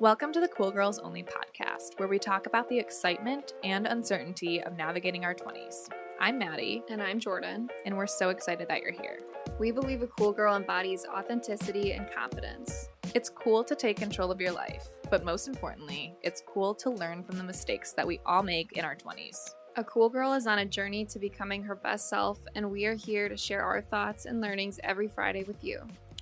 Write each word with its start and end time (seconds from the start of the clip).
Welcome 0.00 0.32
to 0.32 0.40
the 0.40 0.48
Cool 0.48 0.70
Girls 0.70 0.98
Only 1.00 1.24
podcast, 1.24 1.98
where 1.98 2.08
we 2.08 2.18
talk 2.20 2.46
about 2.46 2.68
the 2.68 2.78
excitement 2.78 3.54
and 3.64 3.86
uncertainty 3.86 4.62
of 4.62 4.76
navigating 4.76 5.24
our 5.24 5.34
20s. 5.34 5.88
I'm 6.20 6.38
Maddie, 6.38 6.82
And 6.88 7.02
I'm 7.02 7.18
Jordan. 7.18 7.68
and 7.84 7.96
we're 7.96 8.06
so 8.06 8.28
excited 8.28 8.68
that 8.68 8.82
you're 8.82 8.92
here. 8.92 9.20
We 9.58 9.72
believe 9.72 10.02
a 10.02 10.06
cool 10.06 10.32
girl 10.32 10.54
embodies 10.54 11.04
authenticity 11.06 11.92
and 11.94 12.08
confidence. 12.12 12.88
It's 13.14 13.28
cool 13.28 13.64
to 13.64 13.74
take 13.74 13.96
control 13.96 14.30
of 14.30 14.40
your 14.40 14.52
life, 14.52 14.88
but 15.10 15.24
most 15.24 15.48
importantly, 15.48 16.14
it's 16.22 16.42
cool 16.46 16.74
to 16.76 16.90
learn 16.90 17.24
from 17.24 17.36
the 17.38 17.44
mistakes 17.44 17.92
that 17.92 18.06
we 18.06 18.20
all 18.24 18.42
make 18.44 18.72
in 18.72 18.84
our 18.84 18.94
20s. 18.94 19.54
A 19.76 19.84
cool 19.84 20.08
girl 20.08 20.32
is 20.34 20.46
on 20.46 20.60
a 20.60 20.64
journey 20.66 21.04
to 21.06 21.18
becoming 21.18 21.62
her 21.64 21.74
best 21.74 22.08
self, 22.08 22.38
and 22.54 22.70
we 22.70 22.84
are 22.86 22.94
here 22.94 23.28
to 23.28 23.36
share 23.36 23.64
our 23.64 23.80
thoughts 23.80 24.26
and 24.26 24.40
learnings 24.40 24.78
every 24.84 25.08
Friday 25.08 25.42
with 25.44 25.62
you. 25.64 25.80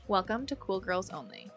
Welcome 0.08 0.46
to 0.46 0.56
Cool 0.56 0.80
Girls 0.80 1.10
Only. 1.10 1.50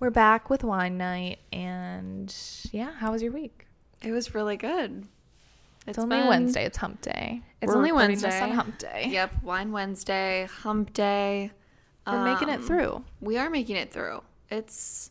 We're 0.00 0.08
back 0.10 0.48
with 0.48 0.64
wine 0.64 0.96
night, 0.96 1.40
and 1.52 2.34
yeah, 2.72 2.92
how 2.92 3.12
was 3.12 3.22
your 3.22 3.32
week? 3.32 3.66
It 4.02 4.12
was 4.12 4.34
really 4.34 4.56
good. 4.56 5.06
It's, 5.86 5.98
only 5.98 6.22
Wednesday. 6.22 6.64
It's 6.64 6.78
Hump 6.78 7.02
Day. 7.02 7.42
It's 7.60 7.70
We're 7.70 7.76
only 7.76 7.92
Wednesday. 7.92 8.40
on 8.40 8.52
Hump 8.52 8.78
Day. 8.78 9.08
Yep, 9.10 9.42
Wine 9.42 9.72
Wednesday, 9.72 10.48
Hump 10.62 10.94
Day. 10.94 11.50
We're 12.06 12.24
making 12.24 12.48
it 12.48 12.60
Um, 12.60 12.62
through. 12.62 13.04
We 13.20 13.36
are 13.36 13.50
making 13.50 13.76
it 13.76 13.92
through. 13.92 14.22
It's 14.50 15.10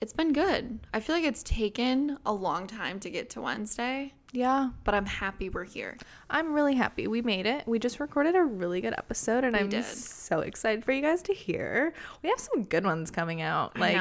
it's 0.00 0.12
been 0.12 0.32
good. 0.32 0.80
I 0.92 0.98
feel 0.98 1.14
like 1.14 1.24
it's 1.24 1.42
taken 1.44 2.18
a 2.26 2.32
long 2.32 2.66
time 2.66 2.98
to 3.00 3.10
get 3.10 3.30
to 3.30 3.40
Wednesday, 3.40 4.14
Yeah, 4.34 4.70
but 4.82 4.94
I'm 4.94 5.06
happy 5.06 5.48
we're 5.48 5.64
here. 5.64 5.96
I'm 6.28 6.52
really 6.52 6.74
happy 6.74 7.06
we 7.06 7.22
made 7.22 7.46
it. 7.46 7.66
We 7.68 7.78
just 7.78 8.00
recorded 8.00 8.34
a 8.34 8.42
really 8.42 8.80
good 8.80 8.94
episode, 8.98 9.44
and 9.44 9.52
We 9.54 9.60
I'm 9.60 9.68
did. 9.68 9.84
so 9.84 10.40
excited 10.40 10.84
for 10.84 10.90
you 10.92 11.00
guys 11.02 11.22
to 11.22 11.32
hear. 11.32 11.94
We 12.22 12.28
have 12.30 12.40
some 12.40 12.64
good 12.64 12.84
ones 12.84 13.10
coming 13.10 13.40
out. 13.42 13.78
Like. 13.78 14.00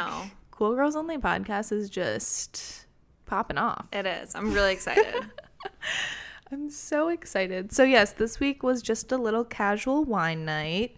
Cool 0.49 0.75
Girls 0.75 0.95
Only 0.95 1.17
podcast 1.17 1.71
is 1.71 1.89
just 1.89 2.85
popping 3.25 3.57
off. 3.57 3.85
It 3.91 4.05
is. 4.05 4.33
I'm 4.35 4.53
really 4.53 4.71
excited. 4.73 5.15
I'm 6.51 6.69
so 6.69 7.09
excited. 7.09 7.71
So 7.71 7.83
yes, 7.83 8.13
this 8.13 8.39
week 8.39 8.61
was 8.63 8.81
just 8.81 9.11
a 9.11 9.17
little 9.17 9.43
casual 9.43 10.03
wine 10.03 10.45
night. 10.45 10.95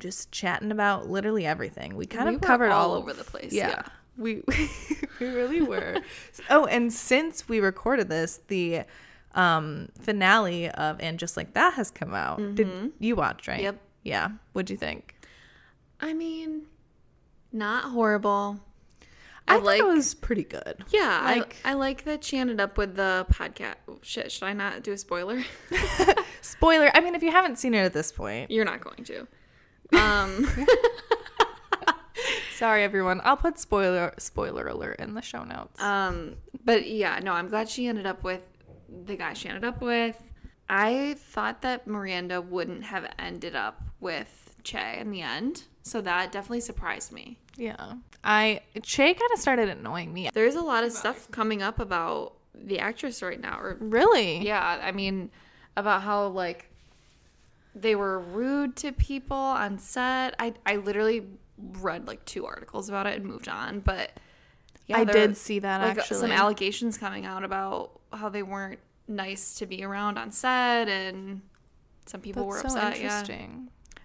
Just 0.00 0.32
chatting 0.32 0.72
about 0.72 1.08
literally 1.08 1.46
everything. 1.46 1.94
We 1.96 2.06
kind 2.06 2.28
We 2.28 2.34
of 2.36 2.40
covered 2.40 2.70
all 2.70 2.90
all 2.90 2.96
over 2.96 3.12
the 3.12 3.24
place, 3.24 3.52
Yeah. 3.52 3.68
yeah. 3.68 3.82
We 4.20 4.42
we 5.20 5.26
really 5.26 5.60
were. 5.62 5.96
oh, 6.50 6.66
and 6.66 6.92
since 6.92 7.48
we 7.48 7.58
recorded 7.58 8.08
this, 8.08 8.40
the 8.46 8.82
um 9.34 9.88
finale 10.00 10.68
of 10.70 11.00
and 11.00 11.18
just 11.18 11.36
like 11.36 11.54
that 11.54 11.74
has 11.74 11.90
come 11.90 12.14
out. 12.14 12.54
Did 12.54 12.92
you 13.00 13.16
watch, 13.16 13.48
right? 13.48 13.62
Yep. 13.62 13.80
Yeah. 14.04 14.28
What'd 14.52 14.70
you 14.70 14.76
think? 14.76 15.14
I 16.00 16.12
mean, 16.14 16.66
not 17.52 17.84
horrible. 17.84 18.60
I, 19.48 19.54
I, 19.54 19.56
thought 19.56 19.64
like 19.64 19.80
it 19.80 19.86
was 19.86 20.14
pretty 20.14 20.44
good. 20.44 20.84
Yeah, 20.90 21.22
Like- 21.24 21.56
I, 21.64 21.70
I 21.70 21.74
like 21.74 22.04
that 22.04 22.22
she 22.22 22.38
ended 22.38 22.60
up 22.60 22.78
with 22.78 22.94
the 22.94 23.26
podcast. 23.32 23.74
Oh, 23.88 23.98
shit, 24.02 24.30
should 24.30 24.44
I 24.44 24.52
not 24.52 24.82
do 24.84 24.92
a 24.92 24.98
spoiler? 24.98 25.42
Spoiler. 26.40 26.90
I 26.94 27.00
mean, 27.00 27.14
if 27.16 27.22
you 27.22 27.30
haven't 27.32 27.58
seen 27.58 27.74
it 27.74 27.80
at 27.80 27.92
this 27.92 28.12
point, 28.12 28.50
You're 28.50 28.64
not 28.64 28.80
going 28.80 29.02
to. 29.04 29.26
Um, 29.92 30.46
sorry 32.60 32.84
everyone. 32.84 33.20
I'll 33.24 33.36
put 33.36 33.58
spoiler 33.58 34.12
spoiler 34.18 34.66
alert 34.68 35.00
in 35.00 35.14
the 35.14 35.22
show 35.22 35.42
notes. 35.44 35.80
um, 35.82 36.36
but 36.64 36.86
yeah, 36.88 37.18
no, 37.20 37.32
I'm 37.32 37.48
glad 37.48 37.68
she 37.68 37.86
ended 37.88 38.06
up 38.06 38.22
with 38.22 38.42
the 39.06 39.16
guy 39.16 39.32
she 39.32 39.48
ended 39.48 39.64
up 39.64 39.80
with. 39.80 40.16
I 40.68 41.16
thought 41.18 41.62
that 41.62 41.86
Miranda 41.86 42.40
wouldn't 42.40 42.84
have 42.84 43.04
ended 43.18 43.56
up 43.56 43.82
with 43.98 44.54
Che 44.62 44.98
in 45.00 45.10
the 45.10 45.22
end, 45.22 45.64
so 45.82 46.00
that 46.02 46.30
definitely 46.32 46.60
surprised 46.60 47.10
me. 47.12 47.38
yeah. 47.56 47.94
I 48.22 48.60
Che 48.82 49.14
kind 49.14 49.30
of 49.32 49.38
started 49.40 49.68
annoying 49.70 50.12
me. 50.12 50.28
There's 50.34 50.54
a 50.54 50.60
lot 50.60 50.84
of 50.84 50.92
stuff 50.92 51.30
coming 51.30 51.62
up 51.62 51.78
about 51.80 52.34
the 52.54 52.78
actress 52.78 53.22
right 53.22 53.40
now, 53.40 53.58
or 53.58 53.78
Really? 53.80 54.44
Yeah, 54.46 54.78
I 54.82 54.92
mean, 54.92 55.30
about 55.76 56.02
how 56.02 56.26
like 56.28 56.66
they 57.74 57.94
were 57.94 58.18
rude 58.18 58.76
to 58.76 58.92
people 58.92 59.36
on 59.64 59.78
set. 59.78 60.34
I 60.38 60.52
I 60.66 60.76
literally 60.76 61.26
read 61.80 62.06
like 62.06 62.24
two 62.24 62.46
articles 62.46 62.88
about 62.88 63.06
it 63.06 63.16
and 63.16 63.24
moved 63.24 63.48
on, 63.48 63.80
but 63.80 64.10
I 64.92 65.04
did 65.04 65.36
see 65.36 65.58
that 65.60 65.80
like 65.80 65.98
uh, 65.98 66.00
actually. 66.00 66.20
some 66.20 66.32
allegations 66.32 66.98
coming 66.98 67.26
out 67.26 67.44
about 67.44 68.00
how 68.12 68.28
they 68.28 68.42
weren't 68.42 68.80
nice 69.08 69.58
to 69.58 69.66
be 69.66 69.84
around 69.84 70.18
on 70.18 70.30
set 70.30 70.88
and 70.88 71.42
some 72.06 72.20
people 72.20 72.48
That's 72.50 72.64
were 72.64 72.70
so 72.70 72.78
upset. 72.78 73.28
Yeah, 73.28 73.46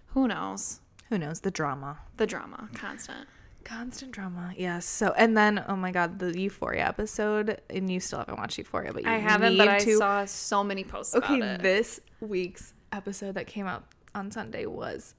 who 0.07 0.27
knows? 0.27 0.79
Who 1.09 1.17
knows 1.17 1.41
the 1.41 1.51
drama? 1.51 1.99
The 2.17 2.27
drama, 2.27 2.69
constant. 2.73 3.27
Constant 3.63 4.11
drama. 4.11 4.53
Yes. 4.55 4.85
So 4.85 5.13
and 5.17 5.35
then 5.35 5.63
oh 5.67 5.75
my 5.75 5.91
god, 5.91 6.19
the 6.19 6.39
Euphoria 6.39 6.88
episode, 6.88 7.61
and 7.69 7.91
you 7.91 7.99
still 7.99 8.19
haven't 8.19 8.38
watched 8.38 8.57
Euphoria, 8.57 8.94
but 8.94 9.03
you 9.03 9.09
I 9.09 9.17
haven't, 9.17 9.57
but 9.57 9.67
I 9.67 9.79
to. 9.79 9.97
saw 9.97 10.25
so 10.25 10.63
many 10.63 10.83
posts 10.83 11.15
okay, 11.15 11.38
about 11.38 11.55
it. 11.55 11.63
this 11.63 11.99
week's 12.19 12.73
episode 12.91 13.35
that 13.35 13.47
came 13.47 13.65
out 13.65 13.83
on 14.13 14.29
Sunday 14.31 14.65
was 14.67 15.15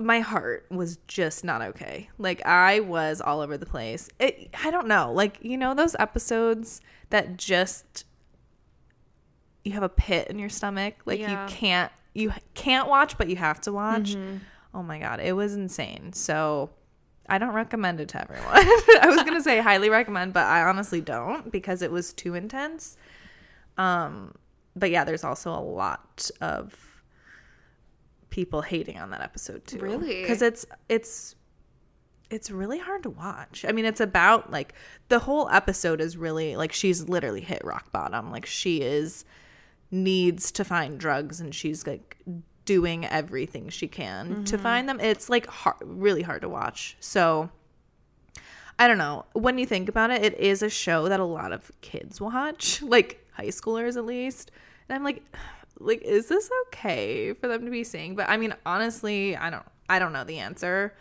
my 0.00 0.20
heart 0.20 0.66
was 0.70 0.96
just 1.06 1.44
not 1.44 1.60
okay. 1.62 2.08
Like 2.18 2.44
I 2.46 2.80
was 2.80 3.20
all 3.20 3.40
over 3.40 3.56
the 3.58 3.66
place. 3.66 4.08
It, 4.18 4.54
I 4.64 4.70
don't 4.70 4.88
know. 4.88 5.12
Like 5.12 5.38
you 5.42 5.56
know 5.56 5.74
those 5.74 5.94
episodes 5.98 6.80
that 7.10 7.36
just 7.36 8.04
you 9.64 9.72
have 9.72 9.82
a 9.82 9.88
pit 9.88 10.28
in 10.28 10.38
your 10.38 10.48
stomach. 10.48 10.94
Like 11.04 11.20
Yeah. 11.20 11.46
you 11.46 11.48
can't 11.54 11.92
you 12.14 12.32
can't 12.54 12.88
watch, 12.88 13.16
but 13.18 13.28
you 13.28 13.36
have 13.36 13.60
to 13.62 13.72
watch. 13.72 14.16
Oh 14.74 14.82
my 14.82 14.98
god, 14.98 15.20
it 15.20 15.32
was 15.34 15.54
insane. 15.54 16.12
So 16.12 16.70
I 17.28 17.38
don't 17.38 17.52
recommend 17.54 18.00
it 18.00 18.08
to 18.10 18.20
everyone. 18.20 18.46
I 18.54 19.06
was 19.06 19.22
gonna 19.22 19.42
say 19.42 19.60
highly 19.60 19.90
recommend, 19.90 20.32
but 20.32 20.46
I 20.46 20.62
honestly 20.62 21.00
don't 21.00 21.52
because 21.52 21.82
it 21.82 21.90
was 21.92 22.12
too 22.12 22.34
intense. 22.34 22.96
Um, 23.76 24.34
but 24.74 24.90
yeah, 24.90 25.04
there's 25.04 25.24
also 25.24 25.50
a 25.52 25.60
lot 25.60 26.30
of 26.40 26.74
people 28.30 28.62
hating 28.62 28.98
on 28.98 29.10
that 29.10 29.20
episode 29.20 29.66
too. 29.66 29.78
Really? 29.78 30.22
Because 30.22 30.42
it's 30.42 30.64
it's 30.88 31.34
it's 32.30 32.50
really 32.50 32.78
hard 32.78 33.02
to 33.02 33.10
watch. 33.10 33.64
I 33.68 33.72
mean, 33.72 33.84
it's 33.84 34.00
about 34.00 34.50
like 34.50 34.72
the 35.08 35.18
whole 35.18 35.48
episode 35.50 36.00
is 36.00 36.16
really 36.16 36.56
like 36.56 36.72
she's 36.72 37.08
literally 37.08 37.40
hit 37.40 37.62
rock 37.64 37.92
bottom. 37.92 38.30
Like 38.30 38.46
she 38.46 38.80
is 38.80 39.24
needs 39.90 40.52
to 40.52 40.64
find 40.64 40.98
drugs 40.98 41.40
and 41.40 41.54
she's 41.54 41.86
like 41.86 42.16
doing 42.64 43.04
everything 43.04 43.68
she 43.68 43.88
can 43.88 44.44
to 44.44 44.54
mm-hmm. 44.54 44.62
find 44.62 44.88
them. 44.88 45.00
It's 45.00 45.28
like 45.28 45.46
hard, 45.46 45.76
really 45.80 46.22
hard 46.22 46.42
to 46.42 46.48
watch. 46.48 46.96
So 47.00 47.50
I 48.78 48.86
don't 48.86 48.98
know. 48.98 49.26
When 49.32 49.58
you 49.58 49.66
think 49.66 49.88
about 49.88 50.10
it, 50.10 50.22
it 50.22 50.38
is 50.38 50.62
a 50.62 50.70
show 50.70 51.08
that 51.08 51.20
a 51.20 51.24
lot 51.24 51.52
of 51.52 51.72
kids 51.80 52.20
watch, 52.20 52.80
like 52.82 53.26
high 53.32 53.48
schoolers 53.48 53.96
at 53.96 54.06
least. 54.06 54.52
And 54.88 54.96
I'm 54.96 55.02
like 55.02 55.22
like 55.80 56.02
is 56.02 56.28
this 56.28 56.48
okay 56.66 57.32
for 57.32 57.48
them 57.48 57.64
to 57.64 57.70
be 57.70 57.82
seeing? 57.84 58.14
But 58.14 58.28
I 58.28 58.36
mean, 58.36 58.54
honestly, 58.64 59.36
I 59.36 59.50
don't 59.50 59.64
I 59.88 59.98
don't 59.98 60.12
know 60.12 60.24
the 60.24 60.38
answer. 60.38 60.94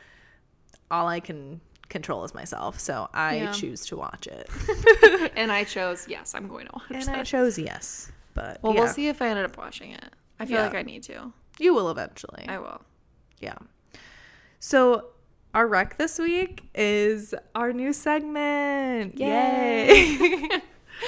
All 0.89 1.07
I 1.07 1.19
can 1.19 1.61
control 1.89 2.23
is 2.23 2.33
myself. 2.33 2.79
So 2.79 3.09
I 3.13 3.37
Yeah. 3.37 3.51
choose 3.51 3.85
to 3.87 3.97
watch 3.97 4.25
it. 4.27 4.49
and 5.35 5.51
I 5.51 5.63
chose 5.63 6.07
yes, 6.07 6.33
I'm 6.35 6.47
going 6.47 6.65
to 6.67 6.71
watch 6.73 6.83
it. 6.91 6.95
and 6.95 7.05
that. 7.07 7.15
I 7.19 7.23
chose 7.23 7.59
yes. 7.59 8.11
But 8.33 8.59
well, 8.63 8.73
yeah, 8.73 8.79
we'll 8.81 8.89
see 8.89 9.07
if 9.07 9.21
I 9.21 9.27
ended 9.27 9.45
up 9.45 9.57
watching 9.57 9.91
it. 9.91 10.05
I 10.39 10.45
feel 10.45 10.57
Yeah. 10.57 10.63
like 10.63 10.75
I 10.75 10.81
need 10.83 11.03
to. 11.03 11.33
you 11.59 11.73
will 11.73 11.89
eventually. 11.89 12.45
I 12.47 12.57
will. 12.59 12.81
Yeah. 13.39 13.55
So 14.59 15.05
our 15.53 15.67
rec 15.67 15.97
this 15.97 16.19
week 16.19 16.63
is 16.75 17.33
our 17.55 17.73
new 17.73 17.91
segment. 17.91 19.17
Yay. 19.19 20.47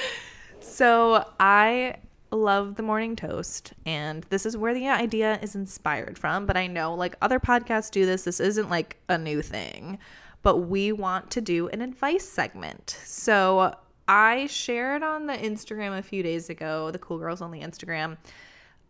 so 0.60 1.26
I 1.40 1.96
love 2.32 2.76
the 2.76 2.84
morning 2.84 3.16
toast 3.16 3.74
and 3.86 4.26
this 4.30 4.46
is 4.46 4.56
where 4.56 4.74
the 4.74 4.88
idea 4.88 5.40
is 5.42 5.56
inspired 5.56 6.18
from, 6.18 6.46
but 6.46 6.58
I 6.58 6.68
know 6.68 6.94
like 6.94 7.16
other 7.22 7.40
podcasts 7.40 7.92
do 7.92 8.06
this. 8.06 8.24
This 8.24 8.40
isn't 8.40 8.70
like 8.70 8.98
a 9.10 9.18
new 9.18 9.42
thing, 9.42 10.00
but 10.42 10.58
we 10.58 10.92
want 10.92 11.30
to 11.32 11.42
do 11.42 11.68
an 11.70 11.82
advice 11.82 12.28
segment. 12.28 12.98
So 13.04 13.76
I 14.08 14.48
shared 14.48 15.04
on 15.04 15.28
the 15.28 15.34
Instagram 15.34 15.98
a 15.98 16.02
few 16.02 16.24
days 16.24 16.50
ago, 16.50 16.92
the 16.92 17.00
Cool 17.00 17.18
Girls 17.18 17.42
Only 17.42 17.62
Instagram, 17.62 18.18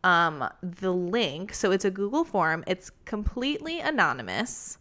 um, 0.03 0.47
the 0.61 0.91
link. 0.91 1.53
So 1.53 1.71
it's 1.71 1.85
a 1.85 1.91
Google 1.91 2.23
form. 2.23 2.63
It's 2.67 2.91
completely 3.05 3.79
anonymous. 3.79 4.77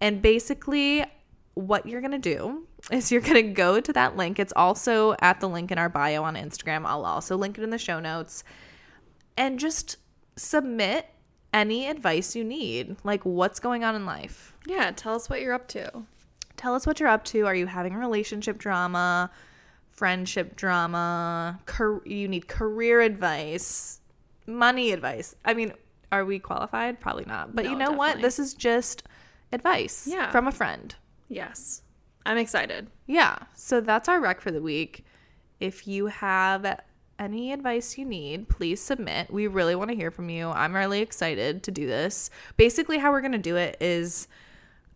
And 0.00 0.20
basically, 0.22 1.04
what 1.54 1.86
you're 1.86 2.00
going 2.00 2.10
to 2.10 2.18
do 2.18 2.66
is 2.90 3.10
you're 3.12 3.20
going 3.20 3.34
to 3.46 3.52
go 3.52 3.80
to 3.80 3.92
that 3.92 4.16
link. 4.16 4.38
It's 4.38 4.52
also 4.56 5.14
at 5.20 5.40
the 5.40 5.48
link 5.48 5.70
in 5.70 5.78
our 5.78 5.88
bio 5.88 6.24
on 6.24 6.34
Instagram. 6.34 6.84
I'll 6.84 7.04
also 7.04 7.36
link 7.36 7.56
it 7.58 7.64
in 7.64 7.70
the 7.70 7.78
show 7.78 8.00
notes. 8.00 8.44
And 9.36 9.58
just 9.58 9.96
submit 10.36 11.06
any 11.52 11.88
advice 11.88 12.34
you 12.34 12.42
need, 12.44 12.96
like 13.04 13.24
what's 13.24 13.60
going 13.60 13.84
on 13.84 13.94
in 13.94 14.04
life. 14.04 14.52
Yeah, 14.66 14.90
tell 14.94 15.14
us 15.14 15.30
what 15.30 15.40
you're 15.40 15.54
up 15.54 15.68
to. 15.68 16.02
Tell 16.56 16.74
us 16.74 16.86
what 16.86 16.98
you're 17.00 17.08
up 17.08 17.24
to. 17.26 17.46
Are 17.46 17.54
you 17.54 17.66
having 17.66 17.94
relationship 17.94 18.58
drama, 18.58 19.30
friendship 19.92 20.56
drama? 20.56 21.60
Car- 21.66 22.02
you 22.04 22.26
need 22.28 22.48
career 22.48 23.00
advice, 23.00 24.00
money 24.46 24.92
advice. 24.92 25.34
I 25.44 25.54
mean, 25.54 25.72
are 26.10 26.24
we 26.24 26.38
qualified? 26.38 27.00
Probably 27.00 27.24
not. 27.26 27.54
But 27.54 27.64
you 27.66 27.76
No, 27.76 27.86
know 27.86 27.92
what? 27.92 28.20
This 28.20 28.38
is 28.38 28.54
just 28.54 29.02
advice 29.52 30.06
Yeah. 30.10 30.30
from 30.30 30.46
a 30.48 30.52
friend. 30.52 30.94
Yes. 31.28 31.82
I'm 32.26 32.38
excited. 32.38 32.88
Yeah. 33.06 33.38
So 33.54 33.80
that's 33.80 34.08
our 34.08 34.20
rec 34.20 34.40
for 34.40 34.50
the 34.50 34.62
week. 34.62 35.04
If 35.60 35.86
you 35.86 36.06
have 36.06 36.80
any 37.18 37.52
advice 37.52 37.96
you 37.96 38.04
need, 38.04 38.48
please 38.48 38.80
submit. 38.80 39.30
We 39.30 39.46
really 39.46 39.74
want 39.74 39.90
to 39.90 39.96
hear 39.96 40.10
from 40.10 40.28
you. 40.30 40.48
I'm 40.48 40.74
really 40.74 41.00
excited 41.00 41.62
to 41.64 41.70
do 41.70 41.86
this. 41.86 42.30
Basically, 42.56 42.98
how 42.98 43.12
we're 43.12 43.20
going 43.20 43.32
to 43.32 43.38
do 43.38 43.56
it 43.56 43.76
is 43.80 44.26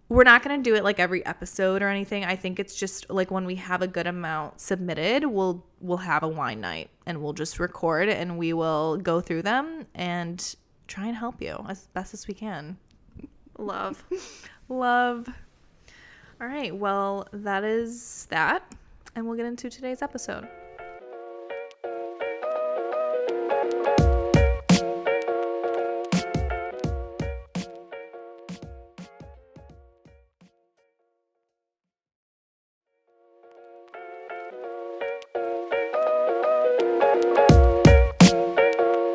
we're 0.09 0.25
not 0.25 0.43
going 0.43 0.63
to 0.63 0.71
do 0.71 0.75
it 0.75 0.85
like 0.85 0.99
every 0.99 1.25
episode 1.27 1.83
or 1.83 1.89
anything. 1.89 2.25
I 2.25 2.35
think 2.35 2.59
it's 2.59 2.75
just 2.75 3.09
like 3.11 3.31
when 3.31 3.45
we 3.45 3.57
have 3.57 3.83
a 3.83 3.87
good 3.87 4.07
amount 4.07 4.61
submitted, 4.61 5.27
we'll 5.27 5.65
we'll 5.81 5.99
have 5.99 6.23
a 6.23 6.29
wine 6.29 6.61
night 6.61 6.91
and 7.07 7.23
we'll 7.23 7.35
just 7.35 7.61
record 7.61 8.09
and 8.09 8.39
we 8.39 8.53
will 8.53 8.97
go 8.97 9.21
through 9.21 9.43
them 9.43 9.87
and 9.95 10.57
try 10.87 11.07
and 11.07 11.17
help 11.17 11.43
you 11.43 11.65
as 11.69 11.89
best 11.89 12.15
as 12.15 12.27
we 12.27 12.35
can. 12.35 12.79
Love. 13.59 14.05
Love. 14.69 15.29
All 16.40 16.46
right, 16.46 16.73
well, 16.73 17.26
that 17.32 17.64
is 17.64 18.26
that. 18.31 18.62
And 19.17 19.26
we'll 19.26 19.37
get 19.37 19.46
into 19.46 19.69
today's 19.69 20.02
episode. 20.02 20.46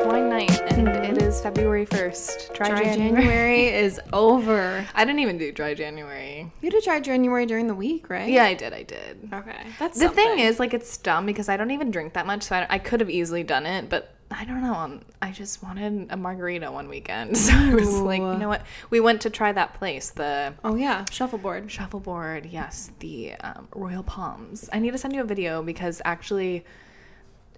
Wine 0.06 0.28
night, 0.28 0.52
and 0.74 0.90
mm-hmm. 0.90 1.04
it 1.06 1.22
is 1.22 1.40
February 1.40 1.86
1st. 1.86 2.54
Dry, 2.54 2.68
Dry 2.68 2.84
January. 2.84 3.24
January 3.24 3.68
is 3.74 4.02
over. 4.12 4.63
I 4.96 5.06
didn't 5.06 5.20
even 5.20 5.38
do 5.38 5.52
dry 5.52 5.74
January. 5.74 6.52
You 6.62 6.70
did 6.70 6.84
dry 6.84 7.00
January 7.00 7.46
during 7.46 7.68
the 7.68 7.76
week, 7.76 8.10
right? 8.10 8.30
Yeah, 8.30 8.46
I 8.46 8.54
did. 8.54 8.74
I 8.74 8.84
did. 8.84 9.30
Okay. 9.34 9.66
That's 9.80 10.00
The 10.00 10.10
thing 10.10 10.40
is, 10.40 10.60
like, 10.60 10.74
it's 10.74 10.98
dumb 10.98 11.26
because 11.26 11.50
I 11.50 11.58
don't 11.58 11.72
even 11.72 11.92
drink 11.92 12.14
that 12.14 12.26
much, 12.26 12.44
so 12.44 12.56
I, 12.56 12.68
I 12.70 12.80
could 12.80 13.00
have 13.00 13.10
easily 13.10 13.44
done 13.44 13.66
it, 13.66 13.90
but 13.90 14.14
I 14.30 14.46
don't 14.46 14.62
know. 14.62 14.74
um, 14.74 15.02
I 15.22 15.32
just 15.32 15.64
wanted 15.64 16.08
a 16.12 16.18
margarita 16.18 16.72
one 16.72 16.90
weekend, 16.90 17.38
so 17.38 17.54
I 17.54 17.74
was 17.74 17.94
like, 17.94 18.20
you 18.20 18.38
know 18.38 18.48
what? 18.48 18.64
We 18.90 19.00
went 19.00 19.22
to 19.22 19.30
try 19.30 19.52
that 19.52 19.76
place, 19.76 20.10
the 20.12 20.54
Oh 20.64 20.76
yeah, 20.76 21.06
shuffleboard. 21.12 21.72
shuffleboard. 21.72 22.46
Yes, 22.46 22.92
the 23.00 23.34
um, 23.36 23.68
Royal 23.74 24.04
Palms. 24.04 24.70
I 24.72 24.80
need 24.80 24.92
to 24.92 24.98
send 24.98 25.14
you 25.16 25.22
a 25.22 25.26
video 25.26 25.62
because 25.62 26.02
actually, 26.06 26.66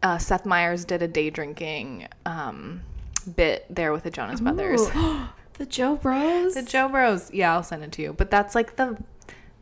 uh, 0.04 0.18
Seth 0.18 0.46
Meyers 0.46 0.86
did 0.86 1.02
a 1.02 1.08
day 1.08 1.30
drinking 1.30 2.08
um, 2.26 2.82
bit 3.36 3.66
there 3.70 3.92
with 3.92 4.04
the 4.04 4.12
Jonas 4.12 4.42
Brothers. 4.42 4.88
The 5.58 5.66
Jo 5.66 5.96
Bros. 5.96 6.54
The 6.54 6.62
Jo 6.64 6.90
Bros. 6.90 7.32
Yeah, 7.34 7.54
I'll 7.54 7.64
send 7.64 7.84
it 7.84 7.92
to 7.94 8.02
you. 8.02 8.14
But 8.14 8.30
that's 8.30 8.56
like 8.56 8.76
the 8.76 8.98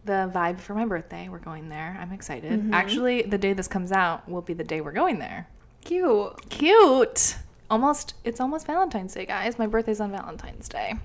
the 0.05 0.29
vibe 0.33 0.59
for 0.59 0.73
my 0.73 0.85
birthday. 0.85 1.29
We're 1.29 1.37
going 1.39 1.69
there. 1.69 1.97
I'm 2.01 2.11
excited. 2.11 2.51
Mm-hmm. 2.51 2.73
Actually, 2.73 3.21
the 3.21 3.37
day 3.37 3.53
this 3.53 3.67
comes 3.67 3.91
out 3.91 4.27
will 4.27 4.41
be 4.41 4.53
the 4.53 4.63
day 4.63 4.81
we're 4.81 4.91
going 4.91 5.19
there. 5.19 5.47
Cute. 5.85 6.49
Cute. 6.49 7.37
Almost 7.69 8.15
it's 8.23 8.39
almost 8.39 8.65
Valentine's 8.67 9.13
Day, 9.13 9.25
guys. 9.25 9.57
My 9.57 9.67
birthday's 9.67 9.99
on 10.01 10.11
Valentine's 10.11 10.67
Day. 10.67 10.95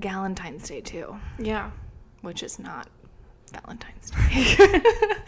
Galentine's 0.00 0.68
Day 0.68 0.80
too, 0.80 1.16
Yeah. 1.38 1.70
which 2.22 2.42
is 2.42 2.58
not 2.58 2.88
Valentine's 3.52 4.10
Day. 4.10 4.80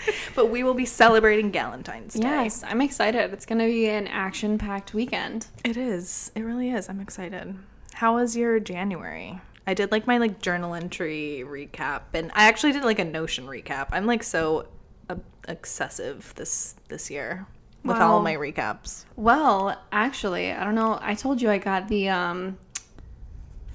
but 0.35 0.47
we 0.51 0.63
will 0.63 0.75
be 0.75 0.85
celebrating 0.87 1.51
Galentine's 1.53 2.15
Day. 2.15 2.23
Yes, 2.23 2.63
I'm 2.65 2.81
excited. 2.81 3.33
It's 3.33 3.45
gonna 3.47 3.67
be 3.67 3.89
an 3.89 4.07
action-packed 4.07 4.95
weekend. 4.95 5.47
It 5.65 5.77
is. 5.77 6.33
It 6.35 6.43
really 6.43 6.71
is. 6.71 6.89
I'm 6.89 7.01
excited. 7.01 7.55
How 8.03 8.17
was 8.17 8.37
your 8.37 8.59
January? 8.59 9.41
I 9.65 9.75
did 9.75 9.93
like 9.93 10.09
my 10.09 10.19
like 10.19 10.43
journal 10.43 10.75
entry 10.75 11.45
recap 11.47 12.01
and 12.15 12.33
I 12.35 12.49
actually 12.49 12.73
did 12.73 12.83
like 12.83 12.99
a 12.99 13.05
Notion 13.05 13.47
recap. 13.47 13.87
I'm 13.93 14.07
like 14.07 14.25
so 14.25 14.67
uh, 15.09 15.15
excessive 15.47 16.33
this 16.35 16.75
this 16.89 17.13
year 17.13 17.47
with 17.85 17.99
all 17.99 18.17
Wow. 18.19 18.23
my 18.25 18.35
recaps. 18.35 19.05
Well, 19.15 19.81
actually, 19.93 20.51
I 20.51 20.65
don't 20.65 20.75
know. 20.75 20.99
I 21.01 21.15
told 21.15 21.41
you 21.41 21.49
I 21.49 21.59
got 21.59 21.87
the 21.87 22.09
um, 22.09 22.59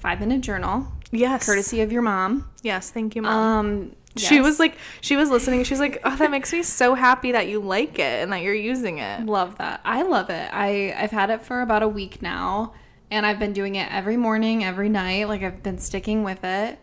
five-minute 0.00 0.42
journal, 0.42 0.86
Yes. 1.10 1.46
courtesy 1.46 1.80
of 1.80 1.90
your 1.90 2.02
mom. 2.02 2.50
Yes, 2.62 2.90
thank 2.90 3.16
you, 3.16 3.22
mom. 3.22 3.32
Um, 3.32 3.92
She 4.18 4.34
yes. 4.34 4.44
was 4.44 4.58
like 4.58 4.76
she 5.00 5.16
was 5.16 5.30
listening. 5.30 5.64
She's 5.64 5.80
like, 5.80 6.02
"Oh, 6.04 6.14
that 6.16 6.30
makes 6.30 6.52
me 6.52 6.62
so 6.62 6.92
happy 6.94 7.32
that 7.32 7.48
you 7.48 7.60
like 7.60 7.98
it 7.98 8.22
and 8.22 8.30
that 8.32 8.42
you're 8.42 8.52
using 8.52 8.98
it." 8.98 9.24
Love 9.24 9.56
that. 9.56 9.80
I 9.86 10.02
love 10.02 10.28
it. 10.28 10.50
I 10.52 10.94
I've 10.98 11.12
had 11.12 11.30
it 11.30 11.40
for 11.40 11.62
about 11.62 11.82
a 11.82 11.88
week 11.88 12.20
now, 12.20 12.74
and 13.10 13.24
I've 13.26 13.38
been 13.38 13.52
doing 13.52 13.74
it 13.76 13.90
every 13.92 14.16
morning, 14.16 14.64
every 14.64 14.88
night. 14.88 15.28
Like 15.28 15.42
I've 15.42 15.62
been 15.62 15.78
sticking 15.78 16.22
with 16.24 16.44
it, 16.44 16.78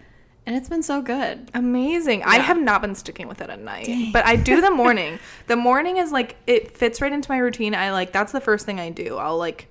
and 0.46 0.56
it's 0.56 0.70
been 0.70 0.84
so 0.84 1.02
good. 1.02 1.50
Amazing. 1.54 2.24
I 2.24 2.38
have 2.38 2.60
not 2.60 2.82
been 2.82 2.96
sticking 2.96 3.28
with 3.28 3.42
it 3.42 3.50
at 3.50 3.60
night, 3.60 3.90
but 4.14 4.26
I 4.26 4.36
do 4.36 4.62
the 4.62 4.72
morning. 4.84 5.20
the 5.48 5.56
morning 5.56 5.98
is 5.98 6.12
like 6.12 6.36
it 6.48 6.76
fits 6.76 7.02
right 7.02 7.12
into 7.14 7.30
my 7.32 7.38
routine. 7.38 7.76
I 7.76 7.92
like 7.92 8.12
that's 8.12 8.32
the 8.32 8.42
first 8.42 8.66
thing 8.66 8.80
I 8.80 8.90
do. 8.90 9.18
I'll 9.18 9.38
like 9.38 9.70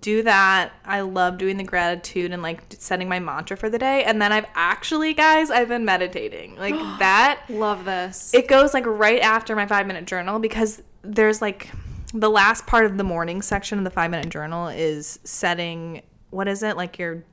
do 0.00 0.22
that. 0.24 0.72
I 0.84 1.02
love 1.02 1.38
doing 1.38 1.56
the 1.56 1.62
gratitude 1.62 2.32
and 2.32 2.42
like 2.42 2.62
setting 2.78 3.08
my 3.08 3.20
mantra 3.20 3.56
for 3.56 3.70
the 3.70 3.78
day. 3.78 4.02
And 4.02 4.20
then 4.20 4.32
I've 4.32 4.46
actually, 4.56 5.14
guys, 5.14 5.52
I've 5.52 5.68
been 5.68 5.84
meditating. 5.84 6.56
Like 6.56 6.74
that 6.98 7.42
Love 7.48 7.84
this. 7.84 8.34
it 8.34 8.48
goes 8.48 8.74
like 8.74 8.86
right 8.86 9.20
after 9.20 9.54
my 9.54 9.66
5-minute 9.66 10.06
journal 10.06 10.40
because 10.40 10.82
there's 11.02 11.40
like 11.40 11.70
the 12.14 12.30
last 12.30 12.66
part 12.66 12.86
of 12.86 12.96
the 12.96 13.04
morning 13.04 13.42
section 13.42 13.76
of 13.76 13.84
the 13.84 13.90
5-minute 13.90 14.30
journal 14.30 14.68
is 14.68 15.18
setting 15.24 16.00
what 16.30 16.48
is 16.48 16.62
it? 16.62 16.76
Like 16.76 16.98
your 16.98 17.24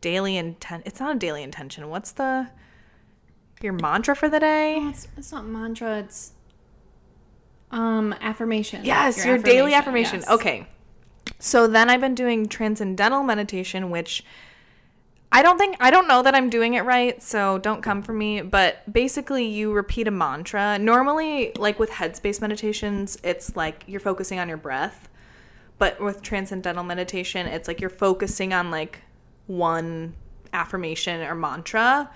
daily 0.00 0.36
intent. 0.36 0.82
It's 0.86 1.00
not 1.00 1.16
a 1.16 1.18
daily 1.18 1.42
intention. 1.42 1.88
What's 1.88 2.12
the 2.12 2.48
your 3.62 3.72
mantra 3.72 4.14
for 4.14 4.28
the 4.28 4.38
day? 4.38 4.76
Oh, 4.78 4.90
it's, 4.90 5.08
it's 5.16 5.32
not 5.32 5.46
mantra. 5.46 6.00
It's 6.00 6.32
um 7.70 8.14
affirmation. 8.20 8.84
Yes, 8.84 9.24
your, 9.24 9.38
daily 9.38 9.72
affirmation. 9.72 10.20
yes. 10.20 10.28
Okay. 10.28 10.66
So 11.38 11.66
then 11.66 11.88
I've 11.88 12.02
been 12.02 12.14
doing 12.14 12.46
transcendental 12.46 13.22
meditation, 13.22 13.90
which 13.90 14.22
I 15.34 15.42
don't 15.42 15.58
think 15.58 15.76
I 15.80 15.90
don't 15.90 16.06
know 16.06 16.22
that 16.22 16.36
I'm 16.36 16.48
doing 16.48 16.74
it 16.74 16.82
right, 16.82 17.20
so 17.20 17.58
don't 17.58 17.82
come 17.82 18.02
for 18.02 18.12
me, 18.12 18.40
but 18.40 18.90
basically 18.90 19.44
you 19.44 19.72
repeat 19.72 20.06
a 20.06 20.12
mantra. 20.12 20.78
Normally 20.78 21.50
like 21.56 21.80
with 21.80 21.90
headspace 21.90 22.40
meditations, 22.40 23.18
it's 23.24 23.56
like 23.56 23.82
you're 23.88 23.98
focusing 23.98 24.38
on 24.38 24.46
your 24.46 24.58
breath. 24.58 25.08
But 25.76 26.00
with 26.00 26.22
transcendental 26.22 26.84
meditation, 26.84 27.48
it's 27.48 27.66
like 27.66 27.80
you're 27.80 27.90
focusing 27.90 28.52
on 28.52 28.70
like 28.70 29.00
one 29.48 30.14
affirmation 30.52 31.20
or 31.22 31.34
mantra. 31.34 32.08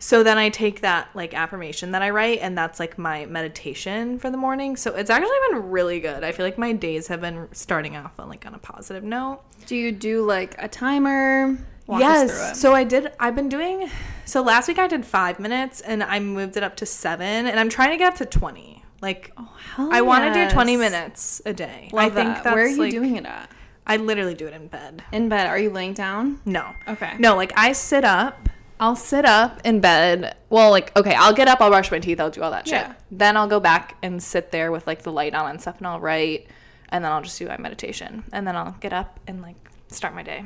So 0.00 0.24
then 0.24 0.36
I 0.36 0.48
take 0.48 0.80
that 0.80 1.10
like 1.14 1.32
affirmation 1.32 1.92
that 1.92 2.02
I 2.02 2.10
write 2.10 2.40
and 2.40 2.58
that's 2.58 2.80
like 2.80 2.98
my 2.98 3.24
meditation 3.26 4.18
for 4.18 4.30
the 4.30 4.36
morning. 4.36 4.76
So 4.76 4.96
it's 4.96 5.10
actually 5.10 5.38
been 5.48 5.70
really 5.70 6.00
good. 6.00 6.24
I 6.24 6.32
feel 6.32 6.44
like 6.44 6.58
my 6.58 6.72
days 6.72 7.06
have 7.06 7.20
been 7.20 7.46
starting 7.52 7.96
off 7.96 8.18
on 8.18 8.28
like 8.28 8.44
on 8.46 8.54
a 8.54 8.58
positive 8.58 9.04
note. 9.04 9.42
Do 9.66 9.76
you 9.76 9.92
do 9.92 10.26
like 10.26 10.56
a 10.58 10.66
timer? 10.66 11.56
Walk 11.86 12.02
us 12.02 12.30
through 12.30 12.38
yes. 12.38 12.52
it. 12.52 12.60
So 12.60 12.74
I 12.74 12.84
did 12.84 13.12
I've 13.20 13.34
been 13.34 13.48
doing 13.48 13.90
so 14.24 14.42
last 14.42 14.68
week 14.68 14.78
I 14.78 14.86
did 14.86 15.04
5 15.04 15.38
minutes 15.38 15.80
and 15.80 16.02
I 16.02 16.18
moved 16.20 16.56
it 16.56 16.62
up 16.62 16.76
to 16.76 16.86
7 16.86 17.46
and 17.46 17.60
I'm 17.60 17.68
trying 17.68 17.90
to 17.90 17.96
get 17.96 18.08
up 18.08 18.18
to 18.18 18.26
20. 18.26 18.82
Like 19.02 19.32
Oh, 19.36 19.54
hell 19.74 19.88
I 19.92 20.00
want 20.00 20.32
to 20.32 20.44
do 20.44 20.50
20 20.50 20.76
minutes 20.76 21.42
a 21.44 21.52
day. 21.52 21.90
Love 21.92 22.04
I 22.04 22.14
think 22.14 22.34
that. 22.34 22.44
that's 22.44 22.54
Where 22.54 22.64
are 22.64 22.68
you 22.68 22.78
like, 22.78 22.90
doing 22.90 23.16
it 23.16 23.26
at? 23.26 23.50
I 23.86 23.98
literally 23.98 24.34
do 24.34 24.46
it 24.46 24.54
in 24.54 24.68
bed. 24.68 25.02
In 25.12 25.28
bed. 25.28 25.46
Are 25.46 25.58
you 25.58 25.68
laying 25.68 25.92
down? 25.92 26.40
No. 26.46 26.72
Okay. 26.88 27.16
No, 27.18 27.36
like 27.36 27.52
I 27.56 27.72
sit 27.72 28.04
up. 28.04 28.48
I'll 28.80 28.96
sit 28.96 29.24
up 29.24 29.60
in 29.64 29.80
bed. 29.80 30.36
Well, 30.50 30.70
like 30.70 30.96
okay, 30.96 31.14
I'll 31.14 31.34
get 31.34 31.48
up, 31.48 31.60
I'll 31.60 31.70
brush 31.70 31.90
my 31.90 32.00
teeth, 32.00 32.18
I'll 32.18 32.30
do 32.30 32.42
all 32.42 32.50
that 32.50 32.66
shit. 32.66 32.74
Yeah. 32.74 32.94
Then 33.10 33.36
I'll 33.36 33.46
go 33.46 33.60
back 33.60 33.96
and 34.02 34.22
sit 34.22 34.50
there 34.50 34.72
with 34.72 34.86
like 34.86 35.02
the 35.02 35.12
light 35.12 35.34
on 35.34 35.50
and 35.50 35.60
stuff 35.60 35.78
and 35.78 35.86
I'll 35.86 36.00
write 36.00 36.48
and 36.88 37.04
then 37.04 37.12
I'll 37.12 37.22
just 37.22 37.38
do 37.38 37.46
my 37.46 37.56
meditation. 37.58 38.24
And 38.32 38.46
then 38.46 38.56
I'll 38.56 38.76
get 38.80 38.92
up 38.92 39.20
and 39.26 39.42
like 39.42 39.56
start 39.88 40.14
my 40.14 40.22
day. 40.22 40.44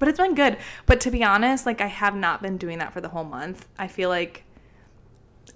But 0.00 0.08
it's 0.08 0.18
been 0.18 0.34
good. 0.34 0.56
But 0.86 1.00
to 1.02 1.10
be 1.12 1.22
honest, 1.22 1.66
like 1.66 1.80
I 1.80 1.86
have 1.86 2.16
not 2.16 2.42
been 2.42 2.56
doing 2.56 2.78
that 2.78 2.92
for 2.92 3.00
the 3.00 3.10
whole 3.10 3.22
month. 3.22 3.68
I 3.78 3.86
feel 3.86 4.08
like 4.08 4.42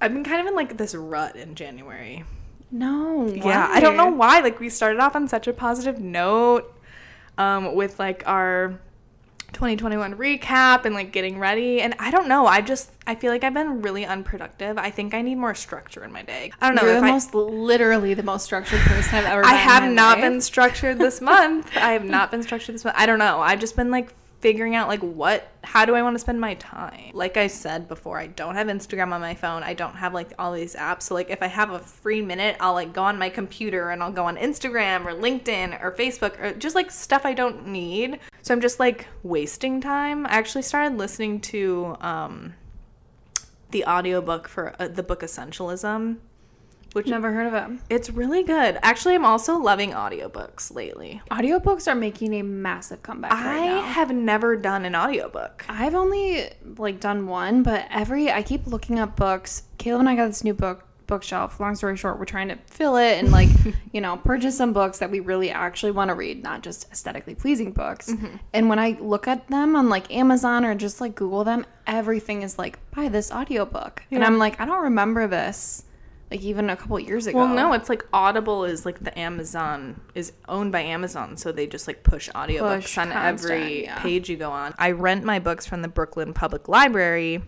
I've 0.00 0.12
been 0.12 0.22
kind 0.22 0.40
of 0.40 0.46
in 0.46 0.54
like 0.54 0.76
this 0.76 0.94
rut 0.94 1.34
in 1.34 1.56
January. 1.56 2.24
No. 2.70 3.26
Yeah, 3.26 3.68
I 3.70 3.80
don't 3.80 3.96
know 3.96 4.06
why. 4.06 4.36
why. 4.36 4.40
Like 4.40 4.60
we 4.60 4.68
started 4.68 5.00
off 5.00 5.16
on 5.16 5.26
such 5.28 5.48
a 5.48 5.52
positive 5.52 5.98
note 5.98 6.72
um, 7.38 7.74
with 7.74 7.98
like 7.98 8.22
our 8.26 8.78
2021 9.54 10.16
recap 10.16 10.84
and 10.84 10.94
like 10.94 11.10
getting 11.12 11.38
ready, 11.38 11.80
and 11.80 11.94
I 11.98 12.10
don't 12.10 12.28
know. 12.28 12.46
I 12.46 12.60
just 12.60 12.90
I 13.06 13.14
feel 13.14 13.30
like 13.30 13.44
I've 13.44 13.54
been 13.54 13.80
really 13.80 14.04
unproductive. 14.04 14.76
I 14.76 14.90
think 14.90 15.14
I 15.14 15.22
need 15.22 15.36
more 15.36 15.54
structure 15.54 16.04
in 16.04 16.12
my 16.12 16.22
day. 16.22 16.52
I 16.60 16.66
don't 16.66 16.74
know 16.74 16.82
You're 16.82 17.00
the 17.00 17.06
I. 17.06 17.12
most 17.12 17.34
literally 17.34 18.12
the 18.12 18.22
most 18.22 18.44
structured 18.44 18.80
person 18.80 19.14
I've 19.14 19.24
ever. 19.24 19.44
I 19.46 19.54
have 19.54 19.90
not 19.90 20.18
life. 20.18 20.30
been 20.30 20.40
structured 20.42 20.98
this 20.98 21.20
month. 21.22 21.70
I 21.76 21.92
have 21.92 22.04
not 22.04 22.30
been 22.30 22.42
structured 22.42 22.74
this 22.74 22.84
month. 22.84 22.96
I 22.98 23.06
don't 23.06 23.18
know. 23.18 23.40
I've 23.40 23.60
just 23.60 23.76
been 23.76 23.90
like 23.90 24.12
figuring 24.44 24.76
out 24.76 24.88
like 24.88 25.00
what 25.00 25.48
how 25.62 25.86
do 25.86 25.94
I 25.94 26.02
want 26.02 26.16
to 26.16 26.18
spend 26.18 26.38
my 26.38 26.52
time? 26.56 27.12
Like 27.14 27.38
I 27.38 27.46
said 27.46 27.88
before, 27.88 28.18
I 28.18 28.26
don't 28.26 28.56
have 28.56 28.66
Instagram 28.66 29.10
on 29.14 29.22
my 29.22 29.34
phone. 29.34 29.62
I 29.62 29.72
don't 29.72 29.94
have 29.94 30.12
like 30.12 30.34
all 30.38 30.52
these 30.52 30.74
apps. 30.74 31.04
So 31.04 31.14
like 31.14 31.30
if 31.30 31.42
I 31.42 31.46
have 31.46 31.70
a 31.70 31.78
free 31.78 32.20
minute, 32.20 32.58
I'll 32.60 32.74
like 32.74 32.92
go 32.92 33.04
on 33.04 33.18
my 33.18 33.30
computer 33.30 33.88
and 33.88 34.02
I'll 34.02 34.12
go 34.12 34.26
on 34.26 34.36
Instagram 34.36 35.06
or 35.06 35.14
LinkedIn 35.18 35.82
or 35.82 35.92
Facebook 35.92 36.38
or 36.38 36.52
just 36.52 36.74
like 36.74 36.90
stuff 36.90 37.24
I 37.24 37.32
don't 37.32 37.68
need. 37.68 38.20
So 38.42 38.52
I'm 38.52 38.60
just 38.60 38.78
like 38.78 39.06
wasting 39.22 39.80
time. 39.80 40.26
I 40.26 40.32
actually 40.32 40.60
started 40.60 40.98
listening 40.98 41.40
to 41.40 41.96
um, 42.02 42.52
the 43.70 43.86
audiobook 43.86 44.46
for 44.46 44.76
uh, 44.78 44.88
the 44.88 45.02
book 45.02 45.22
Essentialism, 45.22 46.18
which 46.94 47.08
Never 47.08 47.32
heard 47.32 47.46
of 47.46 47.54
it. 47.54 47.78
it's 47.90 48.08
really 48.08 48.42
good. 48.42 48.78
Actually, 48.82 49.14
I'm 49.16 49.24
also 49.24 49.58
loving 49.58 49.90
audiobooks 49.90 50.74
lately. 50.74 51.20
Audiobooks 51.30 51.86
are 51.90 51.94
making 51.94 52.34
a 52.34 52.42
massive 52.42 53.02
comeback 53.02 53.32
I 53.32 53.44
right 53.44 53.66
now. 53.66 53.82
have 53.82 54.14
never 54.14 54.56
done 54.56 54.84
an 54.84 54.94
audiobook. 54.94 55.64
I've 55.68 55.94
only 55.94 56.48
like 56.78 57.00
done 57.00 57.26
one, 57.26 57.62
but 57.62 57.86
every 57.90 58.30
I 58.30 58.42
keep 58.42 58.66
looking 58.66 58.98
up 58.98 59.16
books. 59.16 59.64
Caleb 59.78 60.00
and 60.00 60.08
I 60.08 60.16
got 60.16 60.28
this 60.28 60.44
new 60.44 60.54
book 60.54 60.84
bookshelf. 61.06 61.60
Long 61.60 61.74
story 61.74 61.96
short, 61.96 62.18
we're 62.18 62.24
trying 62.24 62.48
to 62.48 62.56
fill 62.66 62.96
it 62.96 63.18
and 63.18 63.30
like, 63.30 63.48
you 63.92 64.00
know, 64.00 64.16
purchase 64.16 64.56
some 64.56 64.72
books 64.72 64.98
that 64.98 65.10
we 65.10 65.20
really 65.20 65.50
actually 65.50 65.92
want 65.92 66.08
to 66.08 66.14
read, 66.14 66.42
not 66.42 66.62
just 66.62 66.90
aesthetically 66.90 67.34
pleasing 67.34 67.72
books. 67.72 68.10
Mm-hmm. 68.10 68.36
And 68.52 68.68
when 68.68 68.78
I 68.78 68.96
look 69.00 69.28
at 69.28 69.48
them 69.48 69.76
on 69.76 69.88
like 69.88 70.12
Amazon 70.14 70.64
or 70.64 70.74
just 70.74 71.00
like 71.00 71.14
Google 71.14 71.44
them, 71.44 71.66
everything 71.86 72.42
is 72.42 72.58
like 72.58 72.78
buy 72.92 73.08
this 73.08 73.30
audiobook. 73.32 74.04
And 74.10 74.24
I'm 74.24 74.38
like, 74.38 74.60
I 74.60 74.64
don't 74.64 74.84
remember 74.84 75.26
this 75.26 75.84
like 76.30 76.42
even 76.42 76.70
a 76.70 76.76
couple 76.76 76.98
years 76.98 77.26
ago. 77.26 77.38
Well, 77.38 77.54
no, 77.54 77.72
it's 77.72 77.88
like 77.88 78.04
Audible 78.12 78.64
is 78.64 78.84
like 78.84 79.00
the 79.00 79.16
Amazon 79.18 80.00
is 80.14 80.32
owned 80.48 80.72
by 80.72 80.80
Amazon, 80.80 81.36
so 81.36 81.52
they 81.52 81.66
just 81.66 81.86
like 81.86 82.02
push 82.02 82.28
audiobooks 82.30 82.82
Push 82.82 82.98
on 82.98 83.12
constant, 83.12 83.52
every 83.52 83.84
yeah. 83.84 84.00
page 84.00 84.28
you 84.28 84.36
go 84.36 84.50
on. 84.50 84.74
I 84.78 84.92
rent 84.92 85.24
my 85.24 85.38
books 85.38 85.66
from 85.66 85.82
the 85.82 85.88
Brooklyn 85.88 86.32
Public 86.32 86.68
Library, 86.68 87.42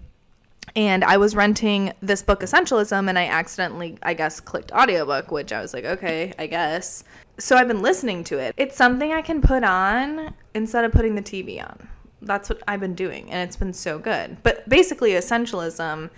and 0.74 1.04
I 1.04 1.16
was 1.16 1.34
renting 1.34 1.92
this 2.00 2.22
book 2.22 2.40
Essentialism, 2.40 3.08
and 3.08 3.18
I 3.18 3.26
accidentally, 3.26 3.98
I 4.02 4.14
guess, 4.14 4.40
clicked 4.40 4.72
audiobook, 4.72 5.30
which 5.30 5.52
I 5.52 5.60
was 5.60 5.72
like, 5.72 5.84
okay, 5.84 6.32
I 6.38 6.46
guess. 6.46 7.04
So 7.38 7.56
I've 7.56 7.68
been 7.68 7.82
listening 7.82 8.24
to 8.24 8.38
it. 8.38 8.54
It's 8.56 8.76
something 8.76 9.12
I 9.12 9.22
can 9.22 9.40
put 9.40 9.62
on 9.64 10.34
instead 10.54 10.84
of 10.84 10.92
putting 10.92 11.14
the 11.14 11.22
TV 11.22 11.62
on. 11.62 11.88
That's 12.22 12.48
what 12.48 12.62
I've 12.66 12.80
been 12.80 12.94
doing, 12.94 13.30
and 13.30 13.46
it's 13.46 13.56
been 13.56 13.72
so 13.72 13.98
good. 13.98 14.42
But 14.42 14.68
basically, 14.68 15.12
Essentialism 15.12 16.10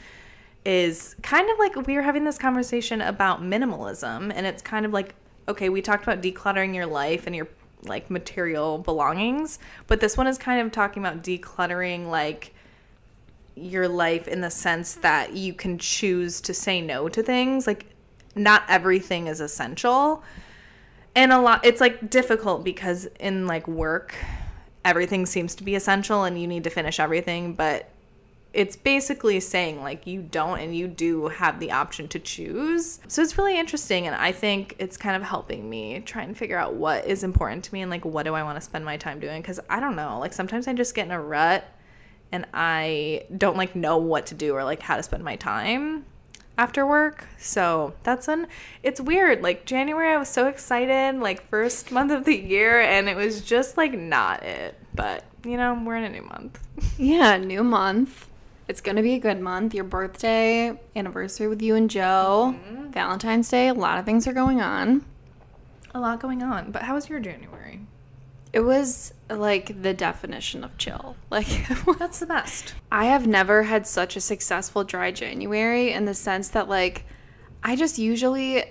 is 0.64 1.16
kind 1.22 1.48
of 1.50 1.58
like 1.58 1.74
we 1.86 1.94
were 1.94 2.02
having 2.02 2.24
this 2.24 2.38
conversation 2.38 3.00
about 3.00 3.42
minimalism 3.42 4.32
and 4.34 4.46
it's 4.46 4.62
kind 4.62 4.84
of 4.84 4.92
like 4.92 5.14
okay 5.48 5.68
we 5.68 5.80
talked 5.80 6.02
about 6.02 6.20
decluttering 6.20 6.74
your 6.74 6.86
life 6.86 7.26
and 7.26 7.34
your 7.34 7.48
like 7.84 8.10
material 8.10 8.78
belongings 8.78 9.58
but 9.86 10.00
this 10.00 10.16
one 10.16 10.26
is 10.26 10.36
kind 10.36 10.60
of 10.60 10.72
talking 10.72 11.02
about 11.02 11.22
decluttering 11.22 12.08
like 12.08 12.52
your 13.60 13.88
life 13.88 14.28
in 14.28 14.40
the 14.40 14.50
sense 14.50 14.94
that 14.94 15.34
you 15.34 15.52
can 15.52 15.78
choose 15.78 16.40
to 16.42 16.54
say 16.54 16.80
no 16.80 17.08
to 17.08 17.22
things. 17.22 17.66
Like 17.66 17.86
not 18.34 18.62
everything 18.68 19.26
is 19.26 19.40
essential. 19.40 20.22
And 21.14 21.32
a 21.32 21.40
lot 21.40 21.64
it's 21.64 21.80
like 21.80 22.10
difficult 22.10 22.64
because 22.64 23.06
in 23.18 23.46
like 23.46 23.66
work 23.66 24.14
everything 24.84 25.26
seems 25.26 25.54
to 25.56 25.64
be 25.64 25.74
essential 25.74 26.24
and 26.24 26.40
you 26.40 26.46
need 26.46 26.64
to 26.64 26.70
finish 26.70 27.00
everything 27.00 27.52
but 27.52 27.90
it's 28.54 28.76
basically 28.76 29.40
saying 29.40 29.82
like 29.82 30.06
you 30.06 30.22
don't 30.22 30.58
and 30.58 30.74
you 30.74 30.88
do 30.88 31.28
have 31.28 31.60
the 31.60 31.70
option 31.70 32.08
to 32.08 32.18
choose. 32.18 32.98
So 33.06 33.22
it's 33.22 33.36
really 33.36 33.58
interesting 33.58 34.06
and 34.06 34.16
I 34.16 34.32
think 34.32 34.74
it's 34.78 34.96
kind 34.96 35.16
of 35.16 35.22
helping 35.22 35.68
me 35.68 36.00
try 36.00 36.22
and 36.22 36.36
figure 36.36 36.58
out 36.58 36.74
what 36.74 37.06
is 37.06 37.24
important 37.24 37.64
to 37.64 37.74
me 37.74 37.82
and 37.82 37.90
like 37.90 38.04
what 38.04 38.24
do 38.24 38.34
I 38.34 38.42
want 38.42 38.56
to 38.56 38.60
spend 38.60 38.84
my 38.84 38.96
time 38.96 39.20
doing 39.20 39.42
cuz 39.42 39.60
I 39.68 39.80
don't 39.80 39.96
know. 39.96 40.18
Like 40.18 40.32
sometimes 40.32 40.66
I 40.66 40.72
just 40.72 40.94
get 40.94 41.06
in 41.06 41.12
a 41.12 41.20
rut 41.20 41.64
and 42.32 42.46
I 42.54 43.24
don't 43.36 43.56
like 43.56 43.76
know 43.76 43.98
what 43.98 44.26
to 44.26 44.34
do 44.34 44.54
or 44.54 44.64
like 44.64 44.80
how 44.80 44.96
to 44.96 45.02
spend 45.02 45.24
my 45.24 45.36
time 45.36 46.06
after 46.56 46.86
work. 46.86 47.26
So 47.38 47.94
that's 48.02 48.26
when 48.26 48.48
it's 48.82 49.00
weird. 49.00 49.42
Like 49.42 49.66
January 49.66 50.12
I 50.12 50.16
was 50.16 50.28
so 50.28 50.48
excited, 50.48 51.20
like 51.20 51.48
first 51.48 51.92
month 51.92 52.12
of 52.12 52.24
the 52.24 52.36
year 52.36 52.80
and 52.80 53.08
it 53.08 53.16
was 53.16 53.42
just 53.42 53.76
like 53.76 53.92
not 53.92 54.42
it. 54.42 54.74
But, 54.94 55.24
you 55.44 55.56
know, 55.56 55.80
we're 55.84 55.96
in 55.96 56.04
a 56.04 56.08
new 56.08 56.22
month. 56.22 56.58
Yeah, 56.98 57.36
new 57.36 57.62
month. 57.62 58.27
It's 58.68 58.82
gonna 58.82 59.02
be 59.02 59.14
a 59.14 59.18
good 59.18 59.40
month. 59.40 59.74
Your 59.74 59.84
birthday, 59.84 60.78
anniversary 60.94 61.48
with 61.48 61.62
you 61.62 61.74
and 61.74 61.88
Joe, 61.88 62.54
mm-hmm. 62.54 62.90
Valentine's 62.90 63.48
Day. 63.48 63.68
A 63.68 63.74
lot 63.74 63.98
of 63.98 64.04
things 64.04 64.26
are 64.26 64.34
going 64.34 64.60
on. 64.60 65.04
A 65.94 66.00
lot 66.00 66.20
going 66.20 66.42
on. 66.42 66.70
But 66.70 66.82
how 66.82 66.94
was 66.94 67.08
your 67.08 67.18
January? 67.18 67.80
It 68.52 68.60
was 68.60 69.14
like 69.30 69.82
the 69.82 69.94
definition 69.94 70.64
of 70.64 70.76
chill. 70.78 71.16
Like 71.30 71.46
That's 71.98 72.20
the 72.20 72.26
best. 72.26 72.74
I 72.90 73.06
have 73.06 73.26
never 73.26 73.62
had 73.62 73.86
such 73.86 74.16
a 74.16 74.20
successful 74.20 74.84
dry 74.84 75.12
January 75.12 75.92
in 75.92 76.04
the 76.04 76.14
sense 76.14 76.48
that 76.50 76.68
like 76.68 77.04
I 77.62 77.74
just 77.74 77.98
usually 77.98 78.64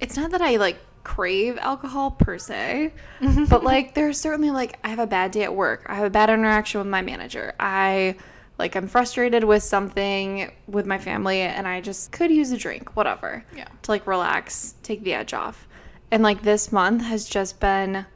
it's 0.00 0.16
not 0.16 0.32
that 0.32 0.42
I 0.42 0.56
like 0.56 0.78
crave 1.04 1.58
alcohol 1.58 2.12
per 2.12 2.38
se, 2.38 2.92
but 3.48 3.62
like 3.62 3.94
there's 3.94 4.18
certainly 4.20 4.50
like 4.50 4.78
I 4.82 4.88
have 4.88 4.98
a 4.98 5.06
bad 5.06 5.30
day 5.30 5.44
at 5.44 5.54
work. 5.54 5.86
I 5.86 5.94
have 5.94 6.04
a 6.04 6.10
bad 6.10 6.30
interaction 6.30 6.80
with 6.80 6.88
my 6.88 7.02
manager. 7.02 7.54
I 7.60 8.16
like 8.62 8.76
I'm 8.76 8.86
frustrated 8.86 9.42
with 9.42 9.64
something 9.64 10.52
with 10.68 10.86
my 10.86 10.96
family 10.96 11.40
and 11.40 11.66
I 11.66 11.80
just 11.80 12.12
could 12.12 12.30
use 12.30 12.52
a 12.52 12.56
drink, 12.56 12.94
whatever. 12.94 13.44
Yeah. 13.56 13.66
To 13.82 13.90
like 13.90 14.06
relax, 14.06 14.76
take 14.84 15.02
the 15.02 15.14
edge 15.14 15.34
off. 15.34 15.66
And 16.12 16.22
like 16.22 16.42
this 16.42 16.70
month 16.70 17.02
has 17.02 17.28
just 17.28 17.58
been 17.58 18.06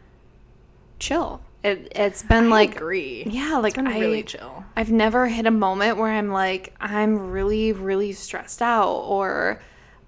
chill. 1.00 1.40
It 1.64 1.90
it's 1.96 2.22
been 2.22 2.48
like 2.48 2.76
agree. 2.76 3.24
yeah, 3.26 3.58
like 3.58 3.76
I 3.76 3.98
really 3.98 4.22
chill. 4.22 4.64
I've 4.76 4.92
never 4.92 5.26
hit 5.26 5.46
a 5.46 5.50
moment 5.50 5.96
where 5.96 6.12
I'm 6.12 6.30
like, 6.30 6.72
I'm 6.78 7.32
really, 7.32 7.72
really 7.72 8.12
stressed 8.12 8.62
out, 8.62 9.00
or 9.00 9.60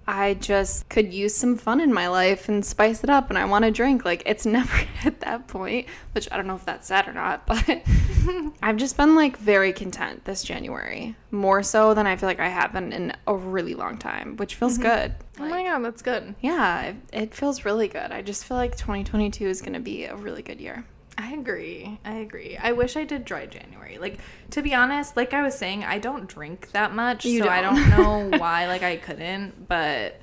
I 0.09 0.33
just 0.33 0.89
could 0.89 1.13
use 1.13 1.35
some 1.35 1.55
fun 1.55 1.79
in 1.79 1.93
my 1.93 2.07
life 2.07 2.49
and 2.49 2.65
spice 2.65 3.03
it 3.03 3.11
up 3.11 3.29
and 3.29 3.37
I 3.37 3.45
want 3.45 3.65
to 3.65 3.71
drink. 3.71 4.05
Like, 4.05 4.23
it's 4.25 4.43
never 4.59 4.75
hit 4.75 5.19
that 5.19 5.47
point, 5.47 5.85
which 6.13 6.27
I 6.31 6.37
don't 6.37 6.47
know 6.47 6.55
if 6.55 6.65
that's 6.65 6.87
sad 6.87 7.07
or 7.07 7.13
not, 7.13 7.45
but 7.45 7.83
I've 8.63 8.77
just 8.77 8.97
been 8.97 9.15
like 9.15 9.37
very 9.37 9.71
content 9.71 10.25
this 10.25 10.43
January, 10.43 11.15
more 11.29 11.61
so 11.61 11.93
than 11.93 12.07
I 12.07 12.15
feel 12.15 12.27
like 12.27 12.39
I 12.39 12.49
have 12.49 12.73
been 12.73 12.91
in 12.91 13.13
a 13.27 13.35
really 13.35 13.75
long 13.75 13.99
time, 13.99 14.35
which 14.37 14.55
feels 14.55 14.79
mm-hmm. 14.79 14.89
good. 14.89 15.15
Oh 15.39 15.47
my 15.47 15.63
god, 15.63 15.85
that's 15.85 16.01
good. 16.01 16.33
Yeah, 16.41 16.85
it, 16.85 16.95
it 17.13 17.33
feels 17.35 17.63
really 17.63 17.87
good. 17.87 18.11
I 18.11 18.23
just 18.23 18.45
feel 18.45 18.57
like 18.57 18.75
2022 18.77 19.45
is 19.45 19.61
going 19.61 19.73
to 19.73 19.79
be 19.79 20.05
a 20.05 20.15
really 20.15 20.41
good 20.41 20.59
year. 20.59 20.85
I 21.21 21.33
agree. 21.33 21.99
I 22.05 22.13
agree. 22.15 22.57
I 22.57 22.71
wish 22.71 22.95
I 22.95 23.03
did 23.03 23.25
dry 23.25 23.45
January. 23.45 23.97
Like 23.97 24.19
to 24.51 24.61
be 24.61 24.73
honest, 24.73 25.17
like 25.17 25.33
I 25.33 25.43
was 25.43 25.53
saying, 25.57 25.83
I 25.83 25.99
don't 25.99 26.27
drink 26.27 26.71
that 26.71 26.93
much, 26.95 27.25
You 27.25 27.43
so 27.43 27.49
I 27.49 27.61
don't. 27.61 27.75
don't 27.75 28.31
know 28.31 28.37
why 28.39 28.67
like 28.67 28.83
I 28.83 28.95
couldn't, 28.95 29.67
but 29.67 30.19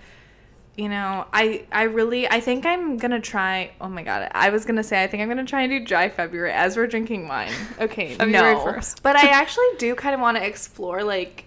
you 0.76 0.88
know, 0.90 1.26
I 1.32 1.64
I 1.72 1.84
really 1.84 2.28
I 2.28 2.40
think 2.40 2.66
I'm 2.66 2.98
going 2.98 3.10
to 3.10 3.20
try 3.20 3.72
Oh 3.80 3.88
my 3.88 4.02
god. 4.02 4.30
I 4.34 4.50
was 4.50 4.64
going 4.64 4.76
to 4.76 4.82
say 4.82 5.02
I 5.02 5.06
think 5.06 5.22
I'm 5.22 5.28
going 5.28 5.38
to 5.38 5.48
try 5.48 5.62
and 5.62 5.70
do 5.70 5.84
dry 5.84 6.08
February 6.08 6.52
as 6.52 6.76
we're 6.76 6.86
drinking 6.86 7.28
wine. 7.28 7.52
Okay, 7.80 8.14
February 8.14 8.54
no. 8.54 8.64
1st. 8.64 9.02
But 9.02 9.16
I 9.16 9.28
actually 9.40 9.66
do 9.78 9.94
kind 9.94 10.14
of 10.14 10.20
want 10.20 10.36
to 10.36 10.46
explore 10.46 11.02
like 11.02 11.45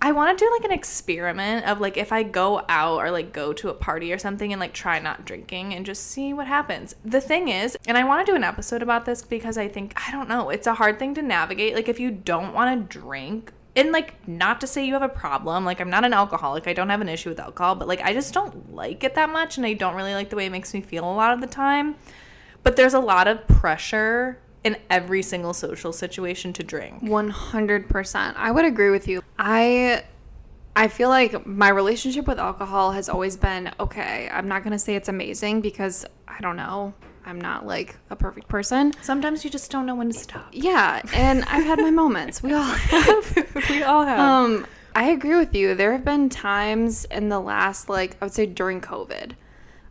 I 0.00 0.12
want 0.12 0.38
to 0.38 0.44
do 0.44 0.50
like 0.52 0.64
an 0.64 0.70
experiment 0.70 1.66
of 1.66 1.80
like 1.80 1.96
if 1.96 2.12
I 2.12 2.22
go 2.22 2.64
out 2.68 2.98
or 2.98 3.10
like 3.10 3.32
go 3.32 3.52
to 3.54 3.68
a 3.68 3.74
party 3.74 4.12
or 4.12 4.18
something 4.18 4.52
and 4.52 4.60
like 4.60 4.72
try 4.72 5.00
not 5.00 5.24
drinking 5.24 5.74
and 5.74 5.84
just 5.84 6.06
see 6.06 6.32
what 6.32 6.46
happens. 6.46 6.94
The 7.04 7.20
thing 7.20 7.48
is, 7.48 7.76
and 7.86 7.98
I 7.98 8.04
want 8.04 8.24
to 8.24 8.32
do 8.32 8.36
an 8.36 8.44
episode 8.44 8.82
about 8.82 9.06
this 9.06 9.22
because 9.22 9.58
I 9.58 9.66
think 9.66 9.94
I 9.96 10.12
don't 10.12 10.28
know, 10.28 10.50
it's 10.50 10.68
a 10.68 10.74
hard 10.74 10.98
thing 10.98 11.14
to 11.14 11.22
navigate. 11.22 11.74
Like 11.74 11.88
if 11.88 11.98
you 11.98 12.12
don't 12.12 12.54
want 12.54 12.90
to 12.90 12.98
drink 12.98 13.52
and 13.74 13.90
like 13.90 14.26
not 14.28 14.60
to 14.60 14.68
say 14.68 14.86
you 14.86 14.92
have 14.92 15.02
a 15.02 15.08
problem, 15.08 15.64
like 15.64 15.80
I'm 15.80 15.90
not 15.90 16.04
an 16.04 16.12
alcoholic. 16.12 16.68
I 16.68 16.74
don't 16.74 16.90
have 16.90 17.00
an 17.00 17.08
issue 17.08 17.30
with 17.30 17.40
alcohol, 17.40 17.74
but 17.74 17.88
like 17.88 18.00
I 18.00 18.12
just 18.12 18.32
don't 18.32 18.72
like 18.72 19.02
it 19.02 19.16
that 19.16 19.30
much 19.30 19.56
and 19.56 19.66
I 19.66 19.72
don't 19.72 19.96
really 19.96 20.14
like 20.14 20.30
the 20.30 20.36
way 20.36 20.46
it 20.46 20.52
makes 20.52 20.72
me 20.74 20.80
feel 20.80 21.04
a 21.04 21.12
lot 21.12 21.32
of 21.32 21.40
the 21.40 21.48
time. 21.48 21.96
But 22.62 22.76
there's 22.76 22.94
a 22.94 23.00
lot 23.00 23.26
of 23.26 23.48
pressure 23.48 24.38
in 24.68 24.76
every 24.90 25.22
single 25.22 25.54
social 25.54 25.92
situation 25.92 26.52
to 26.52 26.62
drink. 26.62 27.02
100%. 27.02 28.34
I 28.36 28.50
would 28.50 28.64
agree 28.64 28.90
with 28.90 29.08
you. 29.08 29.22
I 29.38 30.04
I 30.76 30.86
feel 30.86 31.08
like 31.08 31.44
my 31.46 31.70
relationship 31.70 32.28
with 32.28 32.38
alcohol 32.38 32.92
has 32.92 33.08
always 33.08 33.36
been 33.36 33.72
okay. 33.80 34.28
I'm 34.32 34.46
not 34.46 34.62
going 34.62 34.72
to 34.72 34.78
say 34.78 34.94
it's 34.94 35.08
amazing 35.08 35.60
because 35.60 36.06
I 36.28 36.40
don't 36.40 36.56
know. 36.56 36.94
I'm 37.24 37.40
not 37.40 37.66
like 37.66 37.96
a 38.10 38.16
perfect 38.16 38.48
person. 38.48 38.92
Sometimes 39.02 39.42
you 39.44 39.50
just 39.50 39.70
don't 39.70 39.86
know 39.86 39.94
when 39.94 40.08
to 40.10 40.18
stop. 40.18 40.48
Yeah, 40.52 41.02
and 41.12 41.44
I've 41.44 41.64
had 41.64 41.78
my 41.78 41.90
moments. 42.02 42.42
We 42.42 42.52
all 42.52 42.62
have. 42.94 43.66
we 43.70 43.82
all 43.82 44.04
have. 44.04 44.20
Um, 44.20 44.66
I 44.94 45.10
agree 45.10 45.36
with 45.36 45.54
you. 45.54 45.74
There 45.74 45.92
have 45.92 46.04
been 46.04 46.28
times 46.28 47.06
in 47.06 47.28
the 47.28 47.40
last, 47.40 47.88
like, 47.88 48.16
I 48.20 48.24
would 48.26 48.34
say 48.34 48.46
during 48.46 48.80
COVID, 48.80 49.32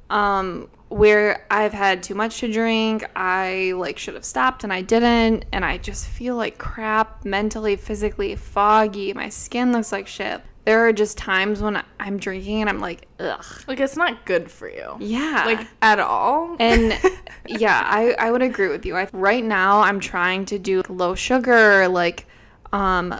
um, 0.09 0.69
where 0.89 1.45
I've 1.51 1.73
had 1.73 2.01
too 2.03 2.15
much 2.15 2.39
to 2.39 2.51
drink. 2.51 3.05
I, 3.15 3.73
like, 3.75 3.97
should 3.97 4.13
have 4.13 4.25
stopped 4.25 4.63
and 4.63 4.71
I 4.71 4.81
didn't. 4.81 5.45
And 5.51 5.65
I 5.65 5.77
just 5.77 6.07
feel 6.07 6.35
like 6.35 6.57
crap 6.57 7.25
mentally, 7.25 7.75
physically, 7.75 8.35
foggy. 8.35 9.13
My 9.13 9.29
skin 9.29 9.71
looks 9.71 9.91
like 9.91 10.07
shit. 10.07 10.41
There 10.65 10.85
are 10.85 10.91
just 10.91 11.17
times 11.17 11.61
when 11.61 11.81
I'm 11.97 12.17
drinking 12.17 12.61
and 12.61 12.69
I'm 12.69 12.79
like, 12.79 13.07
ugh. 13.19 13.45
like 13.67 13.79
it's 13.79 13.95
not 13.95 14.25
good 14.25 14.51
for 14.51 14.69
you. 14.69 14.97
Yeah. 14.99 15.43
Like 15.45 15.65
at 15.81 15.99
all. 15.99 16.57
And 16.59 16.97
yeah, 17.47 17.81
I, 17.85 18.11
I 18.19 18.31
would 18.31 18.41
agree 18.41 18.67
with 18.67 18.85
you. 18.85 18.97
I, 18.97 19.07
right 19.13 19.43
now, 19.43 19.79
I'm 19.79 20.01
trying 20.01 20.45
to 20.47 20.59
do 20.59 20.83
low 20.89 21.15
sugar, 21.15 21.87
like 21.87 22.27
um, 22.73 23.17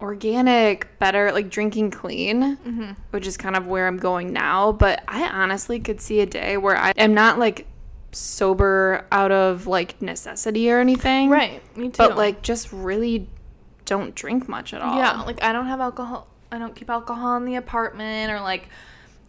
organic, 0.00 0.98
better, 0.98 1.32
like 1.32 1.50
drinking 1.50 1.90
clean, 1.90 2.56
mm-hmm. 2.56 2.92
which 3.10 3.26
is 3.26 3.36
kind 3.36 3.56
of 3.56 3.66
where 3.66 3.86
I'm 3.86 3.98
going 3.98 4.32
now. 4.32 4.72
But 4.72 5.02
I 5.06 5.28
honestly 5.28 5.80
could 5.80 6.00
see 6.00 6.20
a 6.20 6.26
day 6.26 6.56
where 6.56 6.76
I 6.76 6.92
am 6.96 7.14
not 7.14 7.38
like 7.38 7.66
sober 8.12 9.06
out 9.12 9.32
of 9.32 9.66
like 9.66 10.00
necessity 10.02 10.70
or 10.70 10.80
anything. 10.80 11.30
Right. 11.30 11.62
Me 11.76 11.88
too. 11.88 11.98
But 11.98 12.16
like 12.16 12.42
just 12.42 12.72
really 12.72 13.28
don't 13.84 14.14
drink 14.14 14.48
much 14.48 14.74
at 14.74 14.80
all. 14.80 14.96
Yeah, 14.96 15.22
like 15.22 15.42
I 15.42 15.52
don't 15.52 15.66
have 15.66 15.80
alcohol. 15.80 16.26
I 16.52 16.58
don't 16.58 16.74
keep 16.74 16.90
alcohol 16.90 17.36
in 17.36 17.44
the 17.44 17.56
apartment 17.56 18.32
or 18.32 18.40
like 18.40 18.68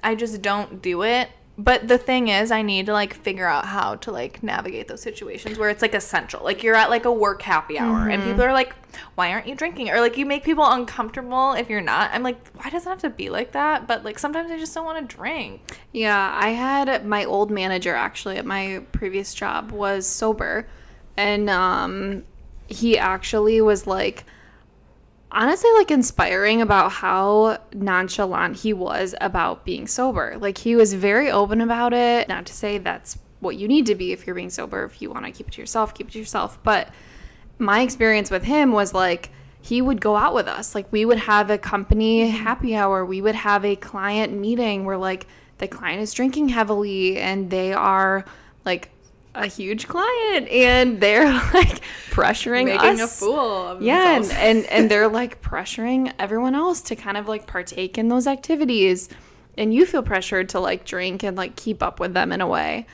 I 0.03 0.15
just 0.15 0.41
don't 0.41 0.81
do 0.81 1.03
it. 1.03 1.29
But 1.57 1.87
the 1.87 1.97
thing 1.97 2.29
is, 2.29 2.49
I 2.49 2.61
need 2.61 2.87
to 2.87 2.93
like 2.93 3.13
figure 3.13 3.45
out 3.45 3.65
how 3.65 3.95
to 3.95 4.11
like 4.11 4.41
navigate 4.41 4.87
those 4.87 5.01
situations 5.01 5.59
where 5.59 5.69
it's 5.69 5.81
like 5.81 5.93
essential. 5.93 6.43
Like 6.43 6.63
you're 6.63 6.75
at 6.75 6.89
like 6.89 7.05
a 7.05 7.11
work 7.11 7.41
happy 7.41 7.77
hour 7.77 8.09
and 8.09 8.23
people 8.23 8.41
are 8.41 8.53
like, 8.53 8.73
"Why 9.15 9.31
aren't 9.31 9.47
you 9.47 9.55
drinking?" 9.55 9.89
Or 9.89 9.99
like 9.99 10.17
you 10.17 10.25
make 10.25 10.43
people 10.43 10.65
uncomfortable 10.65 11.53
if 11.53 11.69
you're 11.69 11.81
not. 11.81 12.09
I'm 12.13 12.23
like, 12.23 12.37
"Why 12.53 12.69
does 12.69 12.85
it 12.85 12.89
have 12.89 12.99
to 12.99 13.09
be 13.09 13.29
like 13.29 13.51
that?" 13.51 13.85
But 13.87 14.03
like 14.03 14.17
sometimes 14.17 14.49
I 14.49 14.57
just 14.57 14.73
don't 14.73 14.85
want 14.85 15.07
to 15.07 15.15
drink. 15.15 15.61
Yeah, 15.91 16.35
I 16.39 16.49
had 16.49 17.05
my 17.05 17.25
old 17.25 17.51
manager 17.51 17.93
actually 17.93 18.37
at 18.37 18.45
my 18.45 18.83
previous 18.91 19.33
job 19.33 19.71
was 19.71 20.07
sober 20.07 20.67
and 21.17 21.49
um 21.49 22.23
he 22.67 22.97
actually 22.97 23.61
was 23.61 23.85
like 23.85 24.25
honestly 25.31 25.69
like 25.77 25.91
inspiring 25.91 26.61
about 26.61 26.91
how 26.91 27.59
nonchalant 27.73 28.57
he 28.57 28.73
was 28.73 29.15
about 29.21 29.65
being 29.65 29.87
sober. 29.87 30.37
Like 30.39 30.57
he 30.57 30.75
was 30.75 30.93
very 30.93 31.31
open 31.31 31.61
about 31.61 31.93
it. 31.93 32.27
Not 32.27 32.45
to 32.47 32.53
say 32.53 32.77
that's 32.77 33.17
what 33.39 33.57
you 33.57 33.67
need 33.67 33.85
to 33.87 33.95
be 33.95 34.11
if 34.11 34.25
you're 34.25 34.35
being 34.35 34.49
sober. 34.49 34.83
If 34.83 35.01
you 35.01 35.09
want 35.09 35.25
to 35.25 35.31
keep 35.31 35.47
it 35.47 35.53
to 35.53 35.61
yourself, 35.61 35.93
keep 35.93 36.07
it 36.09 36.13
to 36.13 36.19
yourself. 36.19 36.61
But 36.63 36.89
my 37.57 37.81
experience 37.81 38.31
with 38.31 38.43
him 38.43 38.71
was 38.71 38.93
like 38.93 39.31
he 39.61 39.81
would 39.81 40.01
go 40.01 40.15
out 40.15 40.33
with 40.33 40.47
us. 40.47 40.75
Like 40.75 40.91
we 40.91 41.05
would 41.05 41.19
have 41.19 41.49
a 41.49 41.57
company 41.57 42.27
happy 42.29 42.75
hour. 42.75 43.05
We 43.05 43.21
would 43.21 43.35
have 43.35 43.63
a 43.63 43.75
client 43.75 44.33
meeting 44.33 44.85
where 44.85 44.97
like 44.97 45.27
the 45.59 45.67
client 45.67 46.01
is 46.01 46.13
drinking 46.13 46.49
heavily 46.49 47.17
and 47.17 47.49
they 47.49 47.73
are 47.73 48.25
like 48.65 48.89
a 49.33 49.47
huge 49.47 49.87
client 49.87 50.47
and 50.49 50.99
they're 50.99 51.25
like 51.53 51.81
pressuring 52.09 52.65
Making 52.65 53.01
a 53.01 53.07
fool 53.07 53.67
of 53.67 53.81
yeah 53.81 54.15
and, 54.17 54.31
and 54.31 54.65
and 54.71 54.91
they're 54.91 55.07
like 55.07 55.41
pressuring 55.41 56.13
everyone 56.19 56.55
else 56.55 56.81
to 56.81 56.95
kind 56.95 57.17
of 57.17 57.27
like 57.27 57.47
partake 57.47 57.97
in 57.97 58.07
those 58.07 58.27
activities. 58.27 59.09
And 59.57 59.73
you 59.73 59.85
feel 59.85 60.01
pressured 60.01 60.49
to 60.49 60.59
like 60.59 60.85
drink 60.85 61.23
and 61.23 61.35
like 61.37 61.55
keep 61.55 61.83
up 61.83 61.99
with 61.99 62.13
them 62.13 62.31
in 62.31 62.41
a 62.41 62.47
way. 62.47 62.87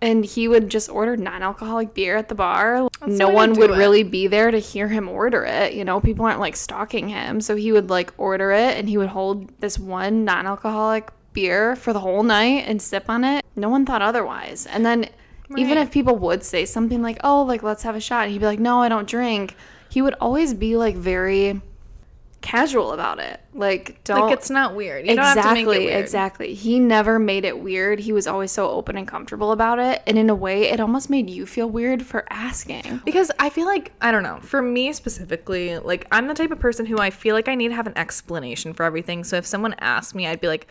And 0.00 0.24
he 0.24 0.48
would 0.48 0.68
just 0.68 0.90
order 0.90 1.16
non-alcoholic 1.16 1.94
beer 1.94 2.16
at 2.16 2.28
the 2.28 2.34
bar. 2.34 2.88
That's 3.00 3.12
no 3.12 3.16
the 3.16 3.26
way 3.26 3.32
to 3.32 3.36
one 3.36 3.52
would 3.54 3.70
it. 3.70 3.76
really 3.76 4.02
be 4.02 4.26
there 4.26 4.50
to 4.50 4.58
hear 4.58 4.88
him 4.88 5.08
order 5.08 5.44
it 5.44 5.74
you 5.74 5.84
know? 5.84 6.00
People 6.00 6.26
aren't 6.26 6.40
like 6.40 6.56
stalking 6.56 7.08
him. 7.08 7.40
So 7.40 7.56
he 7.56 7.72
would 7.72 7.90
like 7.90 8.12
order 8.16 8.52
it 8.52 8.76
and 8.76 8.88
he 8.88 8.96
would 8.96 9.08
hold 9.08 9.48
this 9.60 9.78
one 9.78 10.24
non-alcoholic 10.24 11.10
beer 11.32 11.74
for 11.76 11.92
the 11.92 12.00
whole 12.00 12.22
night 12.22 12.64
and 12.66 12.80
sip 12.80 13.10
on 13.10 13.24
it. 13.24 13.44
No 13.56 13.68
one 13.68 13.84
thought 13.84 14.02
otherwise. 14.02 14.66
And 14.66 14.86
then 14.86 15.08
even 15.56 15.78
if 15.78 15.90
people 15.90 16.16
would 16.16 16.42
say 16.42 16.64
something 16.64 17.02
like 17.02 17.18
oh 17.24 17.42
like 17.42 17.62
let's 17.62 17.82
have 17.82 17.96
a 17.96 18.00
shot 18.00 18.28
he'd 18.28 18.38
be 18.38 18.46
like 18.46 18.60
no 18.60 18.80
i 18.80 18.88
don't 18.88 19.08
drink 19.08 19.56
he 19.88 20.02
would 20.02 20.14
always 20.14 20.54
be 20.54 20.76
like 20.76 20.96
very 20.96 21.60
casual 22.40 22.92
about 22.92 23.18
it 23.18 23.40
like 23.54 24.04
don't 24.04 24.20
like 24.20 24.34
it's 24.34 24.50
not 24.50 24.74
weird. 24.74 25.06
You 25.06 25.12
exactly 25.12 25.34
don't 25.34 25.44
have 25.44 25.56
to 25.56 25.64
make 25.64 25.80
it 25.80 25.86
weird. 25.86 26.02
exactly 26.02 26.52
he 26.52 26.78
never 26.78 27.18
made 27.18 27.46
it 27.46 27.58
weird 27.58 28.00
he 28.00 28.12
was 28.12 28.26
always 28.26 28.52
so 28.52 28.68
open 28.68 28.98
and 28.98 29.08
comfortable 29.08 29.50
about 29.50 29.78
it 29.78 30.02
and 30.06 30.18
in 30.18 30.28
a 30.28 30.34
way 30.34 30.64
it 30.64 30.78
almost 30.78 31.08
made 31.08 31.30
you 31.30 31.46
feel 31.46 31.70
weird 31.70 32.04
for 32.04 32.26
asking 32.28 33.00
Because 33.06 33.30
I 33.38 33.48
feel 33.48 33.64
like 33.64 33.92
I 34.02 34.10
don't 34.10 34.22
know. 34.22 34.40
For 34.42 34.60
me 34.60 34.92
specifically, 34.92 35.78
like 35.78 36.06
I'm 36.12 36.26
the 36.26 36.34
type 36.34 36.50
of 36.50 36.58
person 36.60 36.84
who 36.84 36.98
I 36.98 37.08
feel 37.08 37.34
like 37.34 37.48
I 37.48 37.54
need 37.54 37.68
to 37.68 37.74
have 37.74 37.86
an 37.86 37.96
explanation 37.96 38.74
for 38.74 38.84
everything. 38.84 39.24
So 39.24 39.36
if 39.36 39.46
someone 39.46 39.74
asked 39.78 40.14
me, 40.14 40.26
I'd 40.26 40.40
be 40.40 40.48
like, 40.48 40.66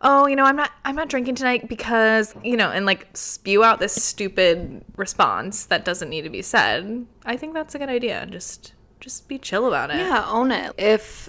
"Oh, 0.00 0.26
you 0.26 0.36
know, 0.36 0.44
I'm 0.44 0.56
not 0.56 0.70
I'm 0.84 0.94
not 0.96 1.08
drinking 1.08 1.34
tonight 1.36 1.68
because, 1.68 2.34
you 2.42 2.56
know, 2.56 2.70
and 2.70 2.86
like 2.86 3.08
spew 3.14 3.64
out 3.64 3.78
this 3.80 3.94
stupid 4.02 4.84
response 4.96 5.66
that 5.66 5.84
doesn't 5.84 6.08
need 6.08 6.22
to 6.22 6.30
be 6.30 6.42
said." 6.42 7.06
I 7.24 7.36
think 7.36 7.54
that's 7.54 7.74
a 7.74 7.78
good 7.78 7.88
idea. 7.88 8.26
Just 8.26 8.74
just 9.00 9.28
be 9.28 9.38
chill 9.38 9.66
about 9.66 9.90
it. 9.90 9.96
yeah 9.98 10.24
own 10.28 10.50
it 10.50 10.72
if 10.76 11.28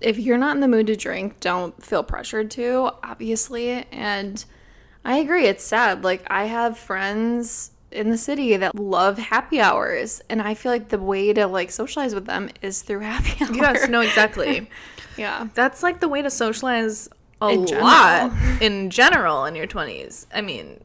if 0.00 0.18
you're 0.20 0.38
not 0.38 0.54
in 0.54 0.60
the 0.60 0.68
mood 0.68 0.86
to 0.86 0.94
drink 0.94 1.40
don't 1.40 1.82
feel 1.84 2.04
pressured 2.04 2.48
to 2.48 2.88
obviously 3.02 3.70
and 3.90 4.44
i 5.04 5.16
agree 5.16 5.44
it's 5.46 5.64
sad 5.64 6.04
like 6.04 6.22
i 6.30 6.44
have 6.44 6.78
friends 6.78 7.72
in 7.90 8.10
the 8.10 8.16
city 8.16 8.56
that 8.56 8.72
love 8.76 9.18
happy 9.18 9.60
hours 9.60 10.22
and 10.30 10.40
i 10.40 10.54
feel 10.54 10.70
like 10.70 10.90
the 10.90 10.98
way 10.98 11.32
to 11.32 11.44
like 11.48 11.72
socialize 11.72 12.14
with 12.14 12.26
them 12.26 12.48
is 12.62 12.82
through 12.82 13.00
happy 13.14 13.44
hours 13.44 13.56
Yes, 13.56 13.88
no, 13.88 14.00
exactly. 14.00 14.70
yeah 15.16 15.48
That's 15.54 15.82
like 15.82 15.98
the 15.98 16.08
way 16.08 16.22
to 16.22 16.30
socialize 16.30 17.08
a 17.40 17.50
In 17.50 17.64
lot 17.66 18.32
in 18.60 18.90
general 18.90 19.44
in 19.44 19.54
your 19.54 19.66
20s. 19.66 20.26
I 20.34 20.40
mean, 20.40 20.82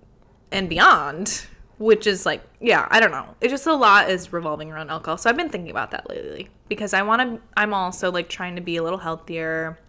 and 0.51 0.69
beyond, 0.69 1.45
which 1.77 2.07
is 2.07 2.25
like, 2.25 2.41
yeah, 2.59 2.87
I 2.91 2.99
don't 2.99 3.11
know. 3.11 3.35
It 3.41 3.49
just 3.49 3.65
a 3.65 3.73
lot 3.73 4.09
is 4.09 4.31
revolving 4.31 4.71
around 4.71 4.89
alcohol. 4.89 5.17
So 5.17 5.29
I've 5.29 5.37
been 5.37 5.49
thinking 5.49 5.71
about 5.71 5.91
that 5.91 6.09
lately 6.09 6.49
because 6.69 6.93
I 6.93 7.01
want 7.01 7.21
to, 7.21 7.41
I'm 7.57 7.73
also 7.73 8.11
like 8.11 8.29
trying 8.29 8.55
to 8.55 8.61
be 8.61 8.77
a 8.77 8.83
little 8.83 8.99
healthier. 8.99 9.79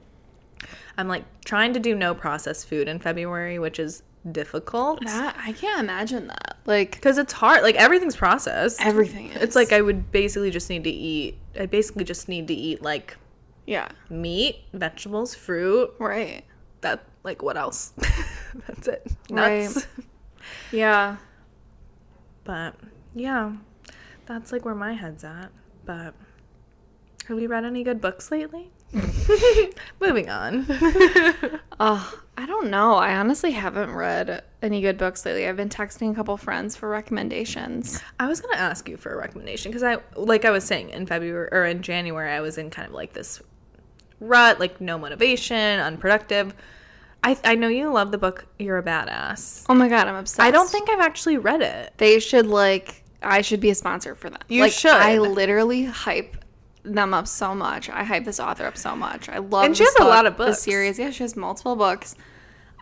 I'm 0.96 1.08
like 1.08 1.24
trying 1.44 1.74
to 1.74 1.80
do 1.80 1.94
no 1.94 2.14
processed 2.14 2.68
food 2.68 2.88
in 2.88 2.98
February, 2.98 3.58
which 3.58 3.78
is 3.78 4.02
difficult 4.32 5.04
that, 5.04 5.36
i 5.38 5.52
can't 5.52 5.80
imagine 5.80 6.28
that 6.28 6.56
like 6.64 6.92
because 6.92 7.18
it's 7.18 7.32
hard. 7.34 7.62
Like 7.62 7.74
everything's 7.74 8.16
processed. 8.16 8.80
everything 8.80 9.30
is. 9.30 9.42
It's 9.42 9.56
like 9.56 9.70
I 9.72 9.82
would 9.82 10.10
basically 10.10 10.50
just 10.50 10.70
need 10.70 10.84
to 10.84 10.90
eat, 10.90 11.36
I 11.58 11.66
basically 11.66 12.04
just 12.04 12.26
need 12.26 12.48
to 12.48 12.54
eat 12.54 12.80
like 12.80 13.18
yeah 13.66 13.88
meat, 14.08 14.60
vegetables, 14.72 15.34
fruit, 15.34 15.92
right 15.98 16.42
that 16.84 17.04
like 17.24 17.42
what 17.42 17.56
else 17.56 17.92
that's 18.68 18.86
it 18.88 19.06
Right. 19.30 19.68
yeah 20.72 21.16
but 22.44 22.74
yeah 23.14 23.52
that's 24.26 24.52
like 24.52 24.64
where 24.64 24.74
my 24.74 24.92
head's 24.92 25.24
at 25.24 25.50
but 25.84 26.14
have 27.28 27.40
you 27.40 27.48
read 27.48 27.64
any 27.64 27.82
good 27.82 28.00
books 28.00 28.30
lately 28.30 28.70
moving 30.00 30.28
on 30.30 30.66
Oh, 31.80 32.20
I 32.38 32.46
don't 32.46 32.70
know. 32.70 32.94
I 32.94 33.16
honestly 33.16 33.50
haven't 33.50 33.90
read 33.92 34.44
any 34.62 34.80
good 34.80 34.96
books 34.96 35.26
lately. 35.26 35.48
I've 35.48 35.56
been 35.56 35.68
texting 35.68 36.12
a 36.12 36.14
couple 36.14 36.36
friends 36.36 36.76
for 36.76 36.88
recommendations. 36.88 38.00
i 38.20 38.28
was 38.28 38.40
gonna 38.40 38.56
ask 38.56 38.88
you 38.88 38.96
for 38.96 39.12
a 39.12 39.16
recommendation 39.16 39.72
because 39.72 39.82
i 39.82 39.96
like 40.16 40.44
i 40.44 40.50
was 40.50 40.62
saying 40.64 40.90
in 40.90 41.04
february 41.06 41.48
or 41.50 41.64
in 41.64 41.82
january 41.82 42.30
i 42.30 42.40
was 42.40 42.56
in 42.58 42.70
kind 42.70 42.86
of 42.86 42.94
like 42.94 43.12
this 43.12 43.42
rut 44.20 44.58
like 44.60 44.80
no 44.80 44.96
motivation 44.98 45.80
unproductive 45.80 46.54
i 47.22 47.36
i 47.44 47.54
know 47.54 47.68
you 47.68 47.90
love 47.92 48.10
the 48.12 48.18
book 48.18 48.46
you're 48.58 48.78
a 48.78 48.82
badass 48.82 49.64
Oh 49.68 49.74
my 49.74 49.88
god, 49.88 50.06
I'm 50.08 50.14
obsessed. 50.16 50.40
i 50.40 50.50
don't 50.50 50.68
think 50.70 50.88
i've 50.90 51.00
actually 51.00 51.38
read 51.38 51.60
it 51.62 51.92
they 51.98 52.18
should 52.20 52.46
like 52.46 53.02
I 53.26 53.40
should 53.40 53.60
be 53.60 53.70
a 53.70 53.74
sponsor 53.74 54.14
for 54.14 54.28
them. 54.28 54.40
You 54.48 54.60
like, 54.64 54.72
should. 54.72 54.90
I 54.90 55.16
literally 55.16 55.86
hype 55.86 56.36
them 56.82 57.14
up 57.14 57.26
so 57.26 57.54
much. 57.54 57.88
I 57.88 58.04
hype 58.04 58.26
this 58.26 58.38
author 58.38 58.66
up 58.66 58.76
so 58.76 58.94
much. 58.94 59.30
I 59.30 59.38
love 59.38 59.64
And 59.64 59.74
she 59.74 59.82
this 59.82 59.94
has 59.96 60.04
a 60.06 60.08
lot 60.10 60.24
book, 60.24 60.32
of 60.32 60.36
The 60.36 60.44
books. 60.48 60.60
series. 60.62 60.98
Yeah, 60.98 61.10
she 61.10 61.22
has 61.22 61.34
multiple 61.34 61.74
books. 61.74 62.16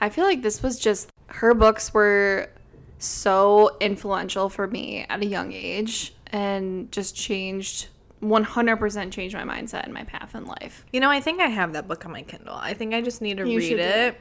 I 0.00 0.08
feel 0.08 0.24
like 0.24 0.42
this 0.42 0.60
was 0.60 0.80
just 0.80 1.10
her 1.28 1.54
books 1.54 1.94
were 1.94 2.50
so 2.98 3.76
influential 3.80 4.48
for 4.48 4.66
me 4.66 5.06
at 5.08 5.22
a 5.22 5.26
young 5.26 5.52
age 5.52 6.12
and 6.32 6.90
just 6.90 7.14
changed 7.14 7.86
100% 8.22 9.10
changed 9.12 9.34
my 9.34 9.42
mindset 9.42 9.84
and 9.84 9.92
my 9.92 10.04
path 10.04 10.34
in 10.34 10.44
life. 10.46 10.84
you 10.92 11.00
know 11.00 11.10
i 11.10 11.20
think 11.20 11.40
i 11.40 11.48
have 11.48 11.72
that 11.72 11.88
book 11.88 12.06
on 12.06 12.12
my 12.12 12.22
kindle 12.22 12.54
i 12.54 12.72
think 12.72 12.94
i 12.94 13.00
just 13.00 13.20
need 13.20 13.36
to 13.38 13.48
You 13.48 13.58
read 13.58 13.68
do 13.70 13.78
it 13.78 14.16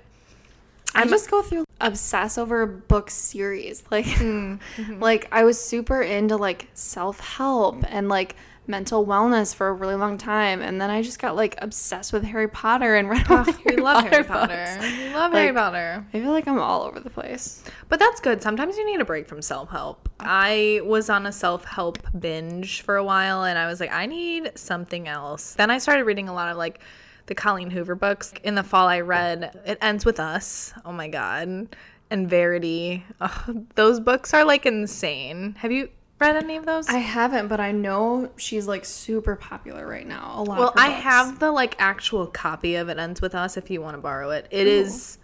I 0.94 1.06
just 1.06 1.32
go 1.32 1.42
through 1.42 1.64
obsess 1.80 2.38
over 2.38 2.64
a 2.64 2.68
book 2.68 3.10
series. 3.10 3.84
Like 3.92 4.06
Mm, 4.06 4.60
like 5.00 5.28
I 5.32 5.44
was 5.46 5.58
super 5.64 6.02
into 6.02 6.36
like 6.36 6.68
self-help 6.74 7.86
and 7.88 8.10
like 8.10 8.36
mental 8.68 9.06
wellness 9.06 9.56
for 9.56 9.68
a 9.70 9.74
really 9.74 9.96
long 9.96 10.18
time 10.18 10.62
and 10.62 10.80
then 10.80 10.90
I 10.90 11.02
just 11.02 11.20
got 11.20 11.36
like 11.36 11.56
obsessed 11.60 12.14
with 12.14 12.24
Harry 12.24 12.48
Potter 12.48 12.96
and 12.96 13.10
read 13.10 13.26
oh, 13.30 13.38
all 13.38 13.44
the 13.44 13.58
we 13.66 13.76
love 13.78 14.04
Harry 14.04 14.24
books. 14.24 14.30
Potter. 14.30 14.78
We 14.82 15.14
love 15.14 15.34
Harry 15.34 15.54
Potter. 15.54 16.06
I 16.14 16.20
feel 16.20 16.32
like 16.32 16.48
I'm 16.48 16.60
all 16.60 16.84
over 16.84 17.00
the 17.00 17.10
place. 17.10 17.64
But 17.90 18.00
that's 18.00 18.22
good. 18.22 18.42
Sometimes 18.42 18.78
you 18.78 18.86
need 18.86 19.02
a 19.02 19.06
break 19.06 19.28
from 19.28 19.42
self 19.42 19.70
help. 19.70 20.08
I 20.20 20.82
was 20.84 21.10
on 21.10 21.26
a 21.26 21.32
self 21.32 21.66
help 21.66 21.98
binge 22.20 22.82
for 22.82 22.98
a 22.98 23.04
while 23.04 23.44
and 23.44 23.58
I 23.58 23.68
was 23.68 23.80
like, 23.80 23.92
I 23.92 24.06
need 24.06 24.52
something 24.56 25.08
else. 25.08 25.56
Then 25.56 25.72
I 25.72 25.80
started 25.80 26.06
reading 26.06 26.30
a 26.30 26.34
lot 26.34 26.50
of 26.50 26.58
like 26.58 26.80
the 27.26 27.36
Colleen 27.36 27.72
Hoover 27.72 27.96
books. 27.96 28.34
In 28.44 28.56
the 28.56 28.64
fall, 28.64 28.88
I 28.88 29.02
read 29.02 29.60
It 29.66 29.78
Ends 29.82 30.06
With 30.06 30.20
Us. 30.20 30.74
Oh 30.86 30.92
my 30.92 31.08
God. 31.08 31.68
And 32.10 32.30
Verity. 32.30 33.06
Oh, 33.22 33.66
those 33.76 34.00
books 34.00 34.34
are 34.34 34.46
like 34.46 34.66
insane. 34.66 35.56
Have 35.58 35.72
you 35.72 35.90
read 36.22 36.38
any 36.38 36.56
of 36.56 36.66
those? 36.66 36.88
I 36.88 37.00
haven't, 37.00 37.48
but 37.50 37.60
I 37.60 37.72
know 37.72 38.30
she's 38.38 38.68
like 38.68 38.86
super 38.86 39.36
popular 39.36 39.86
right 39.86 40.08
now. 40.08 40.36
A 40.38 40.44
lot 40.44 40.60
well, 40.60 40.70
of 40.70 40.78
I 40.78 40.88
have 40.88 41.40
the 41.40 41.52
like 41.52 41.76
actual 41.80 42.28
copy 42.28 42.76
of 42.76 42.88
It 42.88 42.98
Ends 42.98 43.22
With 43.22 43.36
Us 43.36 43.58
if 43.58 43.70
you 43.70 43.82
want 43.82 43.98
to 43.98 44.02
borrow 44.02 44.30
it. 44.30 44.48
It 44.52 44.68
is 44.68 45.18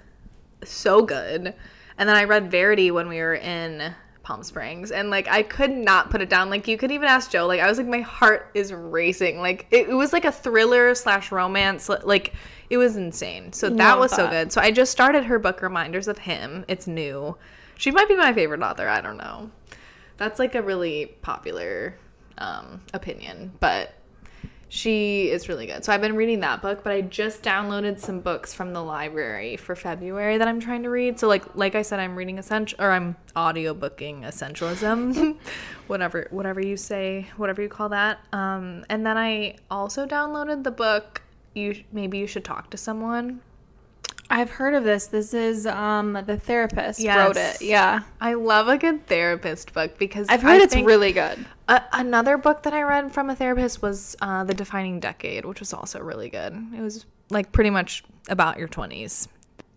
so 0.64 1.04
good. 1.04 1.54
And 1.98 2.10
then 2.10 2.16
I 2.16 2.26
read 2.26 2.52
Verity 2.52 2.92
when 2.92 3.08
we 3.08 3.18
were 3.18 3.36
in 3.36 3.94
Palm 4.24 4.44
Springs 4.44 4.92
and 4.92 5.10
like 5.10 5.30
I 5.30 5.42
could 5.42 5.72
not 5.72 6.10
put 6.10 6.22
it 6.22 6.30
down. 6.30 6.50
Like 6.50 6.68
you 6.68 6.78
could 6.78 6.92
even 6.92 7.08
ask 7.08 7.32
Joe. 7.32 7.48
Like 7.48 7.62
I 7.62 7.68
was 7.68 7.78
like 7.78 7.88
my 7.88 8.02
heart 8.02 8.52
is 8.54 8.74
racing. 8.74 9.40
Like 9.40 9.68
it, 9.72 9.88
it 9.88 9.94
was 9.94 10.12
like 10.12 10.26
a 10.26 10.32
thriller 10.32 10.94
slash 10.96 11.32
romance. 11.32 11.88
Like 11.88 12.34
it 12.70 12.78
was 12.78 12.98
insane. 12.98 13.54
So 13.54 13.70
that 13.70 13.94
Love 13.94 14.00
was 14.00 14.12
so 14.12 14.28
good. 14.28 14.52
So 14.52 14.60
I 14.60 14.72
just 14.72 14.92
started 14.92 15.24
her 15.24 15.40
book 15.40 15.62
Reminders 15.62 16.10
of 16.10 16.18
Him. 16.18 16.66
It's 16.68 16.88
new. 16.88 17.38
She 17.78 17.92
might 17.92 18.10
be 18.10 18.18
my 18.18 18.34
favorite 18.34 18.62
author. 18.62 18.90
I 18.90 19.00
don't 19.00 19.18
know. 19.18 19.50
That's 20.18 20.40
like 20.40 20.56
a 20.56 20.62
really 20.62 21.08
popular 21.22 21.98
um, 22.38 22.82
opinion, 22.94 23.54
but 23.60 23.94
she 24.70 25.30
is 25.30 25.48
really 25.48 25.66
good. 25.66 25.86
So 25.86 25.94
I've 25.94 26.02
been 26.02 26.16
reading 26.16 26.42
that 26.42 26.62
book, 26.62 26.84
but 26.84 26.92
I 26.92 27.02
just 27.02 27.42
downloaded 27.42 28.00
some 28.00 28.20
books 28.20 28.54
from 28.54 28.74
the 28.74 28.84
library 28.84 29.56
for 29.56 29.76
February 29.76 30.38
that 30.38 30.48
I'm 30.48 30.60
trying 30.60 30.84
to 30.84 30.90
read. 30.90 31.20
So 31.20 31.28
like 31.28 31.56
like 31.56 31.76
I 31.76 31.82
said, 31.82 32.00
I'm 32.00 32.16
reading 32.16 32.38
essential 32.38 32.78
or 32.82 32.92
I'm 32.92 33.16
audiobooking 33.36 34.24
essentialism, 34.24 35.38
whatever 35.88 36.28
whatever 36.32 36.60
you 36.60 36.76
say, 36.76 37.28
whatever 37.38 37.62
you 37.62 37.70
call 37.70 37.90
that. 37.90 38.20
Um, 38.34 38.86
and 38.90 39.06
then 39.06 39.18
I 39.18 39.56
also 39.72 40.06
downloaded 40.06 40.64
the 40.64 40.72
book. 40.72 41.22
You 41.54 41.84
maybe 41.94 42.18
you 42.18 42.28
should 42.28 42.44
talk 42.44 42.70
to 42.72 42.78
someone. 42.78 43.42
I've 44.30 44.50
heard 44.50 44.74
of 44.74 44.84
this. 44.84 45.08
This 45.08 45.34
is 45.34 45.66
um 45.66 46.14
the 46.26 46.38
therapist 46.38 47.00
Yes. 47.00 47.18
wrote 47.18 47.38
it. 47.38 47.62
Yeah. 47.62 48.02
I 48.20 48.34
love 48.34 48.68
a 48.68 48.78
good 48.78 49.06
therapist 49.08 49.74
book 49.74 49.98
because 49.98 50.28
I've 50.30 50.42
heard 50.42 50.62
I 50.62 50.64
it's 50.64 50.76
really 50.76 51.14
good. 51.14 51.46
A- 51.70 51.84
another 51.94 52.38
book 52.38 52.64
that 52.64 52.74
I 52.74 52.82
read 52.82 53.12
from 53.12 53.30
a 53.30 53.36
therapist 53.36 53.82
was 53.82 54.16
uh, 54.22 54.44
The 54.44 54.54
Defining 54.54 55.00
Decade, 55.00 55.46
which 55.46 55.60
was 55.60 55.74
also 55.74 56.00
really 56.00 56.30
good. 56.30 56.54
It 56.76 56.82
was 56.82 57.06
like 57.30 57.52
pretty 57.52 57.70
much 57.70 58.04
about 58.30 58.58
your 58.58 58.68
20s. 58.68 59.28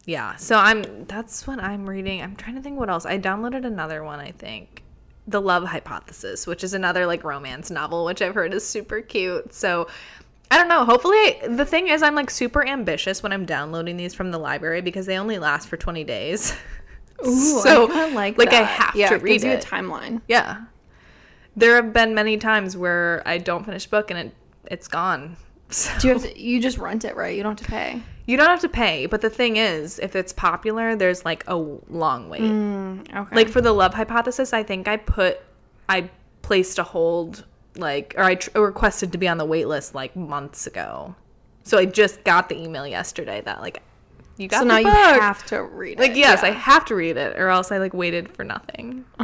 Yeah. 0.04 0.34
So 0.36 0.56
I'm 0.56 1.04
that's 1.06 1.46
what 1.46 1.60
I'm 1.60 1.88
reading. 1.88 2.20
I'm 2.22 2.34
trying 2.36 2.56
to 2.56 2.62
think 2.62 2.78
what 2.78 2.90
else. 2.90 3.06
I 3.06 3.18
downloaded 3.18 3.64
another 3.64 4.02
one, 4.02 4.18
I 4.18 4.32
think. 4.32 4.82
The 5.28 5.40
Love 5.40 5.64
Hypothesis, 5.64 6.46
which 6.46 6.64
is 6.64 6.74
another 6.74 7.06
like 7.06 7.22
romance 7.22 7.70
novel, 7.70 8.04
which 8.04 8.20
I've 8.20 8.34
heard 8.34 8.52
is 8.52 8.66
super 8.66 9.00
cute. 9.00 9.54
So 9.54 9.86
I 10.50 10.56
don't 10.58 10.68
know. 10.68 10.84
Hopefully, 10.84 11.40
the 11.48 11.64
thing 11.64 11.88
is, 11.88 12.02
I'm 12.02 12.14
like 12.14 12.30
super 12.30 12.66
ambitious 12.66 13.22
when 13.22 13.32
I'm 13.32 13.46
downloading 13.46 13.96
these 13.96 14.14
from 14.14 14.32
the 14.32 14.38
library 14.38 14.80
because 14.80 15.06
they 15.06 15.16
only 15.16 15.38
last 15.38 15.68
for 15.68 15.76
20 15.76 16.02
days. 16.04 16.54
Ooh, 17.26 17.60
so 17.60 17.90
I 17.92 18.10
like 18.10 18.38
like 18.38 18.52
I 18.52 18.62
have 18.62 18.96
yeah, 18.96 19.10
to 19.10 19.18
read 19.18 19.42
gives 19.42 19.44
you 19.44 19.52
a 19.52 19.58
timeline. 19.58 20.22
Yeah. 20.26 20.64
There 21.54 21.76
have 21.76 21.92
been 21.92 22.14
many 22.14 22.38
times 22.38 22.76
where 22.76 23.22
I 23.26 23.38
don't 23.38 23.64
finish 23.64 23.86
book 23.86 24.10
and 24.10 24.18
it 24.18 24.34
it's 24.66 24.88
gone. 24.88 25.36
So 25.72 25.96
Do 26.00 26.08
you 26.08 26.14
have 26.14 26.22
to, 26.24 26.40
you 26.40 26.60
just 26.60 26.78
rent 26.78 27.04
it, 27.04 27.14
right? 27.14 27.36
You 27.36 27.44
don't 27.44 27.56
have 27.56 27.64
to 27.64 27.70
pay. 27.70 28.02
you 28.26 28.36
don't 28.36 28.48
have 28.48 28.60
to 28.62 28.68
pay, 28.68 29.06
but 29.06 29.20
the 29.20 29.30
thing 29.30 29.56
is, 29.56 30.00
if 30.00 30.16
it's 30.16 30.32
popular, 30.32 30.96
there's 30.96 31.24
like 31.24 31.44
a 31.46 31.54
long 31.54 32.28
wait. 32.28 32.42
Mm, 32.42 33.14
okay. 33.14 33.36
Like 33.36 33.48
for 33.48 33.60
the 33.60 33.70
love 33.72 33.94
hypothesis, 33.94 34.52
I 34.52 34.64
think 34.64 34.88
I 34.88 34.96
put 34.96 35.38
I 35.88 36.10
placed 36.42 36.80
a 36.80 36.82
hold 36.82 37.44
like 37.76 38.14
or 38.16 38.24
I 38.24 38.34
tr- 38.36 38.60
requested 38.60 39.12
to 39.12 39.18
be 39.18 39.28
on 39.28 39.38
the 39.38 39.44
wait 39.44 39.68
list 39.68 39.94
like 39.94 40.16
months 40.16 40.66
ago. 40.66 41.14
So 41.62 41.78
I 41.78 41.84
just 41.84 42.24
got 42.24 42.48
the 42.48 42.56
email 42.56 42.86
yesterday 42.86 43.42
that 43.42 43.60
like 43.60 43.82
you 44.36 44.48
got 44.48 44.60
so 44.60 44.64
the 44.64 44.68
now 44.68 44.78
you 44.78 44.88
have 44.88 45.44
to 45.46 45.62
read 45.62 45.92
it. 45.92 45.98
like 45.98 46.16
yes, 46.16 46.42
I 46.42 46.50
have 46.50 46.84
to 46.86 46.94
read 46.94 47.16
it 47.16 47.38
or 47.38 47.48
else 47.48 47.70
I 47.70 47.78
like 47.78 47.94
waited 47.94 48.28
for 48.34 48.44
nothing. 48.44 49.04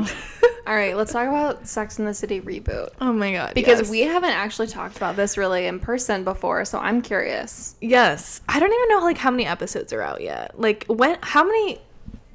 All 0.66 0.74
right, 0.74 0.96
let's 0.96 1.12
talk 1.12 1.28
about 1.28 1.68
Sex 1.68 1.98
and 2.00 2.08
the 2.08 2.14
City 2.14 2.40
reboot. 2.40 2.90
oh 3.00 3.12
my 3.12 3.32
god. 3.32 3.54
Because 3.54 3.80
yes. 3.80 3.90
we 3.90 4.00
haven't 4.00 4.30
actually 4.30 4.66
talked 4.66 4.96
about 4.96 5.16
this 5.16 5.38
really 5.38 5.66
in 5.66 5.78
person 5.80 6.24
before, 6.24 6.64
so 6.64 6.78
I'm 6.78 7.02
curious. 7.02 7.76
Yes. 7.80 8.40
I 8.48 8.58
don't 8.58 8.72
even 8.72 8.88
know 8.88 9.04
like 9.04 9.18
how 9.18 9.30
many 9.30 9.46
episodes 9.46 9.92
are 9.92 10.02
out 10.02 10.20
yet. 10.20 10.58
Like 10.60 10.84
when 10.88 11.18
how 11.22 11.44
many 11.44 11.80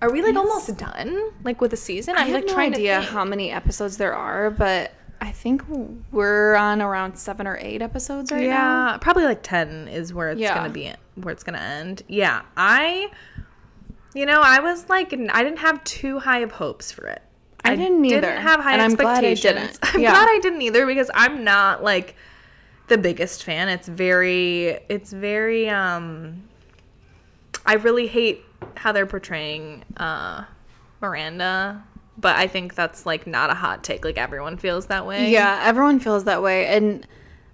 are 0.02 0.12
we 0.12 0.24
like 0.24 0.36
almost 0.36 0.76
done? 0.78 1.32
Like 1.44 1.62
with 1.62 1.72
the 1.72 1.78
season? 1.78 2.16
I 2.16 2.22
I'm 2.22 2.28
have 2.28 2.36
like 2.36 2.46
no 2.48 2.54
trying 2.54 2.74
idea 2.74 2.96
to 2.96 3.02
think. 3.02 3.14
how 3.14 3.24
many 3.26 3.52
episodes 3.52 3.98
there 3.98 4.16
are, 4.16 4.50
but 4.50 4.92
I 5.24 5.32
think 5.32 5.64
we're 6.12 6.56
on 6.56 6.82
around 6.82 7.16
seven 7.16 7.46
or 7.46 7.58
eight 7.62 7.82
episodes 7.84 8.32
right 8.32 8.50
now. 8.50 8.92
yeah, 8.94 8.98
probably 9.00 9.24
like 9.26 9.44
10 9.44 9.88
is 9.88 10.14
where 10.14 10.32
it's 10.32 10.42
Yeah. 10.42 10.56
going 10.56 10.68
to 10.68 10.74
be 10.74 10.92
where 11.16 11.32
it's 11.32 11.44
to 11.56 11.62
end. 11.62 12.02
Yeah. 12.08 12.42
I 12.58 13.12
you 14.14 14.26
know, 14.26 14.42
I 14.44 14.60
was 14.60 14.90
like 14.90 15.14
I 15.14 15.44
didn't 15.44 15.60
have 15.60 15.84
too 15.84 16.20
high 16.20 16.40
of 16.40 16.52
hopes 16.52 16.92
for 16.92 17.06
it. 17.08 17.22
I 17.64 17.76
didn't 17.76 18.04
either, 18.04 18.22
Didn't 18.22 18.42
have 18.42 18.60
high 18.60 18.74
and 18.74 18.82
I'm 18.82 18.96
glad 18.96 19.24
I 19.24 19.30
expectations. 19.30 19.78
didn't. 19.80 19.80
I'm 19.96 20.02
Yeah. 20.02 20.10
glad 20.12 20.28
I 20.28 20.40
didn't 20.42 20.62
either 20.64 20.86
because 20.88 21.12
I'm 21.14 21.44
not 21.44 21.84
like 21.84 22.16
the 22.88 22.98
biggest 22.98 23.44
fan. 23.44 23.70
It's 23.70 23.88
very 23.88 24.80
it's 24.90 25.14
very 25.14 25.70
um 25.70 26.44
I 27.66 27.76
really 27.76 28.08
hate 28.08 28.44
how 28.76 28.92
they're 28.92 29.06
portraying 29.06 29.84
uh 29.98 30.46
Miranda, 31.00 31.84
but 32.22 32.36
I 32.36 32.48
think 32.48 32.76
that's 32.76 33.06
like 33.06 33.26
not 33.28 33.50
a 33.50 33.56
hot 33.56 33.84
take. 33.84 34.06
Like 34.06 34.18
everyone 34.18 34.58
feels 34.58 34.86
that 34.88 35.06
way. 35.06 35.32
Yeah, 35.32 35.60
everyone 35.64 36.00
feels 36.00 36.24
that 36.26 36.42
way. 36.42 36.68
And 36.68 37.06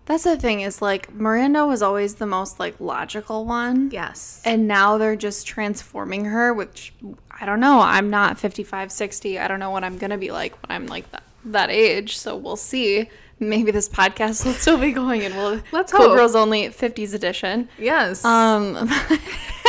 that's 0.06 0.24
the 0.26 0.38
thing 0.38 0.62
is 0.62 0.82
like 0.82 1.14
Miranda 1.14 1.66
was 1.66 1.82
always 1.82 2.16
the 2.16 2.26
most 2.26 2.60
like 2.60 2.80
logical 2.80 3.46
one. 3.46 3.90
Yes. 3.92 4.42
And 4.46 4.68
now 4.68 4.98
they're 4.98 5.16
just 5.16 5.48
transforming 5.48 6.26
her, 6.26 6.54
which 6.54 6.94
I 7.42 7.46
don't 7.46 7.60
know. 7.60 7.80
I'm 7.82 8.10
not 8.10 8.40
55, 8.40 8.92
60. 8.92 9.40
I 9.40 9.48
don't 9.48 9.60
know 9.60 9.72
what 9.72 9.84
I'm 9.84 9.98
going 9.98 10.12
to 10.12 10.18
be 10.18 10.32
like 10.32 10.56
when 10.62 10.76
I'm 10.76 10.88
like 10.88 11.10
that, 11.12 11.24
that 11.46 11.70
age. 11.70 12.18
So 12.18 12.36
we'll 12.36 12.56
see. 12.56 13.10
Maybe 13.40 13.70
this 13.72 13.88
podcast 13.88 14.46
will 14.46 14.54
still 14.54 14.78
be 14.80 14.92
going 14.92 15.24
and 15.24 15.36
we'll 15.36 15.62
Let's 15.72 15.92
Cool 15.92 16.08
hope. 16.08 16.18
Girls 16.18 16.36
Only 16.36 16.70
50s 16.70 17.14
edition. 17.14 17.70
yes. 17.78 18.26
Um 18.26 18.76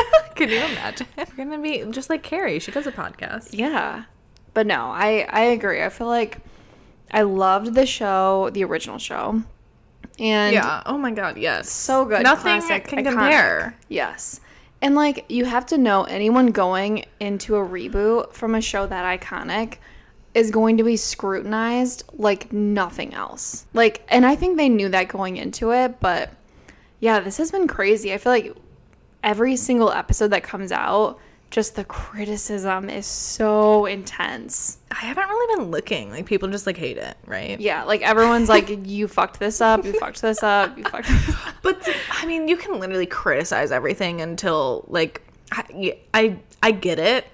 Can 0.36 0.48
you 0.50 0.56
imagine? 0.58 1.06
We're 1.16 1.24
gonna 1.36 1.58
be 1.58 1.84
just 1.90 2.08
like 2.08 2.22
Carrie. 2.22 2.60
She 2.60 2.70
does 2.70 2.86
a 2.86 2.92
podcast. 2.92 3.48
yeah. 3.52 4.04
But 4.58 4.66
no, 4.66 4.86
I 4.86 5.24
I 5.30 5.42
agree. 5.42 5.84
I 5.84 5.88
feel 5.88 6.08
like 6.08 6.38
I 7.12 7.22
loved 7.22 7.76
the 7.76 7.86
show, 7.86 8.50
the 8.52 8.64
original 8.64 8.98
show. 8.98 9.40
And 10.18 10.52
yeah. 10.52 10.82
Oh 10.84 10.98
my 10.98 11.12
god. 11.12 11.36
Yes. 11.36 11.70
so 11.70 12.04
good. 12.04 12.24
Nothing 12.24 12.60
classic, 12.60 12.88
can 12.88 12.98
iconic. 12.98 13.12
compare. 13.12 13.78
Yes. 13.88 14.40
And 14.82 14.96
like 14.96 15.26
you 15.28 15.44
have 15.44 15.64
to 15.66 15.78
know 15.78 16.02
anyone 16.02 16.48
going 16.48 17.04
into 17.20 17.54
a 17.54 17.64
reboot 17.64 18.32
from 18.32 18.56
a 18.56 18.60
show 18.60 18.84
that 18.84 19.20
iconic 19.20 19.76
is 20.34 20.50
going 20.50 20.76
to 20.78 20.82
be 20.82 20.96
scrutinized 20.96 22.02
like 22.14 22.52
nothing 22.52 23.14
else. 23.14 23.64
Like 23.74 24.02
and 24.08 24.26
I 24.26 24.34
think 24.34 24.56
they 24.56 24.68
knew 24.68 24.88
that 24.88 25.06
going 25.06 25.36
into 25.36 25.70
it, 25.70 26.00
but 26.00 26.32
yeah, 26.98 27.20
this 27.20 27.36
has 27.36 27.52
been 27.52 27.68
crazy. 27.68 28.12
I 28.12 28.18
feel 28.18 28.32
like 28.32 28.56
every 29.22 29.54
single 29.54 29.92
episode 29.92 30.32
that 30.32 30.42
comes 30.42 30.72
out 30.72 31.20
just 31.50 31.76
the 31.76 31.84
criticism 31.84 32.90
is 32.90 33.06
so 33.06 33.86
intense. 33.86 34.78
I 34.90 34.96
haven't 35.06 35.28
really 35.28 35.56
been 35.56 35.70
looking. 35.70 36.10
Like 36.10 36.26
people 36.26 36.48
just 36.48 36.66
like 36.66 36.76
hate 36.76 36.98
it, 36.98 37.16
right? 37.26 37.58
Yeah, 37.58 37.84
like 37.84 38.02
everyone's 38.02 38.48
like, 38.48 38.86
you 38.86 39.08
fucked 39.08 39.38
this 39.40 39.60
up, 39.60 39.84
you 39.84 39.92
fucked 39.98 40.20
this 40.20 40.42
up, 40.42 40.76
you 40.76 40.84
fucked 40.84 41.08
this 41.08 41.28
up. 41.30 41.54
But 41.62 41.88
I 42.12 42.26
mean, 42.26 42.48
you 42.48 42.56
can 42.56 42.78
literally 42.78 43.06
criticize 43.06 43.72
everything 43.72 44.20
until 44.20 44.84
like 44.88 45.22
I 45.52 45.98
I, 46.12 46.38
I 46.62 46.70
get 46.72 46.98
it. 46.98 47.26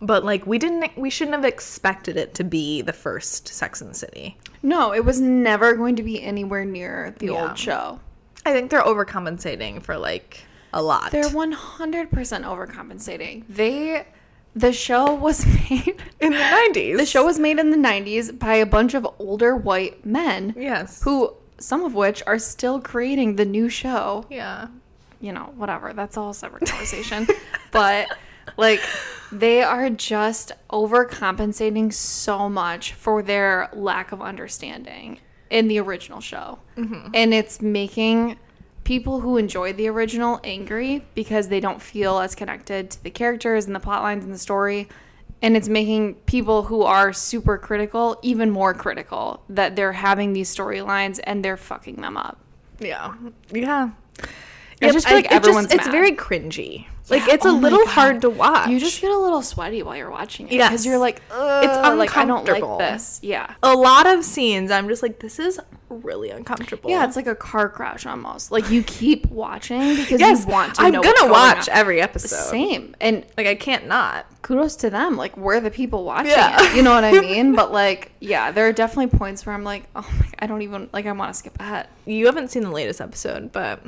But 0.00 0.24
like 0.24 0.46
we 0.46 0.58
didn't 0.58 0.96
we 0.98 1.08
shouldn't 1.08 1.34
have 1.34 1.44
expected 1.46 2.16
it 2.18 2.34
to 2.34 2.44
be 2.44 2.82
the 2.82 2.92
first 2.92 3.48
Sex 3.48 3.80
and 3.80 3.90
the 3.90 3.94
City. 3.94 4.36
No, 4.62 4.92
it 4.92 5.04
was 5.04 5.20
never 5.20 5.74
going 5.74 5.96
to 5.96 6.02
be 6.02 6.22
anywhere 6.22 6.64
near 6.64 7.14
the 7.18 7.26
Yeah. 7.26 7.48
old 7.48 7.58
show. 7.58 8.00
I 8.44 8.52
think 8.52 8.70
they're 8.70 8.82
overcompensating 8.82 9.82
for 9.82 9.96
like 9.96 10.44
a 10.74 10.82
lot. 10.82 11.12
They're 11.12 11.24
100% 11.24 12.10
overcompensating. 12.10 13.44
They 13.48 14.06
the 14.54 14.72
show 14.72 15.14
was 15.14 15.46
made 15.46 16.02
in 16.20 16.32
the 16.32 16.38
90s. 16.38 16.98
The 16.98 17.06
show 17.06 17.24
was 17.24 17.38
made 17.38 17.58
in 17.58 17.70
the 17.70 17.76
90s 17.76 18.38
by 18.38 18.56
a 18.56 18.66
bunch 18.66 18.94
of 18.94 19.06
older 19.18 19.56
white 19.56 20.04
men 20.04 20.54
yes. 20.56 21.02
who 21.02 21.34
some 21.58 21.84
of 21.84 21.94
which 21.94 22.22
are 22.26 22.38
still 22.38 22.80
creating 22.80 23.36
the 23.36 23.44
new 23.44 23.68
show. 23.68 24.26
Yeah. 24.28 24.68
You 25.20 25.32
know, 25.32 25.52
whatever. 25.56 25.92
That's 25.92 26.16
all 26.16 26.30
a 26.30 26.34
separate 26.34 26.68
conversation. 26.68 27.26
but 27.70 28.08
like 28.56 28.80
they 29.32 29.62
are 29.62 29.88
just 29.90 30.52
overcompensating 30.70 31.92
so 31.92 32.48
much 32.48 32.92
for 32.92 33.22
their 33.22 33.70
lack 33.72 34.12
of 34.12 34.20
understanding 34.20 35.20
in 35.50 35.68
the 35.68 35.78
original 35.78 36.20
show. 36.20 36.58
And 36.76 37.32
it's 37.32 37.62
making 37.62 38.38
people 38.84 39.20
who 39.20 39.36
enjoy 39.36 39.72
the 39.72 39.88
original 39.88 40.40
angry 40.44 41.04
because 41.14 41.48
they 41.48 41.60
don't 41.60 41.80
feel 41.82 42.18
as 42.18 42.34
connected 42.34 42.90
to 42.92 43.02
the 43.02 43.10
characters 43.10 43.66
and 43.66 43.74
the 43.74 43.80
plot 43.80 44.02
lines 44.02 44.24
and 44.24 44.32
the 44.32 44.38
story. 44.38 44.88
And 45.42 45.56
it's 45.56 45.68
making 45.68 46.14
people 46.26 46.62
who 46.62 46.82
are 46.82 47.12
super 47.12 47.58
critical 47.58 48.18
even 48.22 48.50
more 48.50 48.72
critical 48.72 49.42
that 49.48 49.76
they're 49.76 49.92
having 49.92 50.32
these 50.32 50.54
storylines 50.54 51.20
and 51.24 51.44
they're 51.44 51.56
fucking 51.56 51.96
them 51.96 52.16
up. 52.16 52.38
Yeah. 52.78 53.14
Yeah. 53.50 53.90
I 54.82 54.90
just 54.90 55.06
feel 55.06 55.16
like 55.16 55.26
it 55.26 55.30
just- 55.30 55.36
everyone's 55.36 55.72
it's 55.72 55.86
mad. 55.86 55.92
very 55.92 56.12
cringy. 56.12 56.86
Like 57.10 57.26
Yeah, 57.26 57.34
it's 57.34 57.44
a 57.44 57.48
oh 57.50 57.56
my 57.58 57.68
little 57.68 57.86
hard 57.86 58.22
to 58.22 58.30
watch. 58.30 58.68
You 58.70 58.80
just 58.80 59.00
get 59.00 59.10
a 59.10 59.18
little 59.18 59.42
sweaty 59.42 59.82
while 59.82 59.96
you're 59.96 60.10
watching 60.10 60.46
it 60.48 60.54
Yes. 60.54 60.70
because 60.70 60.86
you're 60.86 60.98
like, 60.98 61.20
Ugh, 61.30 61.64
It's 61.64 61.76
like 61.76 62.16
I 62.16 62.24
don't 62.24 62.44
like 62.46 62.56
uncomfortable. 62.62 62.78
this. 62.78 63.20
Yeah, 63.22 63.54
a 63.62 63.74
lot 63.74 64.06
of 64.06 64.24
scenes 64.24 64.70
I'm 64.70 64.88
just 64.88 65.02
like 65.02 65.18
this 65.18 65.38
is 65.38 65.60
really 65.90 66.30
uncomfortable. 66.30 66.90
yeah, 66.90 67.04
it's 67.04 67.14
like 67.14 67.26
a 67.26 67.34
car 67.34 67.68
crash 67.68 68.06
almost. 68.06 68.50
Like 68.50 68.70
you 68.70 68.82
keep 68.82 69.26
watching 69.26 69.96
because 69.96 70.18
yes, 70.18 70.46
you 70.46 70.52
want 70.52 70.74
to 70.76 70.82
I'm 70.82 70.92
know. 70.92 71.02
gonna 71.02 71.14
going 71.20 71.30
watch 71.30 71.68
on. 71.68 71.76
every 71.76 72.00
episode. 72.00 72.50
Same, 72.50 72.96
and 73.00 73.24
Like 73.36 73.46
I 73.46 73.54
can't 73.54 73.86
not. 73.86 74.24
kudos 74.42 74.76
to 74.76 74.90
them. 74.90 75.16
Like 75.16 75.36
we're 75.36 75.60
the 75.60 75.70
people 75.70 76.04
watching 76.04 76.30
Yeah. 76.32 76.56
it. 76.62 76.74
You 76.74 76.82
know 76.82 76.90
what 76.94 77.04
I 77.04 77.12
mean? 77.20 77.54
but 77.54 77.70
like, 77.70 78.12
yeah, 78.20 78.50
there 78.50 78.66
are 78.66 78.72
definitely 78.72 79.16
points 79.18 79.44
where 79.44 79.54
I'm 79.54 79.62
like, 79.64 79.84
oh 79.94 80.08
my, 80.18 80.26
I 80.38 80.46
don't 80.46 80.62
even 80.62 80.88
like. 80.92 81.04
I 81.06 81.12
want 81.12 81.32
to 81.32 81.38
skip 81.38 81.60
ahead. 81.60 81.86
You 82.06 82.26
haven't 82.26 82.48
seen 82.50 82.62
the 82.62 82.70
latest 82.70 83.00
episode, 83.00 83.52
but 83.52 83.80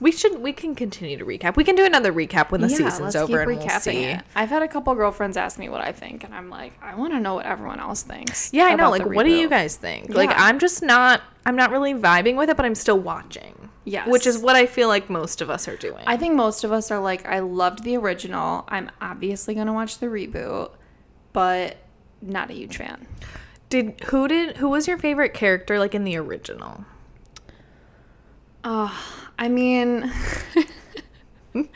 We 0.00 0.12
should. 0.12 0.40
We 0.40 0.52
can 0.52 0.74
continue 0.74 1.16
to 1.16 1.24
recap. 1.24 1.56
We 1.56 1.64
can 1.64 1.74
do 1.74 1.84
another 1.84 2.12
recap 2.12 2.50
when 2.50 2.60
the 2.60 2.68
season's 2.68 3.16
over, 3.16 3.40
and 3.40 3.58
we'll 3.58 3.68
see. 3.80 4.04
it. 4.04 4.22
I've 4.34 4.48
had 4.48 4.62
a 4.62 4.68
couple 4.68 4.94
girlfriends 4.94 5.36
ask 5.36 5.58
me 5.58 5.68
what 5.68 5.80
I 5.80 5.90
think, 5.92 6.22
and 6.22 6.34
I'm 6.34 6.50
like, 6.50 6.72
I 6.80 6.94
want 6.94 7.12
to 7.14 7.20
know 7.20 7.34
what 7.34 7.46
everyone 7.46 7.80
else 7.80 8.02
thinks. 8.02 8.52
Yeah, 8.52 8.64
I 8.64 8.76
know. 8.76 8.90
Like, 8.90 9.06
what 9.06 9.24
do 9.24 9.32
you 9.32 9.48
guys 9.48 9.76
think? 9.76 10.14
Like, 10.14 10.30
I'm 10.32 10.58
just 10.58 10.82
not. 10.82 11.22
I'm 11.44 11.56
not 11.56 11.70
really 11.70 11.94
vibing 11.94 12.36
with 12.36 12.48
it, 12.50 12.56
but 12.56 12.66
I'm 12.66 12.74
still 12.74 12.98
watching. 12.98 13.70
Yes. 13.84 14.06
Which 14.08 14.26
is 14.26 14.38
what 14.38 14.54
I 14.54 14.66
feel 14.66 14.88
like 14.88 15.08
most 15.08 15.40
of 15.40 15.48
us 15.48 15.66
are 15.66 15.76
doing. 15.76 16.04
I 16.06 16.16
think 16.18 16.34
most 16.34 16.62
of 16.62 16.72
us 16.72 16.90
are 16.90 17.00
like, 17.00 17.24
I 17.26 17.38
loved 17.38 17.84
the 17.84 17.96
original. 17.96 18.66
I'm 18.68 18.90
obviously 19.00 19.54
gonna 19.54 19.72
watch 19.72 19.98
the 19.98 20.06
reboot, 20.06 20.72
but 21.32 21.78
not 22.20 22.50
a 22.50 22.52
huge 22.52 22.76
fan. 22.76 23.06
did 23.70 23.98
who 24.08 24.28
did 24.28 24.58
who 24.58 24.68
was 24.68 24.86
your 24.86 24.98
favorite 24.98 25.32
character 25.34 25.78
like 25.78 25.94
in 25.94 26.04
the 26.04 26.16
original? 26.16 26.84
Oh, 28.62 29.27
I 29.38 29.48
mean, 29.48 30.12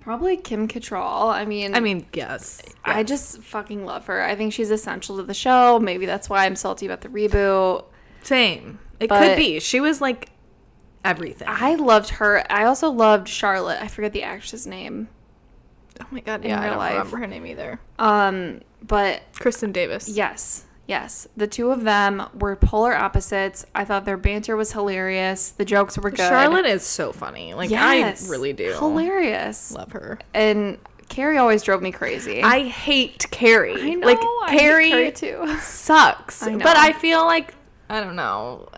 probably 0.00 0.36
Kim 0.36 0.68
Cattrall. 0.68 1.32
I 1.32 1.44
mean, 1.44 1.74
I 1.74 1.80
mean, 1.80 2.06
yes. 2.12 2.60
I 2.84 3.02
just 3.02 3.38
fucking 3.42 3.84
love 3.84 4.06
her. 4.06 4.22
I 4.22 4.34
think 4.34 4.52
she's 4.52 4.70
essential 4.70 5.16
to 5.18 5.22
the 5.22 5.34
show. 5.34 5.78
Maybe 5.78 6.06
that's 6.06 6.28
why 6.28 6.46
I'm 6.46 6.56
salty 6.56 6.86
about 6.86 7.00
the 7.02 7.08
reboot. 7.08 7.84
Same. 8.22 8.78
It 8.98 9.08
But- 9.08 9.20
could 9.20 9.36
be. 9.36 9.60
She 9.60 9.80
was 9.80 10.00
like 10.00 10.30
everything. 11.04 11.48
I 11.50 11.74
loved 11.76 12.10
her. 12.10 12.44
I 12.52 12.64
also 12.64 12.90
loved 12.90 13.28
Charlotte. 13.28 13.78
I 13.80 13.88
forget 13.88 14.12
the 14.12 14.22
actress's 14.22 14.66
name. 14.66 15.08
oh 16.00 16.06
my 16.10 16.20
god, 16.20 16.44
yeah, 16.44 16.60
I 16.60 16.66
don't 16.66 16.78
life. 16.78 16.92
remember 16.92 17.16
her 17.18 17.26
name 17.26 17.46
either. 17.46 17.80
Um, 17.98 18.60
but 18.82 19.22
Kristin 19.34 19.72
Davis. 19.72 20.08
yes, 20.08 20.64
yes, 20.90 21.28
the 21.36 21.46
two 21.46 21.70
of 21.70 21.84
them 21.84 22.28
were 22.34 22.56
polar 22.56 22.94
opposites. 22.94 23.64
I 23.74 23.84
thought 23.84 24.04
their 24.04 24.16
banter 24.16 24.56
was 24.56 24.72
hilarious. 24.72 25.52
The 25.52 25.64
jokes 25.64 25.96
were 25.96 26.10
good. 26.10 26.18
Charlotte 26.18 26.66
is 26.66 26.82
so 26.82 27.12
funny. 27.12 27.54
Like 27.54 27.70
yes, 27.70 28.26
I 28.28 28.30
really 28.30 28.52
do 28.52 28.72
hilarious. 28.72 29.72
love 29.72 29.92
her. 29.92 30.18
And 30.34 30.78
Carrie 31.08 31.38
always 31.38 31.62
drove 31.62 31.80
me 31.80 31.92
crazy. 31.92 32.42
I 32.42 32.64
hate 32.64 33.26
Carrie. 33.30 33.80
I 33.80 33.94
know, 33.94 34.06
like 34.06 34.18
I 34.18 34.50
hate 34.50 34.58
Carrie, 34.58 34.90
Carrie 34.90 35.12
too. 35.12 35.58
sucks. 35.60 36.42
I. 36.42 36.56
But 36.56 36.76
I 36.76 36.92
feel 36.92 37.24
like 37.24 37.54
I 37.88 38.00
don't 38.00 38.16
know. 38.16 38.68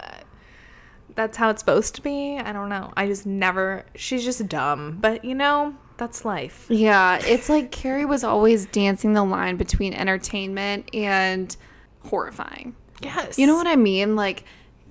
That's 1.14 1.36
how 1.36 1.50
it's 1.50 1.60
supposed 1.60 1.94
to 1.96 2.02
be. 2.02 2.38
I 2.38 2.52
don't 2.52 2.68
know. 2.68 2.92
I 2.94 3.06
just 3.06 3.24
never. 3.24 3.84
She's 3.96 4.22
just 4.22 4.46
dumb. 4.48 4.98
But 5.00 5.24
you 5.24 5.34
know, 5.34 5.74
that's 5.96 6.26
life. 6.26 6.66
Yeah, 6.68 7.20
it's 7.22 7.48
like 7.48 7.70
Carrie 7.70 8.04
was 8.04 8.22
always 8.22 8.66
dancing 8.66 9.14
the 9.14 9.24
line 9.24 9.56
between 9.56 9.94
entertainment 9.94 10.94
and 10.94 11.56
horrifying. 12.04 12.74
Yes. 13.00 13.38
You 13.38 13.46
know 13.46 13.56
what 13.56 13.66
I 13.66 13.76
mean? 13.76 14.16
Like 14.16 14.44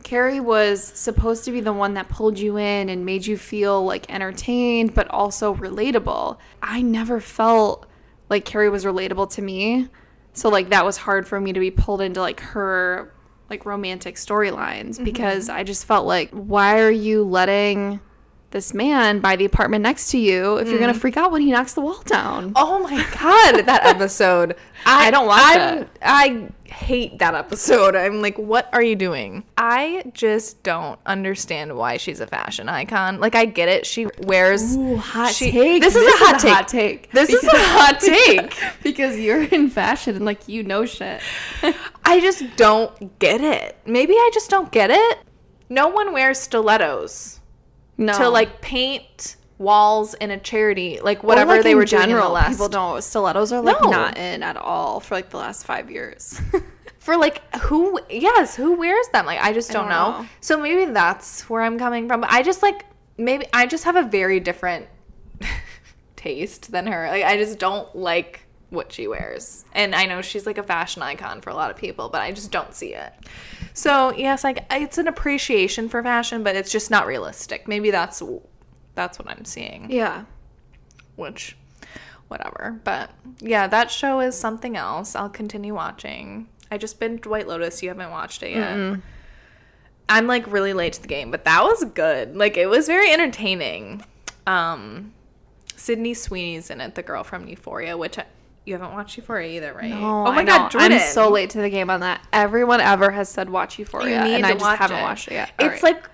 Carrie 0.04 0.40
was 0.40 0.84
supposed 0.84 1.46
to 1.46 1.52
be 1.52 1.62
the 1.62 1.74
one 1.74 1.94
that 1.94 2.10
pulled 2.10 2.40
you 2.40 2.58
in 2.58 2.90
and 2.90 3.06
made 3.06 3.26
you 3.26 3.38
feel 3.38 3.84
like 3.84 4.12
entertained 4.12 4.94
but 4.94 5.08
also 5.10 5.56
relatable. 5.56 6.38
I 6.62 6.82
never 6.82 7.20
felt 7.20 7.88
like 8.30 8.46
Carrie 8.46 8.70
was 8.70 8.86
relatable 8.86 9.32
to 9.32 9.42
me. 9.42 9.88
So 10.34 10.50
like 10.50 10.70
that 10.70 10.86
was 10.86 10.98
hard 10.98 11.28
for 11.28 11.40
me 11.40 11.54
to 11.54 11.60
be 11.60 11.72
pulled 11.72 12.02
into 12.02 12.22
like 12.22 12.40
her 12.40 13.14
like 13.50 13.66
romantic 13.66 14.16
storylines 14.16 14.96
mm-hmm. 14.96 15.04
because 15.04 15.50
I 15.50 15.64
just 15.64 15.86
felt 15.86 16.06
like 16.08 16.32
why 16.32 16.80
are 16.80 16.92
you 16.92 17.24
letting 17.24 18.00
this 18.52 18.74
man 18.74 19.20
buy 19.20 19.36
the 19.36 19.46
apartment 19.46 19.82
next 19.82 20.12
to 20.12 20.18
you 20.18 20.58
if 20.58 20.68
you're 20.68 20.78
going 20.78 20.90
to 20.90 20.94
hmm. 20.94 21.00
freak 21.00 21.18
out 21.18 21.32
when 21.32 21.42
he 21.42 21.52
knocks 21.52 21.74
the 21.74 21.82
wall 21.82 22.02
down? 22.06 22.54
Oh 22.56 22.80
my 22.80 22.98
god, 22.98 23.66
that 23.66 23.82
episode. 23.84 24.56
I, 24.86 25.08
I 25.08 25.12
don't 25.12 25.28
watch 25.28 25.42
I'm- 25.42 25.78
it. 25.80 25.90
I 26.02 26.50
hate 26.66 27.20
that 27.20 27.36
episode. 27.36 27.96
I'm 27.96 28.22
like, 28.22 28.38
what 28.38 28.70
are 28.74 28.82
you 28.82 28.96
doing? 28.96 29.44
I 29.58 30.04
just 30.14 30.64
don't 30.64 31.00
understand 31.06 31.76
why 31.76 31.98
she's 31.98 32.20
a 32.20 32.28
fashion 32.28 32.70
icon. 32.70 33.20
Like, 33.20 33.36
I 33.36 33.46
get 33.46 33.68
it. 33.70 33.86
She 33.86 34.08
wears. 34.20 34.76
Ooh, 34.76 34.98
hot 34.98 35.34
she- 35.34 35.52
take. 35.52 35.82
This 35.82 35.96
is 35.96 36.06
a 36.06 36.18
hot 36.18 36.40
take. 36.40 36.68
take. 36.68 37.12
This 37.12 37.30
is 37.30 37.44
a 37.44 37.50
hot 37.52 38.00
take. 38.02 38.56
because 38.84 39.20
you're 39.20 39.44
in 39.44 39.70
fashion 39.70 40.16
and 40.16 40.26
like 40.26 40.48
you 40.48 40.64
know 40.64 40.86
shit. 40.86 41.22
I 42.06 42.20
just 42.20 42.44
don't 42.56 43.20
get 43.20 43.42
it. 43.42 43.78
Maybe 43.86 44.14
I 44.14 44.32
just 44.34 44.50
don't 44.50 44.72
get 44.72 44.92
it. 44.92 45.20
No 45.70 45.88
one 45.88 46.12
wears 46.12 46.38
stilettos 46.38 47.41
No, 48.02 48.18
to 48.18 48.30
like 48.30 48.62
paint 48.62 49.36
walls 49.58 50.14
in 50.16 50.32
a 50.32 50.40
charity, 50.40 51.00
like 51.02 51.24
whatever 51.24 51.54
like, 51.54 51.64
they 51.64 51.76
were 51.76 51.86
doing 51.86 52.04
in 52.04 52.10
the 52.10 52.16
general. 52.16 52.32
last. 52.32 52.52
People 52.54 52.70
don't. 52.70 53.02
Stilettos 53.04 53.52
are 53.52 53.62
like 53.62 53.82
No. 53.82 53.90
not 53.90 54.18
in 54.18 54.44
at 54.44 54.58
all 54.58 55.00
for 55.00 55.16
like 55.16 55.30
the 55.30 55.38
last 55.38 55.66
five 55.66 55.90
years. 55.92 56.42
for 57.00 57.18
like 57.18 57.42
who 57.56 58.00
yes 58.12 58.56
who 58.56 58.74
wears 58.74 59.08
them 59.08 59.26
like 59.26 59.40
i 59.42 59.52
just 59.52 59.72
don't, 59.72 59.90
don't 59.90 59.90
know. 59.90 60.22
know. 60.22 60.28
so 60.40 60.56
maybe 60.62 60.86
that's 60.92 61.50
where 61.50 61.64
i'm 61.64 61.80
coming 61.80 62.08
from 62.08 62.22
but 62.22 62.32
i 62.32 62.44
just 62.44 62.62
like 62.62 62.86
maybe 63.18 63.44
i 63.54 63.66
just 63.66 63.86
have 63.86 63.96
a 63.96 64.04
very 64.04 64.40
different 64.40 64.86
taste 66.16 66.72
than 66.72 66.86
her 66.86 67.08
like 67.08 67.24
i 67.24 67.36
just 67.38 67.58
don't 67.58 67.96
like 67.96 68.42
what 68.72 68.92
she 68.92 69.06
wears. 69.08 69.66
And 69.74 69.94
i 69.94 70.06
know 70.06 70.22
she's 70.22 70.46
like 70.48 70.58
a 70.58 70.64
fashion 70.64 71.04
icon 71.04 71.42
for 71.42 71.50
a 71.52 71.54
lot 71.54 71.70
of 71.70 71.78
people 71.78 72.10
but 72.10 72.22
i 72.22 72.32
just 72.32 72.52
don't 72.52 72.74
see 72.74 72.94
it. 72.96 73.14
So 73.74 74.12
yes 74.14 74.44
like 74.44 74.66
it's 74.72 74.98
an 74.98 75.08
appreciation 75.08 75.88
for 75.90 76.02
fashion 76.02 76.42
but 76.42 76.56
it's 76.56 76.72
just 76.72 76.90
not 76.90 77.06
realistic. 77.06 77.68
Maybe 77.68 77.92
that's 77.92 78.24
that's 78.96 79.20
what 79.20 79.30
i'm 79.30 79.46
seeing. 79.46 79.92
Yeah. 79.92 80.24
which 81.18 81.56
whatever. 82.30 82.80
But 82.84 83.12
yeah 83.40 83.68
that 83.68 83.92
show 83.92 84.22
is 84.22 84.38
something 84.38 84.76
else. 84.78 85.16
I'll 85.16 85.30
continue 85.30 85.76
watching. 85.76 86.48
I 86.72 86.78
just 86.78 87.00
binged 87.00 87.26
white 87.26 87.48
lotus. 87.50 87.84
You 87.84 87.90
haven't 87.90 88.12
watched 88.12 88.42
it 88.42 88.52
yet. 88.56 89.00
I'm 90.08 90.28
like 90.28 90.50
really 90.52 90.74
late 90.74 90.94
to 90.94 91.02
the 91.02 91.08
game 91.10 91.30
but 91.30 91.44
that 91.44 91.62
was 91.64 91.84
good. 91.94 92.36
Like 92.38 92.56
it 92.56 92.68
was 92.68 92.88
very 92.88 93.12
entertaining. 93.12 94.06
Um 94.48 95.14
sydney 95.76 96.14
sweeney's 96.14 96.70
in 96.70 96.80
it 96.80 96.94
the 96.96 97.02
girl 97.02 97.24
from 97.24 97.48
euphoria 97.48 97.98
which 97.98 98.18
I, 98.20 98.26
you 98.66 98.74
haven't 98.74 98.94
watched 98.94 99.18
euphoria 99.18 99.48
either 99.58 99.74
right 99.74 99.90
No, 99.90 100.28
oh 100.28 100.32
my 100.32 100.40
I 100.42 100.44
god 100.44 100.64
know. 100.64 100.70
Jordan. 100.70 100.94
I'm 101.00 101.00
so 101.00 101.30
late 101.30 101.50
to 101.52 101.62
the 101.62 101.70
game 101.70 101.90
on 101.90 102.02
that. 102.02 102.26
Everyone 102.32 102.80
ever 102.82 103.10
has 103.12 103.28
said 103.30 103.50
watch 103.50 103.80
Euphoria, 103.80 104.22
and 104.22 104.46
I 104.46 104.54
just 104.54 104.66
haven't 104.66 104.98
it. 104.98 105.02
watched 105.02 105.28
it 105.30 105.34
yet. 105.34 105.52
All 105.60 105.68
it's 105.70 105.82
right. 105.84 105.96
like 105.96 106.10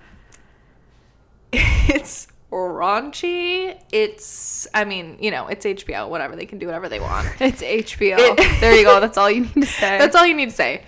it's 1.52 2.28
raunchy 2.50 3.78
it's 3.92 4.66
i 4.72 4.82
mean 4.84 5.18
you 5.20 5.30
know 5.30 5.48
it's 5.48 5.66
hbo 5.66 6.08
whatever 6.08 6.34
they 6.34 6.46
can 6.46 6.58
do 6.58 6.64
whatever 6.66 6.88
they 6.88 6.98
want 7.00 7.26
it's 7.40 7.60
HBO. 7.62 8.16
It- 8.18 8.60
there 8.60 8.74
you 8.74 8.84
go. 8.84 9.00
That's 9.00 9.18
all 9.18 9.30
you 9.30 9.42
need 9.42 9.52
to 9.54 9.66
say. 9.66 9.98
That's 9.98 10.16
all 10.16 10.26
you 10.26 10.34
need 10.34 10.50
to 10.50 10.54
say. 10.56 10.82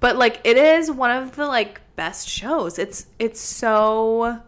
But 0.00 0.16
like 0.16 0.40
it 0.44 0.58
is 0.58 0.90
one 0.90 1.10
of 1.10 1.34
the 1.36 1.46
like 1.46 1.80
best 1.96 2.28
shows. 2.28 2.78
It's 2.78 3.06
it's 3.18 3.40
so 3.40 4.42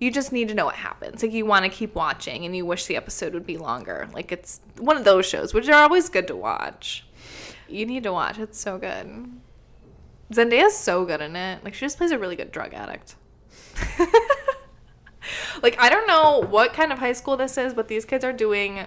you 0.00 0.10
just 0.10 0.32
need 0.32 0.48
to 0.48 0.54
know 0.54 0.66
what 0.66 0.74
happens. 0.76 1.22
Like 1.22 1.32
you 1.32 1.46
want 1.46 1.64
to 1.64 1.70
keep 1.70 1.94
watching 1.94 2.44
and 2.44 2.56
you 2.56 2.66
wish 2.66 2.86
the 2.86 2.96
episode 2.96 3.32
would 3.34 3.46
be 3.46 3.56
longer. 3.56 4.08
Like 4.12 4.32
it's 4.32 4.60
one 4.78 4.96
of 4.96 5.04
those 5.04 5.26
shows 5.26 5.54
which 5.54 5.68
are 5.68 5.82
always 5.82 6.08
good 6.08 6.26
to 6.28 6.36
watch. 6.36 7.06
You 7.68 7.86
need 7.86 8.02
to 8.02 8.12
watch. 8.12 8.38
It's 8.38 8.58
so 8.58 8.78
good. 8.78 9.30
Zendaya's 10.32 10.76
so 10.76 11.04
good 11.04 11.20
in 11.20 11.36
it. 11.36 11.64
Like 11.64 11.74
she 11.74 11.80
just 11.80 11.96
plays 11.98 12.10
a 12.10 12.18
really 12.18 12.36
good 12.36 12.52
drug 12.52 12.74
addict. 12.74 13.14
like 15.62 15.80
I 15.80 15.88
don't 15.88 16.06
know 16.06 16.44
what 16.48 16.72
kind 16.72 16.92
of 16.92 16.98
high 16.98 17.12
school 17.12 17.36
this 17.36 17.56
is, 17.56 17.72
but 17.74 17.88
these 17.88 18.04
kids 18.04 18.24
are 18.24 18.32
doing 18.32 18.86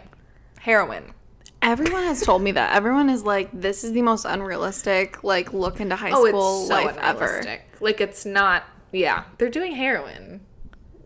heroin. 0.60 1.14
Everyone 1.62 2.04
has 2.04 2.22
told 2.22 2.44
me 2.44 2.52
that. 2.52 2.76
Everyone 2.76 3.10
is 3.10 3.24
like, 3.24 3.50
this 3.52 3.84
is 3.84 3.92
the 3.94 4.02
most 4.04 4.26
unrealistic 4.26 5.24
like 5.24 5.54
look 5.54 5.80
into 5.80 5.96
high 5.96 6.12
Oh, 6.14 6.28
school 6.28 6.68
life 6.68 6.98
ever. 7.00 7.44
Like 7.80 8.00
it's 8.02 8.26
not. 8.26 8.64
Yeah, 8.92 9.24
they're 9.38 9.50
doing 9.50 9.74
heroin. 9.74 10.42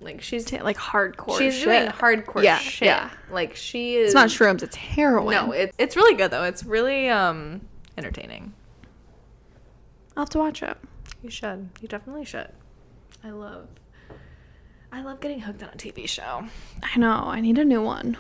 Like 0.02 0.22
she's 0.22 0.52
Like 0.52 0.78
hardcore. 0.78 1.38
she's 1.38 1.54
shit. 1.56 1.66
doing 1.66 1.88
hardcore 1.92 2.44
Yeah, 2.44 2.58
shit. 2.58 2.88
yeah. 2.88 3.12
Like 3.30 3.56
she 3.56 3.96
is. 3.96 4.08
It's 4.08 4.16
not 4.16 4.30
shrooms. 4.30 4.64
It's 4.64 4.76
heroin. 4.76 5.32
No, 5.36 5.52
it's 5.52 5.74
it's 5.78 5.96
really 5.96 6.16
good 6.16 6.32
though. 6.32 6.44
It's 6.44 6.64
really 6.64 7.08
um 7.10 7.62
entertaining. 7.98 8.54
I'll 10.18 10.24
have 10.24 10.30
to 10.32 10.40
watch 10.40 10.64
it. 10.64 10.76
You 11.22 11.30
should. 11.30 11.70
You 11.82 11.88
definitely 11.88 12.26
should. 12.26 12.50
I 13.24 13.30
love. 13.30 13.68
I 14.92 15.02
love 15.04 15.22
getting 15.22 15.40
hooked 15.42 15.64
on 15.64 15.70
a 15.70 15.78
TV 15.78 16.08
show. 16.10 16.46
I 16.84 16.98
know. 16.98 17.24
I 17.28 17.40
need 17.40 17.58
a 17.60 17.64
new 17.66 17.82
one. 17.82 18.18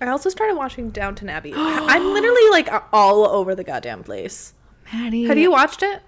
I 0.00 0.08
also 0.08 0.28
started 0.28 0.54
watching 0.56 0.90
Downton 0.90 1.28
Abbey. 1.28 1.52
I'm 1.56 2.12
literally 2.12 2.50
like 2.50 2.68
all 2.92 3.26
over 3.26 3.54
the 3.54 3.64
goddamn 3.64 4.02
place. 4.04 4.52
Maddie, 4.92 5.24
Have 5.24 5.38
you 5.38 5.50
watched 5.50 5.82
it? 5.82 6.02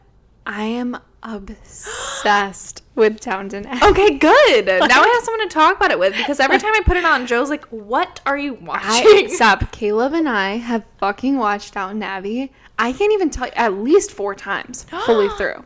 I 0.45 0.65
am 0.65 0.99
obsessed 1.27 2.83
with 2.95 3.21
Downton 3.21 3.67
Abbey. 3.67 3.87
Okay, 3.87 4.17
good. 4.17 4.67
Now 4.67 5.03
I 5.03 5.09
have 5.09 5.25
someone 5.25 5.49
to 5.49 5.53
talk 5.53 5.77
about 5.77 5.91
it 5.91 5.99
with 5.99 6.17
because 6.17 6.41
every 6.41 6.59
time 6.61 6.73
I 6.75 6.81
put 6.85 6.97
it 6.97 7.05
on, 7.05 7.27
Joe's 7.27 7.51
like, 7.51 7.65
"What 7.67 8.21
are 8.25 8.39
you 8.39 8.57
I, 8.57 9.03
watching?" 9.05 9.29
stop. 9.35 9.73
Caleb 9.73 10.13
and 10.15 10.29
I 10.29 10.57
have 10.57 10.85
fucking 10.99 11.37
watched 11.37 11.75
Downton 11.75 12.03
Abbey. 12.03 12.53
I 12.79 12.93
can't 12.93 13.13
even 13.13 13.31
tell 13.31 13.47
you 13.49 13.53
at 13.57 13.75
least 13.75 14.13
four 14.13 14.35
times 14.35 14.85
fully 15.07 15.29
through. 15.31 15.65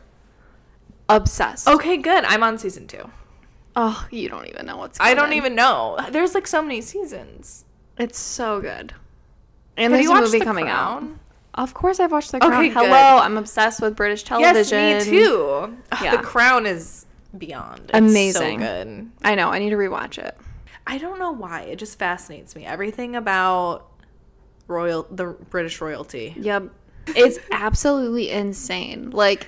Obsessed. 1.07 1.67
Okay, 1.67 1.97
good. 1.97 2.23
I'm 2.25 2.43
on 2.43 2.57
season 2.57 2.87
two. 2.87 3.09
Oh, 3.75 4.05
you 4.11 4.27
don't 4.29 4.47
even 4.47 4.65
know 4.65 4.77
what's. 4.77 4.99
I 4.99 5.13
don't 5.13 5.25
coming. 5.25 5.37
even 5.37 5.55
know. 5.55 5.97
There's 6.09 6.33
like 6.33 6.47
so 6.47 6.61
many 6.61 6.81
seasons. 6.81 7.65
It's 7.97 8.19
so 8.19 8.59
good. 8.61 8.93
And 9.77 9.93
Have 9.93 10.03
there's 10.03 10.09
a 10.09 10.21
movie 10.21 10.39
The 10.39 10.45
coming 10.45 10.67
out. 10.67 11.03
Of 11.53 11.73
course, 11.73 11.99
I've 11.99 12.11
watched 12.11 12.31
The 12.31 12.39
Crown. 12.39 12.53
Okay, 12.53 12.69
Hello, 12.69 12.85
good. 12.87 12.91
I'm 12.93 13.37
obsessed 13.37 13.81
with 13.81 13.95
British 13.95 14.23
television. 14.23 14.77
Yes, 14.79 15.05
me 15.05 15.11
too. 15.11 15.77
Yeah. 16.01 16.15
The 16.17 16.23
Crown 16.23 16.65
is 16.65 17.05
beyond. 17.37 17.81
It's 17.89 17.97
Amazing. 17.97 18.59
So 18.59 18.65
good. 18.65 19.11
I 19.23 19.35
know. 19.35 19.49
I 19.49 19.59
need 19.59 19.71
to 19.71 19.75
rewatch 19.75 20.17
it. 20.17 20.37
I 20.87 20.97
don't 20.97 21.19
know 21.19 21.31
why. 21.31 21.61
It 21.63 21.77
just 21.77 21.99
fascinates 21.99 22.55
me. 22.55 22.65
Everything 22.65 23.15
about 23.15 23.87
royal 24.67 25.07
the 25.11 25.27
British 25.49 25.81
royalty. 25.81 26.33
Yep. 26.37 26.69
It's 27.07 27.39
absolutely 27.51 28.29
insane. 28.29 29.09
Like, 29.11 29.47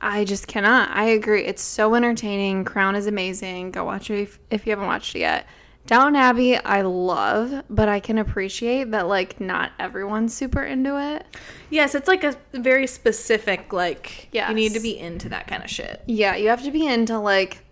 I 0.00 0.24
just 0.24 0.46
cannot. 0.46 0.90
I 0.96 1.04
agree. 1.04 1.44
It's 1.44 1.62
so 1.62 1.94
entertaining. 1.94 2.64
Crown 2.64 2.96
is 2.96 3.06
amazing. 3.06 3.70
Go 3.72 3.84
watch 3.84 4.10
it 4.10 4.20
if, 4.20 4.38
if 4.50 4.66
you 4.66 4.70
haven't 4.70 4.86
watched 4.86 5.14
it 5.14 5.20
yet. 5.20 5.46
Downton 5.86 6.16
Abbey, 6.16 6.56
I 6.56 6.82
love, 6.82 7.64
but 7.68 7.88
I 7.88 7.98
can 8.00 8.18
appreciate 8.18 8.92
that, 8.92 9.08
like, 9.08 9.40
not 9.40 9.72
everyone's 9.78 10.32
super 10.32 10.62
into 10.62 10.98
it. 10.98 11.26
Yes, 11.70 11.94
it's 11.94 12.06
like 12.06 12.22
a 12.22 12.36
very 12.52 12.86
specific 12.86 13.72
like 13.72 14.28
you 14.32 14.54
need 14.54 14.74
to 14.74 14.80
be 14.80 14.96
into 14.96 15.28
that 15.30 15.48
kind 15.48 15.64
of 15.64 15.70
shit. 15.70 16.02
Yeah, 16.06 16.36
you 16.36 16.48
have 16.48 16.62
to 16.62 16.70
be 16.70 16.86
into, 16.86 17.18
like, 17.18 17.64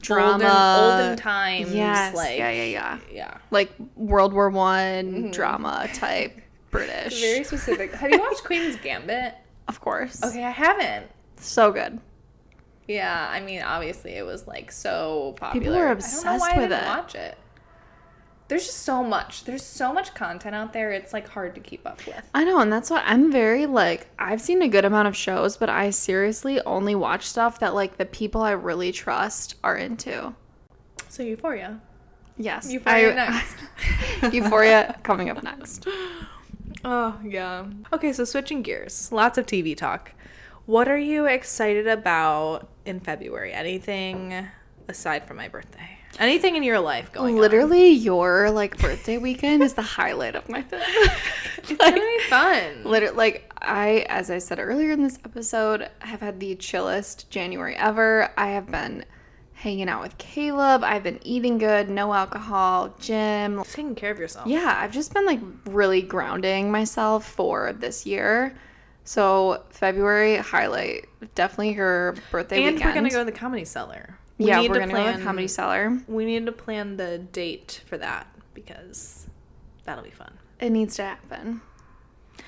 drama. 0.00 0.32
olden, 0.32 1.00
olden 1.00 1.16
times. 1.16 1.74
Yes. 1.74 2.14
Like 2.14 2.38
yeah, 2.38 2.50
yeah, 2.50 2.64
yeah. 2.64 2.98
yeah. 3.12 3.36
Like 3.50 3.72
World 3.96 4.32
War 4.32 4.50
One 4.50 5.12
mm-hmm. 5.12 5.30
drama 5.30 5.88
type 5.94 6.40
British. 6.70 7.20
Very 7.20 7.44
specific. 7.44 7.92
Have 7.94 8.10
you 8.10 8.18
watched 8.18 8.44
Queen's 8.44 8.76
Gambit? 8.76 9.34
of 9.68 9.80
course. 9.80 10.20
Okay, 10.24 10.42
I 10.42 10.50
haven't. 10.50 11.06
So 11.36 11.70
good. 11.70 12.00
Yeah, 12.90 13.28
I 13.30 13.38
mean, 13.38 13.62
obviously 13.62 14.12
it 14.12 14.26
was 14.26 14.48
like 14.48 14.72
so 14.72 15.34
popular. 15.38 15.64
don't 15.78 15.86
know 15.86 15.92
obsessed 15.92 16.56
with 16.56 16.70
didn't 16.70 16.84
it. 16.84 16.86
Watch 16.86 17.14
it. 17.14 17.38
There's 18.48 18.66
just 18.66 18.78
so 18.78 19.04
much. 19.04 19.44
There's 19.44 19.62
so 19.62 19.92
much 19.92 20.12
content 20.12 20.56
out 20.56 20.72
there. 20.72 20.90
It's 20.90 21.12
like 21.12 21.28
hard 21.28 21.54
to 21.54 21.60
keep 21.60 21.86
up 21.86 22.04
with. 22.04 22.20
I 22.34 22.42
know, 22.42 22.58
and 22.58 22.72
that's 22.72 22.90
why 22.90 23.00
I'm 23.06 23.30
very 23.30 23.66
like 23.66 24.08
I've 24.18 24.40
seen 24.40 24.60
a 24.62 24.68
good 24.68 24.84
amount 24.84 25.06
of 25.06 25.14
shows, 25.14 25.56
but 25.56 25.70
I 25.70 25.90
seriously 25.90 26.60
only 26.62 26.96
watch 26.96 27.26
stuff 27.26 27.60
that 27.60 27.76
like 27.76 27.96
the 27.96 28.06
people 28.06 28.42
I 28.42 28.50
really 28.50 28.90
trust 28.90 29.54
are 29.62 29.76
into. 29.76 30.34
So 31.08 31.22
Euphoria. 31.22 31.80
Yes. 32.38 32.72
Euphoria 32.72 33.12
I- 33.12 33.14
next. 33.14 34.32
Euphoria 34.34 34.98
coming 35.04 35.30
up 35.30 35.42
next. 35.42 35.86
Oh 36.82 37.18
yeah. 37.22 37.66
Okay, 37.92 38.10
so 38.10 38.24
switching 38.24 38.62
gears. 38.62 39.12
Lots 39.12 39.36
of 39.36 39.44
TV 39.44 39.76
talk. 39.76 40.12
What 40.70 40.86
are 40.86 40.96
you 40.96 41.26
excited 41.26 41.88
about 41.88 42.68
in 42.84 43.00
February? 43.00 43.52
Anything 43.52 44.46
aside 44.86 45.26
from 45.26 45.38
my 45.38 45.48
birthday? 45.48 45.98
Anything 46.16 46.54
in 46.54 46.62
your 46.62 46.78
life 46.78 47.10
going 47.10 47.34
on? 47.34 47.40
Literally 47.40 47.88
your 47.88 48.52
like 48.52 48.78
birthday 48.78 49.18
weekend 49.18 49.64
is 49.64 49.74
the 49.74 49.82
highlight 49.82 50.36
of 50.36 50.48
my 50.48 50.62
thing. 50.70 50.80
It's 51.58 51.72
gonna 51.72 51.96
be 51.96 52.18
fun. 52.28 52.84
Literally, 52.84 53.16
like 53.16 53.52
I, 53.60 54.06
as 54.08 54.30
I 54.30 54.38
said 54.38 54.60
earlier 54.60 54.92
in 54.92 55.02
this 55.02 55.18
episode, 55.24 55.90
have 55.98 56.20
had 56.20 56.38
the 56.38 56.54
chillest 56.54 57.28
January 57.30 57.74
ever. 57.74 58.30
I 58.36 58.50
have 58.50 58.70
been 58.70 59.04
hanging 59.54 59.88
out 59.88 60.02
with 60.02 60.18
Caleb. 60.18 60.84
I've 60.84 61.02
been 61.02 61.18
eating 61.24 61.58
good, 61.58 61.90
no 61.90 62.14
alcohol, 62.14 62.94
gym. 63.00 63.64
Taking 63.64 63.96
care 63.96 64.12
of 64.12 64.20
yourself. 64.20 64.46
Yeah, 64.46 64.78
I've 64.80 64.92
just 64.92 65.12
been 65.14 65.26
like 65.26 65.40
really 65.66 66.00
grounding 66.00 66.70
myself 66.70 67.28
for 67.28 67.72
this 67.72 68.06
year. 68.06 68.54
So 69.04 69.62
February 69.70 70.36
highlight 70.36 71.06
definitely 71.34 71.74
your 71.74 72.14
birthday 72.30 72.64
and 72.64 72.74
weekend. 72.76 72.90
we're 72.90 72.94
gonna 72.94 73.10
go 73.10 73.18
to 73.20 73.24
the 73.24 73.36
comedy 73.36 73.64
cellar. 73.64 74.18
We 74.38 74.46
yeah, 74.46 74.60
need 74.60 74.70
we're 74.70 74.74
to 74.74 74.80
gonna 74.80 74.92
go 74.92 74.98
to 74.98 75.02
plan- 75.04 75.18
the 75.20 75.24
comedy 75.24 75.48
cellar. 75.48 75.98
We 76.06 76.24
need 76.24 76.46
to 76.46 76.52
plan 76.52 76.96
the 76.96 77.18
date 77.18 77.82
for 77.86 77.98
that 77.98 78.26
because 78.54 79.26
that'll 79.84 80.04
be 80.04 80.10
fun. 80.10 80.32
It 80.60 80.70
needs 80.70 80.96
to 80.96 81.02
happen. 81.02 81.62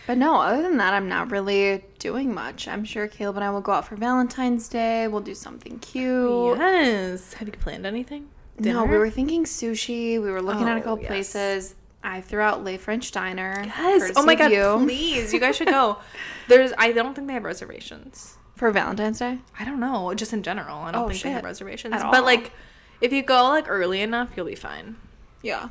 But 0.06 0.16
no, 0.18 0.36
other 0.36 0.62
than 0.62 0.78
that, 0.78 0.94
I'm 0.94 1.08
not 1.08 1.30
really 1.30 1.84
doing 1.98 2.32
much. 2.34 2.66
I'm 2.66 2.84
sure 2.84 3.06
Caleb 3.08 3.36
and 3.36 3.44
I 3.44 3.50
will 3.50 3.60
go 3.60 3.72
out 3.72 3.86
for 3.86 3.96
Valentine's 3.96 4.68
Day. 4.68 5.06
We'll 5.06 5.20
do 5.20 5.34
something 5.34 5.78
cute. 5.80 6.56
Yes. 6.58 7.34
Have 7.34 7.48
you 7.48 7.52
planned 7.54 7.84
anything? 7.86 8.28
No, 8.58 8.84
we 8.84 8.96
were 8.96 9.10
thinking 9.10 9.44
sushi. 9.44 10.20
We 10.22 10.30
were 10.30 10.40
looking 10.42 10.68
at 10.68 10.76
a 10.76 10.80
Oh, 10.80 10.82
couple 10.82 11.00
yes. 11.00 11.08
places. 11.08 11.74
I 12.04 12.20
threw 12.20 12.40
out 12.40 12.64
Le 12.64 12.78
French 12.78 13.12
Diner. 13.12 13.62
Yes. 13.64 14.12
Oh 14.16 14.24
my 14.24 14.34
god, 14.34 14.50
you, 14.50 14.78
please. 14.84 15.32
You 15.32 15.38
guys 15.40 15.56
should 15.56 15.68
go. 15.68 15.98
There's 16.48 16.72
I 16.78 16.92
don't 16.92 17.14
think 17.14 17.26
they 17.28 17.34
have 17.34 17.44
reservations. 17.44 18.36
for 18.56 18.70
Valentine's 18.70 19.18
Day. 19.18 19.38
I 19.58 19.64
don't 19.64 19.80
know, 19.80 20.12
just 20.14 20.32
in 20.32 20.42
general. 20.42 20.78
I 20.78 20.92
don't 20.92 21.04
Oh, 21.04 21.08
think 21.08 21.22
they 21.22 21.30
have 21.30 21.44
reservations. 21.44 21.94
At 21.94 22.02
But 22.10 22.18
all. 22.20 22.24
like 22.24 22.52
if 23.00 23.12
you 23.12 23.22
go 23.22 23.48
like 23.48 23.66
early 23.68 24.00
enough, 24.00 24.30
you'll 24.36 24.46
be 24.46 24.54
fine. 24.54 24.96
Yeah, 25.42 25.68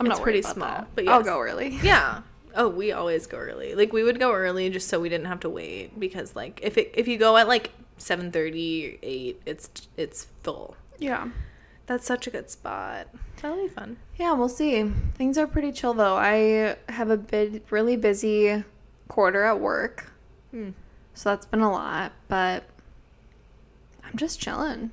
I'm 0.00 0.06
not 0.06 0.16
not 0.18 0.22
pretty 0.22 0.42
small, 0.42 0.68
that. 0.68 0.88
but 0.94 1.06
I'll 1.08 1.22
go 1.22 1.40
early. 1.40 1.68
Yeah. 1.82 2.22
Oh, 2.54 2.68
we 2.68 2.92
always 2.92 3.26
go 3.26 3.36
early. 3.38 3.74
Like 3.74 3.92
we 3.92 4.02
would 4.02 4.18
go 4.18 4.32
early 4.32 4.70
just 4.70 4.88
so 4.88 4.98
we 4.98 5.08
didn't 5.08 5.26
have 5.26 5.40
to 5.40 5.48
wait 5.50 5.98
because 6.00 6.34
like 6.34 6.58
if 6.62 6.76
it 6.78 6.90
if 6.94 7.06
you 7.06 7.16
go 7.18 7.36
at 7.36 7.46
like 7.46 7.70
7:30 8.00 8.98
8, 9.02 9.42
it's 9.46 9.70
it's 9.96 10.26
full. 10.42 10.76
Yeah. 10.98 11.28
That's 11.88 12.06
such 12.06 12.26
a 12.26 12.30
good 12.30 12.50
spot. 12.50 13.08
That'll 13.40 13.56
be 13.56 13.68
fun. 13.68 13.96
Yeah, 14.18 14.34
we'll 14.34 14.50
see. 14.50 14.84
Things 15.14 15.38
are 15.38 15.46
pretty 15.46 15.72
chill 15.72 15.94
though. 15.94 16.16
I 16.16 16.76
have 16.90 17.08
a 17.08 17.16
bit 17.16 17.64
really 17.70 17.96
busy 17.96 18.62
quarter 19.08 19.44
at 19.44 19.58
work. 19.58 20.12
Hmm. 20.50 20.70
So 21.14 21.30
that's 21.30 21.46
been 21.46 21.62
a 21.62 21.72
lot, 21.72 22.12
but 22.28 22.64
I'm 24.04 24.16
just 24.16 24.38
chilling. 24.38 24.90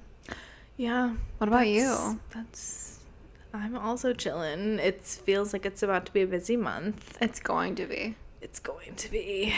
Yeah. 0.77 1.15
What 1.37 1.49
about 1.49 1.67
you? 1.67 2.21
That's 2.33 2.99
I'm 3.53 3.77
also 3.77 4.13
chilling. 4.13 4.79
It 4.79 5.01
feels 5.01 5.51
like 5.51 5.65
it's 5.65 5.83
about 5.83 6.05
to 6.05 6.13
be 6.13 6.21
a 6.21 6.27
busy 6.27 6.55
month. 6.55 7.17
It's 7.19 7.41
going 7.41 7.75
to 7.75 7.85
be. 7.85 8.15
It's 8.41 8.59
going 8.59 8.95
to 8.95 9.11
be. 9.11 9.53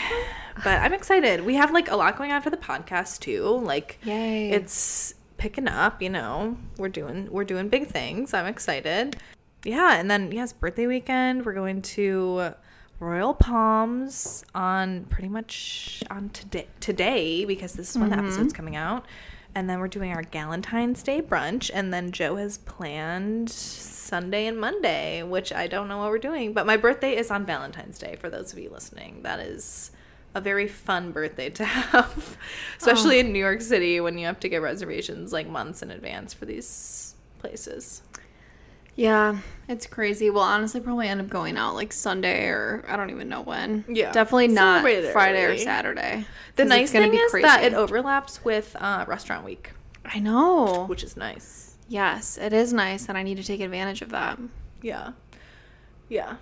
But 0.64 0.82
I'm 0.82 0.94
excited. 0.94 1.46
We 1.46 1.54
have 1.54 1.72
like 1.72 1.92
a 1.92 1.96
lot 1.96 2.18
going 2.18 2.32
on 2.32 2.42
for 2.42 2.50
the 2.50 2.58
podcast 2.58 3.20
too. 3.20 3.44
Like 3.44 4.00
Yay. 4.04 4.50
it's 4.50 5.14
picking 5.38 5.68
up, 5.68 6.02
you 6.02 6.10
know. 6.10 6.58
We're 6.78 6.90
doing 6.90 7.32
we're 7.32 7.44
doing 7.44 7.70
big 7.70 7.88
things. 7.88 8.34
I'm 8.34 8.46
excited. 8.46 9.18
Yeah, 9.64 10.00
and 10.00 10.10
then 10.10 10.32
yes, 10.32 10.54
birthday 10.54 10.88
weekend. 10.88 11.46
We're 11.46 11.54
going 11.54 11.82
to 11.82 12.54
Royal 13.00 13.34
Palms 13.34 14.44
on 14.56 15.06
pretty 15.06 15.30
much 15.30 16.04
on 16.10 16.30
today 16.30 16.68
today 16.80 17.46
because 17.46 17.74
this 17.74 17.92
is 17.92 17.98
when 17.98 18.10
the 18.10 18.16
mm-hmm. 18.16 18.26
episode's 18.26 18.54
coming 18.54 18.76
out. 18.76 19.06
And 19.54 19.68
then 19.68 19.80
we're 19.80 19.88
doing 19.88 20.12
our 20.14 20.24
Galentine's 20.24 21.02
Day 21.02 21.22
brunch 21.22 21.72
and 21.74 21.92
then 21.92 22.12
Joe 22.12 22.36
has 22.36 22.60
planned 22.60 23.50
Sunday 23.50 24.46
and 24.46 24.60
Monday, 24.60 25.24
which 25.24 25.52
I 25.52 25.68
don't 25.68 25.88
know 25.88 25.98
what 25.98 26.10
we're 26.12 26.20
doing, 26.20 26.54
but 26.54 26.68
my 26.68 26.78
birthday 26.78 27.16
is 27.16 27.32
on 27.32 27.46
Valentine's 27.46 27.98
Day 27.98 28.18
for 28.20 28.30
those 28.30 28.54
of 28.54 28.60
you 28.60 28.70
listening. 28.70 29.24
That 29.24 29.40
is 29.40 29.92
a 30.38 30.42
very 30.42 30.68
fun 30.68 31.12
birthday 31.12 31.50
to 31.50 31.66
have, 31.66 32.38
especially 32.78 33.20
in 33.20 33.34
New 33.34 33.40
York 33.40 33.62
City 33.62 34.00
when 34.00 34.18
you 34.18 34.28
have 34.28 34.40
to 34.42 34.50
get 34.50 34.62
reservations 34.62 35.34
like 35.34 35.48
months 35.48 35.82
in 35.82 35.92
advance 35.92 36.34
for 36.34 36.46
these 36.46 37.16
places. 37.40 38.04
Yeah, 38.96 39.40
it's 39.68 39.86
crazy. 39.86 40.30
We'll 40.30 40.42
honestly 40.42 40.80
probably 40.82 41.08
end 41.08 41.22
up 41.22 41.30
going 41.30 41.58
out 41.58 41.76
like 41.76 41.94
Sunday 41.94 42.48
or 42.48 42.84
I 42.88 42.96
don't 42.98 43.10
even 43.12 43.30
know 43.30 43.42
when. 43.42 43.86
Yeah. 43.88 44.12
Definitely 44.12 44.50
not 44.50 44.82
Celebrate 44.84 45.12
Friday 45.12 45.44
or. 45.44 45.58
Saturday. 45.58 46.26
The 46.56 46.66
nice 46.66 46.92
gonna 46.94 47.06
thing 47.06 47.12
be 47.12 47.18
is 47.18 47.32
that 47.34 47.64
it 47.64 47.74
overlaps 47.74 48.44
with 48.44 48.76
uh, 48.80 49.06
Restaurant 49.08 49.46
Week, 49.46 49.72
I 50.06 50.20
know. 50.20 50.86
which 50.86 51.04
is 51.04 51.16
nice. 51.18 51.76
Yes, 51.88 52.38
it 52.38 52.54
is 52.54 52.74
nice 52.74 53.08
and 53.10 53.18
I 53.18 53.24
need 53.24 53.38
to 53.38 53.44
take 53.44 53.62
advantage 53.62 54.02
of 54.02 54.10
that. 54.10 54.40
Yeah. 54.82 55.12
Yeah. 56.10 56.38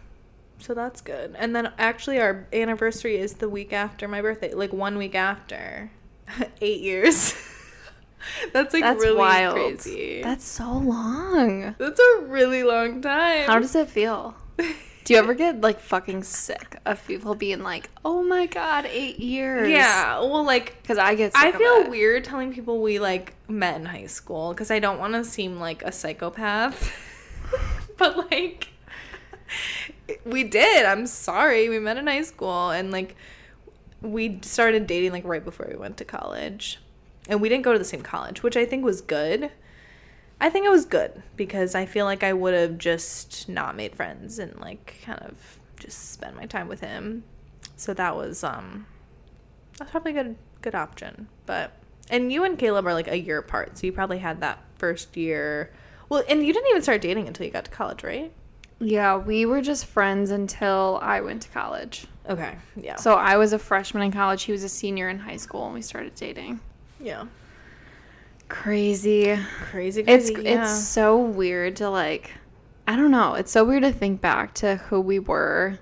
So 0.59 0.73
that's 0.73 1.01
good. 1.01 1.35
And 1.37 1.55
then 1.55 1.71
actually 1.77 2.19
our 2.19 2.47
anniversary 2.53 3.17
is 3.17 3.35
the 3.35 3.49
week 3.49 3.73
after 3.73 4.07
my 4.07 4.21
birthday, 4.21 4.53
like 4.53 4.73
one 4.73 4.97
week 4.97 5.15
after. 5.15 5.91
8 6.61 6.81
years. 6.81 7.33
that's 8.53 8.73
like 8.73 8.83
That's 8.83 9.03
really 9.03 9.17
wild. 9.17 9.55
crazy. 9.55 10.21
That's 10.23 10.45
so 10.45 10.71
long. 10.71 11.75
That's 11.77 11.99
a 11.99 12.25
really 12.25 12.63
long 12.63 13.01
time. 13.01 13.47
How 13.47 13.59
does 13.59 13.75
it 13.75 13.89
feel? 13.89 14.35
Do 14.57 15.13
you 15.13 15.19
ever 15.19 15.35
get 15.35 15.61
like 15.61 15.79
fucking 15.79 16.23
sick 16.23 16.79
of 16.83 17.05
people 17.05 17.35
being 17.35 17.61
like, 17.61 17.91
"Oh 18.03 18.23
my 18.23 18.47
god, 18.47 18.87
8 18.87 19.19
years." 19.19 19.69
Yeah. 19.69 20.19
Well, 20.19 20.43
like 20.43 20.83
Cuz 20.83 20.97
I 20.97 21.13
get 21.13 21.33
sick 21.33 21.43
I 21.43 21.51
feel 21.51 21.87
weird 21.91 22.23
telling 22.23 22.51
people 22.51 22.81
we 22.81 22.97
like 22.97 23.35
met 23.47 23.75
in 23.79 23.85
high 23.85 24.07
school 24.07 24.49
because 24.53 24.71
I 24.71 24.79
don't 24.79 24.97
want 24.97 25.13
to 25.13 25.23
seem 25.23 25.59
like 25.59 25.83
a 25.83 25.91
psychopath. 25.91 26.91
but 27.97 28.31
like 28.31 28.69
we 30.25 30.43
did. 30.43 30.85
I'm 30.85 31.07
sorry. 31.07 31.69
We 31.69 31.79
met 31.79 31.97
in 31.97 32.07
high 32.07 32.21
school 32.21 32.69
and 32.69 32.91
like 32.91 33.15
we 34.01 34.39
started 34.41 34.87
dating 34.87 35.11
like 35.11 35.25
right 35.25 35.43
before 35.43 35.67
we 35.69 35.75
went 35.75 35.97
to 35.97 36.05
college. 36.05 36.79
And 37.27 37.41
we 37.41 37.49
didn't 37.49 37.63
go 37.63 37.73
to 37.73 37.79
the 37.79 37.85
same 37.85 38.01
college, 38.01 38.43
which 38.43 38.55
I 38.55 38.65
think 38.65 38.85
was 38.85 39.01
good. 39.01 39.51
I 40.39 40.49
think 40.49 40.65
it 40.65 40.69
was 40.69 40.85
good 40.85 41.23
because 41.35 41.73
I 41.73 41.85
feel 41.85 42.05
like 42.05 42.23
I 42.23 42.33
would 42.33 42.53
have 42.53 42.77
just 42.77 43.49
not 43.49 43.75
made 43.75 43.95
friends 43.95 44.37
and 44.37 44.59
like 44.59 44.99
kind 45.03 45.19
of 45.19 45.59
just 45.79 46.11
spent 46.11 46.35
my 46.35 46.45
time 46.45 46.67
with 46.67 46.81
him. 46.81 47.23
So 47.77 47.93
that 47.93 48.15
was 48.15 48.43
um 48.43 48.85
that's 49.77 49.91
probably 49.91 50.11
a 50.17 50.23
good 50.23 50.35
good 50.61 50.75
option. 50.75 51.27
But 51.45 51.71
and 52.09 52.31
you 52.31 52.43
and 52.43 52.59
Caleb 52.59 52.85
are 52.85 52.93
like 52.93 53.07
a 53.07 53.17
year 53.17 53.39
apart, 53.39 53.77
so 53.77 53.87
you 53.87 53.93
probably 53.93 54.19
had 54.19 54.41
that 54.41 54.61
first 54.77 55.17
year. 55.17 55.71
Well, 56.09 56.23
and 56.29 56.45
you 56.45 56.53
didn't 56.53 56.69
even 56.69 56.83
start 56.83 57.01
dating 57.01 57.27
until 57.27 57.45
you 57.45 57.51
got 57.51 57.65
to 57.65 57.71
college, 57.71 58.03
right? 58.03 58.31
Yeah, 58.79 59.17
we 59.17 59.45
were 59.45 59.61
just 59.61 59.85
friends 59.85 60.31
until 60.31 60.99
I 61.01 61.21
went 61.21 61.41
to 61.43 61.49
college. 61.49 62.07
Okay. 62.29 62.55
Yeah. 62.75 62.95
So 62.97 63.13
I 63.13 63.37
was 63.37 63.53
a 63.53 63.59
freshman 63.59 64.03
in 64.03 64.11
college, 64.11 64.43
he 64.43 64.51
was 64.51 64.63
a 64.63 64.69
senior 64.69 65.09
in 65.09 65.19
high 65.19 65.37
school 65.37 65.65
and 65.65 65.73
we 65.73 65.81
started 65.81 66.15
dating. 66.15 66.59
yeah. 66.99 67.25
Crazy. 68.47 69.37
Crazy, 69.71 70.03
It's 70.05 70.29
crazy. 70.29 70.43
yeah. 70.49 70.61
it's 70.63 70.87
so 70.87 71.17
weird 71.17 71.77
to 71.77 71.89
like 71.89 72.31
I 72.87 72.95
don't 72.95 73.09
know. 73.09 73.33
It's 73.33 73.51
so 73.51 73.63
weird 73.65 73.81
to 73.81 73.91
think 73.91 74.21
back 74.21 74.53
to 74.55 74.75
who 74.75 75.01
we 75.01 75.17
were 75.17 75.79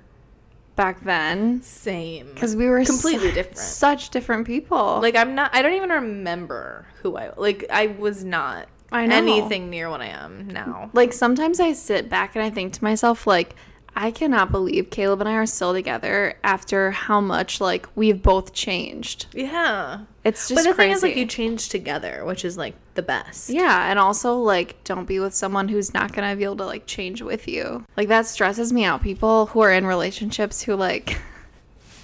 back 0.78 1.04
then 1.04 1.62
same. 1.62 2.28
because 2.34 2.56
we 2.56 2.70
were 2.70 2.84
Completely 2.86 3.28
su- 3.30 3.34
different. 3.36 3.58
such 3.58 4.10
different 4.12 4.48
people. 4.48 5.00
Like 5.02 5.16
I'm 5.18 5.36
not. 5.36 5.54
I 5.54 5.62
don't 5.62 5.74
even 5.74 5.90
remember 5.90 6.86
who 7.02 7.18
I 7.18 7.32
like. 7.36 7.66
I 7.70 7.88
was 7.88 8.24
not 8.24 8.68
I 8.94 9.06
know. 9.08 9.16
anything 9.16 9.70
near 9.70 9.90
what 9.90 10.02
I 10.02 10.08
am 10.08 10.48
now. 10.48 10.90
like 10.94 11.12
sometimes 11.14 11.60
I 11.60 11.74
sit 11.74 12.10
back 12.10 12.36
and 12.36 12.44
I 12.44 12.50
think 12.50 12.74
to 12.74 12.84
myself 12.84 13.26
like 13.28 13.56
I 13.96 14.10
cannot 14.10 14.52
believe 14.52 14.90
Caleb 14.90 15.20
and 15.20 15.30
I 15.30 15.34
are 15.34 15.46
still 15.46 15.72
together 15.72 16.36
after 16.44 16.90
how 16.90 17.22
much 17.22 17.62
like 17.62 17.88
we've 17.96 18.24
both 18.24 18.52
changed. 18.52 19.28
Yeah. 19.34 20.00
It's 20.24 20.48
just 20.48 20.64
But 20.64 20.68
the 20.68 20.74
crazy. 20.74 20.88
thing 20.90 20.96
is, 20.98 21.04
like, 21.04 21.16
you 21.16 21.28
change 21.28 21.70
together, 21.70 22.26
which 22.26 22.44
is 22.44 22.58
like 22.58 22.74
the 22.96 23.04
best. 23.04 23.52
Yeah, 23.52 23.92
and 23.92 24.00
also 24.00 24.36
like 24.38 24.84
don't 24.84 25.06
be 25.06 25.20
with 25.20 25.36
someone 25.36 25.68
who's 25.68 25.94
not 25.94 26.12
gonna 26.12 26.36
be 26.36 26.44
able 26.44 26.56
to 26.58 26.66
like 26.66 26.88
change 26.88 27.22
with 27.22 27.48
you. 27.48 27.86
Like 27.96 28.08
that 28.08 28.26
stresses 28.26 28.74
me 28.74 28.84
out. 28.84 29.04
People 29.04 29.46
who 29.48 29.60
are 29.60 29.72
in 29.72 29.86
relationships 29.86 30.64
who 30.64 30.76
like 30.76 31.22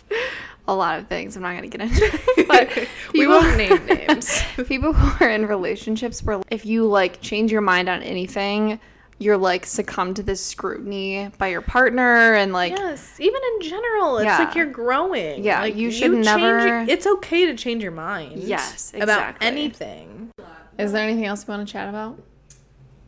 a 0.72 0.76
lot 0.76 1.00
of 1.00 1.08
things. 1.08 1.36
I'm 1.36 1.42
not 1.44 1.56
gonna 1.56 1.68
get 1.68 1.82
into, 1.82 2.06
it, 2.38 2.48
but 2.48 2.88
we 3.14 3.28
won't 3.28 3.58
name 3.64 3.86
names. 3.86 4.42
people 4.68 4.94
who 4.94 5.26
are 5.26 5.30
in 5.30 5.46
relationships 5.46 6.22
where 6.24 6.42
if 6.50 6.66
you 6.66 6.86
like 6.88 7.22
change 7.22 7.52
your 7.52 7.62
mind 7.62 7.90
on 7.90 8.02
anything, 8.04 8.80
you're 9.22 9.38
like 9.38 9.66
succumb 9.66 10.14
to 10.14 10.24
this 10.24 10.44
scrutiny 10.46 11.30
by 11.38 11.48
your 11.48 11.62
partner 11.62 12.36
and 12.36 12.54
like 12.54 12.72
yes, 12.72 13.20
even 13.20 13.42
in 13.56 13.62
general, 13.70 14.18
it's 14.20 14.26
Yeah. 14.26 14.38
like 14.40 14.56
you're 14.56 14.66
growing. 14.66 15.44
Yeah, 15.44 15.62
like, 15.62 15.76
you 15.76 15.92
should 15.92 16.12
change 16.14 16.26
never- 16.26 16.66
your- 16.68 16.82
it's 16.88 17.06
okay 17.06 17.46
to 17.48 17.56
change 17.56 17.84
your 17.84 17.92
mind. 17.92 18.40
Yes, 18.44 18.94
about 18.96 19.36
anything. 19.42 20.32
Is 20.78 20.94
there 20.94 21.04
anything 21.04 21.26
else 21.26 21.46
you 21.46 21.54
want 21.54 21.68
to 21.68 21.72
chat 21.72 21.90
about? 21.90 22.18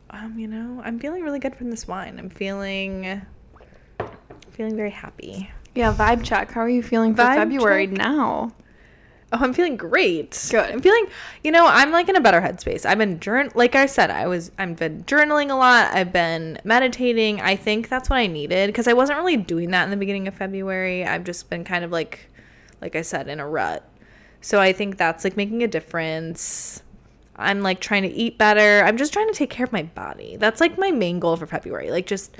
Um, 0.09 0.37
you 0.37 0.49
know, 0.49 0.81
I'm 0.83 0.99
feeling 0.99 1.23
really 1.23 1.39
good 1.39 1.55
from 1.55 1.69
this 1.71 1.87
wine. 1.87 2.19
I'm 2.19 2.29
feeling, 2.29 3.21
feeling 4.51 4.75
very 4.75 4.89
happy. 4.91 5.49
Yeah, 5.75 5.93
vibe 5.93 6.23
check. 6.23 6.51
How 6.51 6.61
are 6.61 6.69
you 6.69 6.83
feeling 6.83 7.15
for 7.15 7.23
Vibe 7.23 7.35
February 7.35 7.87
check. 7.87 7.97
now? 7.97 8.53
Oh, 9.33 9.37
I'm 9.39 9.53
feeling 9.53 9.77
great. 9.77 10.47
Good. 10.51 10.69
I'm 10.69 10.81
feeling, 10.81 11.05
you 11.41 11.51
know, 11.51 11.65
I'm 11.65 11.91
like 11.91 12.09
in 12.09 12.17
a 12.17 12.21
better 12.21 12.41
headspace. 12.41 12.85
I've 12.85 12.97
been 12.97 13.21
journ, 13.21 13.49
like 13.55 13.75
I 13.75 13.85
said, 13.85 14.11
I 14.11 14.27
was, 14.27 14.51
I've 14.57 14.75
been 14.75 15.05
journaling 15.05 15.49
a 15.49 15.55
lot. 15.55 15.93
I've 15.93 16.11
been 16.11 16.59
meditating. 16.65 17.39
I 17.39 17.55
think 17.55 17.87
that's 17.87 18.09
what 18.09 18.17
I 18.17 18.27
needed 18.27 18.67
because 18.67 18.89
I 18.89 18.93
wasn't 18.93 19.19
really 19.19 19.37
doing 19.37 19.71
that 19.71 19.85
in 19.85 19.89
the 19.89 19.95
beginning 19.97 20.27
of 20.27 20.33
February. 20.33 21.05
I've 21.05 21.23
just 21.23 21.49
been 21.49 21.63
kind 21.63 21.85
of 21.85 21.91
like, 21.91 22.27
like 22.81 22.97
I 22.97 23.03
said, 23.03 23.29
in 23.29 23.39
a 23.39 23.47
rut. 23.47 23.87
So 24.41 24.59
I 24.59 24.73
think 24.73 24.97
that's 24.97 25.23
like 25.23 25.37
making 25.37 25.63
a 25.63 25.67
difference. 25.67 26.83
I'm 27.37 27.61
like 27.61 27.79
trying 27.79 28.03
to 28.03 28.09
eat 28.09 28.37
better. 28.37 28.83
I'm 28.83 28.97
just 28.97 29.13
trying 29.13 29.27
to 29.27 29.33
take 29.33 29.49
care 29.49 29.65
of 29.65 29.71
my 29.71 29.83
body. 29.83 30.35
That's 30.35 30.59
like 30.59 30.77
my 30.77 30.91
main 30.91 31.19
goal 31.19 31.37
for 31.37 31.47
February. 31.47 31.89
Like 31.89 32.05
just 32.05 32.35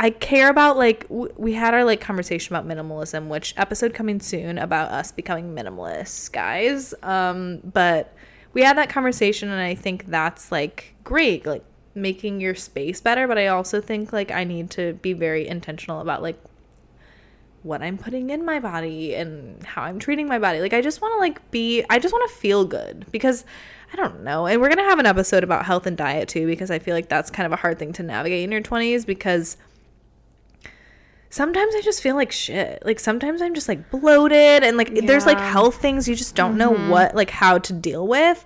I 0.00 0.10
care 0.10 0.48
about 0.48 0.76
like 0.76 1.08
w- 1.08 1.32
we 1.36 1.54
had 1.54 1.74
our 1.74 1.84
like 1.84 2.00
conversation 2.00 2.54
about 2.54 2.68
minimalism, 2.68 3.28
which 3.28 3.54
episode 3.56 3.94
coming 3.94 4.20
soon 4.20 4.58
about 4.58 4.90
us 4.90 5.10
becoming 5.10 5.54
minimalists, 5.54 6.30
guys. 6.30 6.94
Um, 7.02 7.60
but 7.64 8.14
we 8.52 8.62
had 8.62 8.78
that 8.78 8.90
conversation, 8.90 9.48
and 9.48 9.60
I 9.60 9.74
think 9.74 10.06
that's 10.06 10.52
like 10.52 10.94
great, 11.02 11.46
like 11.46 11.64
making 11.94 12.40
your 12.40 12.54
space 12.54 13.00
better. 13.00 13.26
But 13.26 13.38
I 13.38 13.48
also 13.48 13.80
think 13.80 14.12
like 14.12 14.30
I 14.30 14.44
need 14.44 14.70
to 14.72 14.92
be 14.94 15.14
very 15.14 15.48
intentional 15.48 16.00
about 16.00 16.22
like 16.22 16.40
what 17.64 17.82
I'm 17.82 17.98
putting 17.98 18.30
in 18.30 18.44
my 18.44 18.60
body 18.60 19.16
and 19.16 19.64
how 19.64 19.82
I'm 19.82 19.98
treating 19.98 20.28
my 20.28 20.38
body. 20.38 20.60
Like 20.60 20.72
I 20.72 20.80
just 20.80 21.02
want 21.02 21.14
to 21.14 21.18
like 21.18 21.50
be 21.50 21.84
I 21.90 21.98
just 21.98 22.12
want 22.12 22.30
to 22.30 22.36
feel 22.36 22.64
good 22.64 23.06
because 23.10 23.44
I 23.92 23.96
don't 23.96 24.22
know. 24.22 24.46
And 24.46 24.60
we're 24.60 24.68
going 24.68 24.78
to 24.78 24.84
have 24.84 24.98
an 24.98 25.06
episode 25.06 25.42
about 25.42 25.64
health 25.64 25.86
and 25.86 25.96
diet 25.96 26.28
too 26.28 26.46
because 26.46 26.70
I 26.70 26.78
feel 26.78 26.94
like 26.94 27.08
that's 27.08 27.30
kind 27.30 27.46
of 27.46 27.52
a 27.52 27.56
hard 27.56 27.78
thing 27.78 27.92
to 27.94 28.02
navigate 28.02 28.44
in 28.44 28.52
your 28.52 28.60
20s 28.60 29.04
because 29.06 29.56
sometimes 31.30 31.74
I 31.74 31.80
just 31.82 32.02
feel 32.02 32.16
like 32.16 32.32
shit. 32.32 32.82
Like 32.84 33.00
sometimes 33.00 33.42
I'm 33.42 33.54
just 33.54 33.68
like 33.68 33.90
bloated 33.90 34.62
and 34.62 34.76
like 34.76 34.94
there's 35.06 35.26
like 35.26 35.38
Yeah. 35.38 35.52
health 35.52 35.80
things 35.80 36.08
you 36.08 36.14
just 36.14 36.34
don't 36.34 36.56
know 36.56 36.72
mm-hmm. 36.72 36.88
what 36.88 37.14
like 37.14 37.30
how 37.30 37.58
to 37.58 37.72
deal 37.72 38.06
with. 38.06 38.44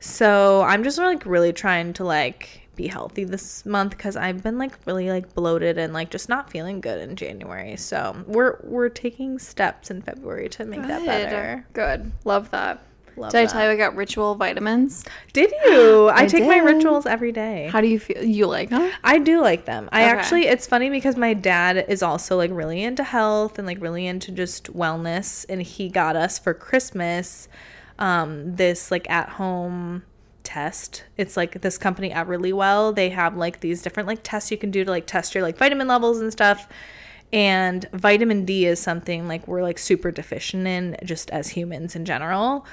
So 0.00 0.62
I'm 0.62 0.82
just 0.82 0.98
like 0.98 1.24
really 1.26 1.52
trying 1.52 1.92
to 1.94 2.04
like 2.04 2.62
be 2.74 2.86
healthy 2.86 3.24
this 3.24 3.66
month 3.66 3.90
because 3.90 4.16
I've 4.16 4.42
been 4.42 4.58
like 4.58 4.72
really 4.86 5.10
like 5.10 5.34
bloated 5.34 5.78
and 5.78 5.92
like 5.92 6.10
just 6.10 6.28
not 6.28 6.50
feeling 6.50 6.80
good 6.80 7.00
in 7.00 7.16
January. 7.16 7.76
So 7.76 8.24
we're 8.26 8.58
we're 8.62 8.88
taking 8.88 9.38
steps 9.38 9.90
in 9.90 10.02
February 10.02 10.48
to 10.50 10.64
make 10.64 10.82
that 10.82 11.04
better. 11.04 11.66
Good. 11.72 12.10
Love 12.24 12.50
that. 12.50 12.82
Love 13.16 13.32
did 13.32 13.40
I 13.42 13.46
tell 13.46 13.64
you 13.64 13.70
I 13.70 13.76
got 13.76 13.94
ritual 13.94 14.34
vitamins? 14.34 15.04
Did 15.32 15.52
you? 15.64 16.08
I, 16.14 16.22
I 16.22 16.26
take 16.26 16.46
my 16.46 16.58
rituals 16.58 17.06
every 17.06 17.32
day. 17.32 17.68
How 17.70 17.80
do 17.80 17.86
you 17.86 17.98
feel? 17.98 18.22
You 18.22 18.46
like 18.46 18.70
them? 18.70 18.90
I 19.04 19.18
do 19.18 19.40
like 19.40 19.64
them. 19.64 19.88
I 19.92 20.02
Okay. 20.02 20.10
actually, 20.10 20.46
it's 20.46 20.66
funny 20.66 20.90
because 20.90 21.16
my 21.16 21.34
dad 21.34 21.84
is 21.88 22.02
also 22.02 22.36
like 22.36 22.50
really 22.52 22.82
into 22.82 23.04
health 23.04 23.58
and 23.58 23.66
like 23.66 23.80
really 23.80 24.06
into 24.06 24.32
just 24.32 24.72
wellness. 24.72 25.44
And 25.48 25.62
he 25.62 25.88
got 25.88 26.16
us 26.16 26.38
for 26.38 26.54
Christmas 26.54 27.48
um, 27.98 28.56
this 28.56 28.90
like 28.90 29.08
at 29.10 29.28
home 29.28 30.02
test. 30.42 31.04
It's 31.16 31.36
like 31.36 31.60
this 31.60 31.78
company 31.78 32.10
Everlywell. 32.10 32.94
They 32.94 33.10
have 33.10 33.36
like 33.36 33.60
these 33.60 33.82
different 33.82 34.06
like 34.06 34.20
tests 34.22 34.50
you 34.50 34.58
can 34.58 34.70
do 34.70 34.84
to 34.84 34.90
like 34.90 35.06
test 35.06 35.34
your 35.34 35.42
like 35.42 35.56
vitamin 35.56 35.88
levels 35.88 36.20
and 36.20 36.32
stuff. 36.32 36.68
And 37.32 37.88
vitamin 37.92 38.44
D 38.44 38.66
is 38.66 38.78
something 38.78 39.26
like 39.26 39.48
we're 39.48 39.62
like 39.62 39.78
super 39.78 40.10
deficient 40.10 40.66
in 40.66 40.96
just 41.04 41.30
as 41.30 41.48
humans 41.48 41.96
in 41.96 42.04
general. 42.04 42.66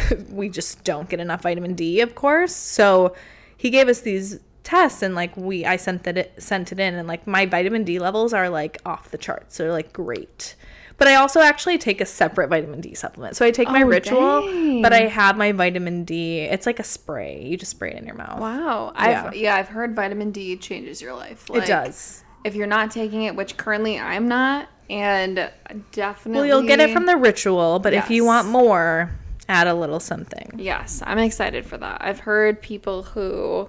we 0.30 0.48
just 0.48 0.84
don't 0.84 1.08
get 1.08 1.20
enough 1.20 1.42
vitamin 1.42 1.74
D, 1.74 2.00
of 2.00 2.14
course. 2.14 2.54
So 2.54 3.14
he 3.56 3.70
gave 3.70 3.88
us 3.88 4.00
these 4.00 4.40
tests 4.64 5.02
and 5.02 5.14
like 5.16 5.36
we 5.36 5.64
I 5.66 5.76
sent 5.76 6.06
it 6.06 6.34
sent 6.40 6.70
it 6.70 6.78
in 6.78 6.94
and 6.94 7.08
like 7.08 7.26
my 7.26 7.46
vitamin 7.46 7.82
D 7.82 7.98
levels 7.98 8.32
are 8.32 8.48
like 8.48 8.78
off 8.86 9.10
the 9.10 9.18
charts. 9.18 9.56
So 9.56 9.64
They're 9.64 9.72
like 9.72 9.92
great. 9.92 10.54
But 10.98 11.08
I 11.08 11.16
also 11.16 11.40
actually 11.40 11.78
take 11.78 12.00
a 12.00 12.06
separate 12.06 12.48
vitamin 12.48 12.80
D 12.80 12.94
supplement. 12.94 13.34
So 13.34 13.44
I 13.44 13.50
take 13.50 13.66
my 13.68 13.82
Oh, 13.82 13.86
ritual, 13.86 14.42
dang. 14.42 14.82
but 14.82 14.92
I 14.92 15.06
have 15.08 15.36
my 15.36 15.50
vitamin 15.50 16.04
D. 16.04 16.40
It's 16.40 16.64
like 16.66 16.78
a 16.78 16.84
spray. 16.84 17.42
You 17.44 17.56
just 17.56 17.72
spray 17.72 17.90
it 17.90 17.96
in 17.98 18.06
your 18.06 18.14
mouth. 18.14 18.38
Wow. 18.38 18.92
Yeah. 18.94 19.24
I've 19.26 19.34
yeah, 19.36 19.56
I've 19.56 19.68
heard 19.68 19.96
vitamin 19.96 20.30
D 20.30 20.56
changes 20.56 21.02
your 21.02 21.14
life. 21.14 21.50
it 21.52 21.66
does. 21.66 22.22
If 22.44 22.54
you're 22.54 22.66
not 22.68 22.90
taking 22.92 23.22
it, 23.22 23.34
which 23.34 23.56
currently 23.56 23.98
I'm 23.98 24.28
not, 24.28 24.68
and 24.90 25.50
definitely 25.92 26.38
Well, 26.40 26.46
you'll 26.46 26.68
get 26.68 26.78
it 26.78 26.92
from 26.92 27.06
the 27.06 27.16
ritual, 27.16 27.78
but 27.78 27.94
if 27.94 28.10
you 28.10 28.24
want 28.24 28.48
more, 28.48 29.10
add 29.48 29.66
a 29.66 29.74
little 29.74 30.00
something. 30.00 30.52
Yes, 30.58 31.02
I'm 31.04 31.18
excited 31.18 31.66
for 31.66 31.76
that. 31.78 31.98
I've 32.02 32.20
heard 32.20 32.60
people 32.62 33.02
who 33.02 33.68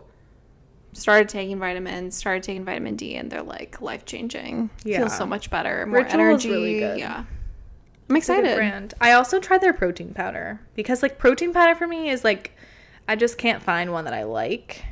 started 0.94 1.28
taking 1.30 1.60
vitamins, 1.60 2.16
started 2.16 2.44
taking 2.44 2.64
vitamin 2.66 2.96
D, 2.96 3.16
and 3.16 3.32
they're 3.32 3.42
like 3.42 3.82
life 3.82 4.06
changing. 4.06 4.70
Yeah. 4.84 5.00
Feel 5.00 5.10
so 5.10 5.26
much 5.26 5.50
better, 5.50 5.86
more 5.86 6.00
Ritual 6.00 6.12
is 6.12 6.14
energy. 6.46 6.50
really 6.50 6.80
good. 6.80 7.00
Yeah. 7.00 7.24
I'm 8.10 8.16
excited. 8.18 8.56
brand. 8.56 8.94
I 9.02 9.14
also 9.14 9.40
tried 9.40 9.62
their 9.62 9.74
protein 9.74 10.14
powder 10.14 10.60
because 10.76 11.02
like 11.02 11.18
protein 11.18 11.54
powder 11.54 11.74
for 11.74 11.88
me 11.88 12.10
is 12.10 12.24
like 12.24 12.52
I 13.08 13.16
just 13.16 13.38
can't 13.38 13.64
find 13.64 13.92
one 13.92 14.06
that 14.06 14.14
I 14.14 14.24
like. 14.24 14.84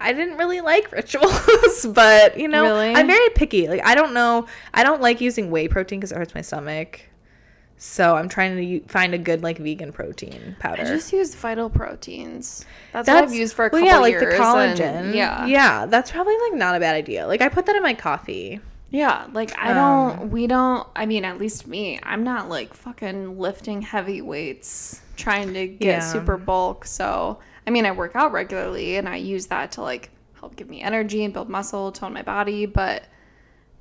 I 0.00 0.12
didn't 0.12 0.36
really 0.36 0.60
like 0.60 0.90
rituals, 0.92 1.86
but 1.94 2.38
you 2.38 2.48
know, 2.48 2.62
Really? 2.64 2.94
I'm 2.94 3.06
very 3.06 3.28
picky. 3.30 3.68
Like 3.68 3.82
I 3.86 3.94
don't 3.94 4.12
know, 4.14 4.46
I 4.72 4.82
don't 4.82 5.00
like 5.00 5.20
using 5.20 5.50
whey 5.50 5.68
protein 5.68 6.00
because 6.00 6.12
it 6.12 6.16
hurts 6.18 6.34
my 6.34 6.40
stomach. 6.40 7.00
So 7.76 8.16
I'm 8.16 8.28
trying 8.28 8.56
to 8.56 8.88
find 8.88 9.14
a 9.14 9.18
good 9.18 9.42
like 9.42 9.58
vegan 9.58 9.92
protein 9.92 10.56
powder. 10.58 10.82
I 10.82 10.84
just 10.86 11.12
use 11.12 11.34
vital 11.34 11.68
proteins. 11.68 12.64
That's, 12.92 13.08
what 13.08 13.24
I've 13.24 13.34
used 13.34 13.54
for 13.54 13.66
a 13.66 13.70
couple 13.70 13.84
well, 13.86 13.94
yeah, 13.96 13.98
like 14.00 14.12
years. 14.12 14.22
the 14.22 14.42
and- 14.42 14.78
collagen. 14.78 15.14
yeah. 15.14 15.46
yeah, 15.46 15.86
that's 15.86 16.10
probably 16.10 16.36
like 16.48 16.54
not 16.54 16.74
a 16.76 16.80
bad 16.80 16.94
idea. 16.94 17.26
Like 17.26 17.40
I 17.42 17.48
put 17.48 17.66
that 17.66 17.76
in 17.76 17.82
my 17.82 17.94
coffee. 17.94 18.60
Yeah, 18.90 19.26
like 19.32 19.58
I 19.58 19.72
Um, 19.72 19.76
don't, 20.18 20.30
we 20.30 20.46
don't, 20.46 20.86
I 20.94 21.04
mean, 21.04 21.24
at 21.24 21.38
least 21.38 21.66
me, 21.66 21.98
I'm 22.04 22.22
not 22.22 22.48
like 22.48 22.74
fucking 22.74 23.38
lifting 23.38 23.82
heavy 23.82 24.22
weights 24.22 25.00
trying 25.16 25.52
to 25.54 25.66
get 25.66 25.86
Yeah. 25.86 26.00
super 26.00 26.36
bulk. 26.36 26.84
So, 26.86 27.38
I 27.66 27.70
mean, 27.70 27.86
I 27.86 27.90
work 27.90 28.12
out 28.14 28.30
regularly 28.32 28.96
and 28.96 29.08
I 29.08 29.16
use 29.16 29.46
that 29.46 29.72
to 29.72 29.82
like 29.82 30.10
help 30.38 30.54
give 30.54 30.70
me 30.70 30.80
energy 30.80 31.24
and 31.24 31.34
build 31.34 31.48
muscle, 31.48 31.90
tone 31.90 32.12
my 32.12 32.22
body, 32.22 32.66
but 32.66 33.04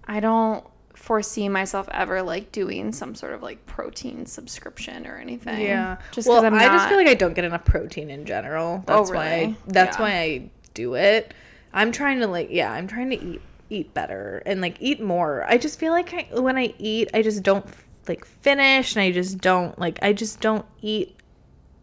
I 0.06 0.20
don't 0.20 0.66
foresee 0.94 1.50
myself 1.50 1.88
ever 1.91 2.22
like 2.22 2.52
doing 2.52 2.91
some 2.91 3.16
sort 3.16 3.34
of 3.34 3.41
like 3.41 3.66
protein 3.66 4.26
subscription 4.26 5.06
or 5.08 5.18
anything. 5.18 5.62
Yeah. 5.62 5.98
Just 6.12 6.28
well, 6.28 6.46
I'm 6.46 6.54
I 6.54 6.68
just 6.68 6.88
feel 6.88 6.98
like 6.98 7.08
I 7.08 7.14
don't 7.16 7.34
get 7.34 7.44
enough 7.46 7.66
protein 7.66 8.10
in 8.10 8.26
general. 8.26 8.84
Oh, 8.88 8.98
That's 9.00 9.12
why. 9.12 9.26
I, 9.28 9.39
really? 9.41 9.56
that's 9.68 9.98
Yeah. 9.98 10.02
why 10.04 10.12
I 10.12 10.50
do 10.74 10.94
it. 10.96 11.34
I'm 11.74 11.91
trying 11.91 12.20
to 12.20 12.28
like, 12.28 12.50
yeah, 12.52 12.72
I'm 12.72 12.88
trying 12.88 13.10
to 13.10 13.22
eat 13.24 13.41
eat 13.70 13.94
better 13.96 14.44
and 14.46 14.62
like 14.62 14.78
eat 14.80 15.02
more. 15.02 15.46
I 15.48 15.58
just 15.58 15.80
feel 15.80 15.91
like 15.94 16.14
I, 16.14 16.39
when 16.39 16.58
I 16.58 16.74
eat, 16.78 17.10
I 17.14 17.22
just 17.24 17.41
don't 17.44 17.66
like 18.08 18.24
finish, 18.26 18.96
and 18.96 19.02
I 19.02 19.12
just 19.12 19.39
don't 19.39 19.78
like, 19.80 19.98
I 20.04 20.14
just 20.14 20.41
don't 20.41 20.66
eat 20.82 21.18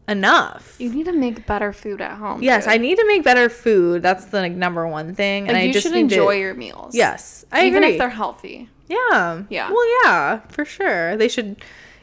enough. 0.09 0.77
you 0.79 0.93
need 0.93 1.07
to 1.07 1.13
make 1.13 1.47
better 1.47 1.73
food 1.73 2.01
at 2.01 2.17
home. 2.19 2.43
Yes, 2.43 2.65
dude. 2.65 2.73
I 2.75 2.77
need 2.79 2.97
to 2.99 3.07
make 3.07 3.25
better 3.25 3.49
food. 3.49 4.03
That's 4.03 4.27
the 4.27 4.39
like 4.41 4.53
number 4.53 4.87
one 4.87 5.15
thing, 5.15 5.49
and 5.49 5.55
Like, 5.55 5.63
I 5.63 5.67
you 5.67 5.73
just 5.73 5.87
should 5.87 5.97
enjoy 5.97 6.35
to, 6.35 6.41
your 6.41 6.55
meals. 6.55 6.95
Yes, 6.95 7.45
I 7.51 7.67
even 7.67 7.83
agree. 7.83 7.93
if 7.95 7.99
they're 7.99 8.09
healthy. 8.11 8.69
Yeah, 8.91 9.43
Yeah. 9.49 9.71
Well, 9.71 9.87
yeah, 10.05 10.41
for 10.49 10.65
sure. 10.65 11.17
They 11.17 11.29
should. 11.29 11.57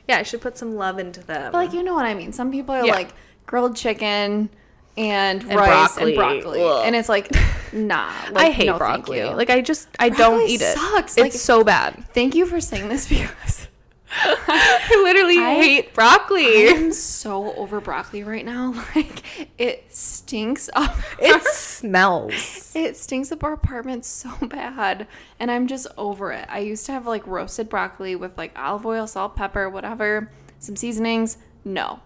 Yeah, 0.07 0.17
I 0.19 0.23
should 0.23 0.41
put 0.41 0.57
some 0.57 0.75
love 0.75 0.99
into 0.99 1.19
them. 1.21 1.51
But 1.51 1.57
like 1.57 1.73
you 1.73 1.83
know 1.83 1.93
what 1.93 2.05
I 2.05 2.13
mean. 2.13 2.31
Some 2.31 2.51
people 2.51 2.73
are 2.73 2.85
Yeah. 2.85 2.93
like 2.93 3.09
grilled 3.45 3.75
chicken 3.75 4.49
and, 4.97 5.41
And 5.43 5.55
rice 5.55 5.67
broccoli. 5.95 6.11
and 6.11 6.15
broccoli. 6.15 6.63
Ugh. 6.63 6.83
And 6.85 6.95
it's 6.95 7.09
like, 7.09 7.29
nah. 7.73 8.09
I 8.35 8.49
hate 8.51 8.67
no, 8.67 8.77
broccoli. 8.77 9.21
Like 9.23 9.49
I 9.49 9.61
just 9.61 9.89
I 9.99 10.09
don't 10.09 10.37
Broccoli 10.37 10.53
eat 10.53 10.61
it. 10.61 10.77
sucks. 10.77 11.11
It's 11.17 11.21
Like- 11.21 11.33
so 11.33 11.63
bad. 11.63 12.03
thank 12.13 12.33
you 12.35 12.45
for 12.45 12.59
saying 12.61 12.87
this 12.89 13.07
because 13.09 13.66
I 14.09 15.01
literally 15.03 15.37
I- 15.43 15.55
hate 15.55 15.93
broccoli. 15.93 16.69
I'm 16.69 16.93
so 16.93 17.53
over 17.55 17.81
broccoli 17.81 18.23
right 18.23 18.45
now. 18.45 18.73
Like 18.95 19.23
it 19.59 19.85
stinks 19.93 20.69
up. 20.73 20.95
It 21.19 21.43
smells. 21.43 22.71
It 22.75 22.97
stinks 22.97 23.31
up 23.31 23.43
our 23.43 23.53
apartment 23.53 24.05
so 24.05 24.31
bad, 24.47 25.07
and 25.39 25.51
I'm 25.51 25.67
just 25.67 25.87
over 25.97 26.31
it. 26.31 26.45
I 26.49 26.59
used 26.59 26.85
to 26.87 26.91
have 26.93 27.05
like 27.05 27.25
roasted 27.27 27.69
broccoli 27.69 28.15
with 28.15 28.37
like 28.37 28.57
olive 28.57 28.85
oil, 28.85 29.07
salt, 29.07 29.35
pepper, 29.35 29.69
whatever, 29.69 30.31
some 30.59 30.75
seasonings. 30.75 31.37
No, 31.65 31.99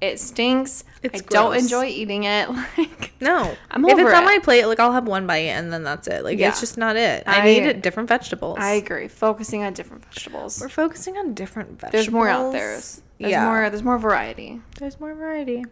it 0.00 0.20
stinks. 0.20 0.84
It's 1.02 1.22
I 1.22 1.24
don't 1.24 1.56
enjoy 1.56 1.86
eating 1.86 2.24
it. 2.24 2.48
Like 2.78 3.12
No, 3.20 3.56
I'm 3.70 3.84
over 3.84 4.00
if 4.00 4.06
it's 4.06 4.14
on 4.14 4.24
my 4.24 4.38
plate, 4.42 4.66
like 4.66 4.78
I'll 4.78 4.92
have 4.92 5.06
one 5.06 5.26
bite 5.26 5.46
and 5.48 5.72
then 5.72 5.82
that's 5.84 6.06
it. 6.06 6.22
Like 6.24 6.38
Yeah. 6.38 6.48
it's 6.48 6.60
just 6.60 6.76
not 6.76 6.96
it. 6.96 7.22
I, 7.26 7.40
I- 7.40 7.44
need 7.44 7.82
different 7.82 8.08
vegetables. 8.08 8.58
I 8.60 8.72
agree. 8.72 9.08
Focusing 9.08 9.62
on 9.62 9.72
different 9.72 10.04
vegetables. 10.04 10.58
We're 10.60 10.68
focusing 10.68 11.16
on 11.16 11.32
different 11.34 11.70
vegetables. 11.80 11.92
There's 11.92 12.10
more 12.10 12.28
out 12.28 12.52
there. 12.52 12.72
There's 12.72 13.02
yeah, 13.18 13.46
more. 13.46 13.70
There's 13.70 13.82
more 13.82 13.98
variety. 13.98 14.60
There's 14.78 15.00
more 15.00 15.14
variety. 15.14 15.64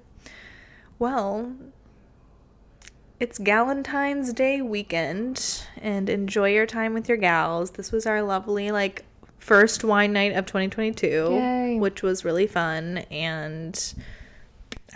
Well, 0.98 1.52
it's 3.20 3.38
Galentine's 3.38 4.32
Day 4.32 4.60
weekend, 4.62 5.66
and 5.80 6.08
enjoy 6.08 6.52
your 6.54 6.66
time 6.66 6.94
with 6.94 7.08
your 7.08 7.18
gals. 7.18 7.72
This 7.72 7.92
was 7.92 8.06
our 8.06 8.22
lovely 8.22 8.70
like 8.70 9.04
first 9.38 9.84
wine 9.84 10.12
night 10.12 10.32
of 10.32 10.46
2022, 10.46 11.06
Yay. 11.06 11.78
which 11.78 12.02
was 12.02 12.24
really 12.24 12.46
fun, 12.46 12.98
and 13.10 13.94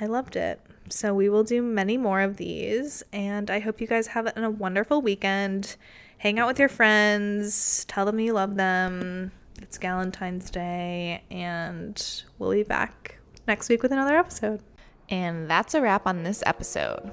I 0.01 0.07
loved 0.07 0.37
it. 0.37 0.61
So 0.91 1.13
we 1.13 1.29
will 1.29 1.45
do 1.45 1.63
many 1.63 1.97
more 1.97 2.21
of 2.21 2.37
these, 2.37 3.03
and 3.13 3.51
I 3.51 3.59
hope 3.59 3.81
you 3.81 3.87
guys 3.87 4.07
have 4.09 4.33
a 4.35 4.51
wonderful 4.51 5.03
weekend. 5.03 5.77
Hang 6.19 6.39
out 6.39 6.49
with 6.49 6.59
your 6.59 6.69
friends, 6.69 7.85
tell 7.85 8.07
them 8.07 8.19
you 8.19 8.33
love 8.33 8.57
them. 8.57 9.33
It's 9.61 9.77
Galentine's 9.77 10.51
Day, 10.51 11.23
and 11.31 12.25
we'll 12.39 12.53
be 12.53 12.63
back 12.63 13.19
next 13.47 13.69
week 13.69 13.83
with 13.83 13.93
another 13.93 14.17
episode. 14.17 14.63
And 15.11 15.51
that's 15.51 15.75
a 15.75 15.81
wrap 15.81 16.07
on 16.07 16.23
this 16.23 16.43
episode. 16.47 17.13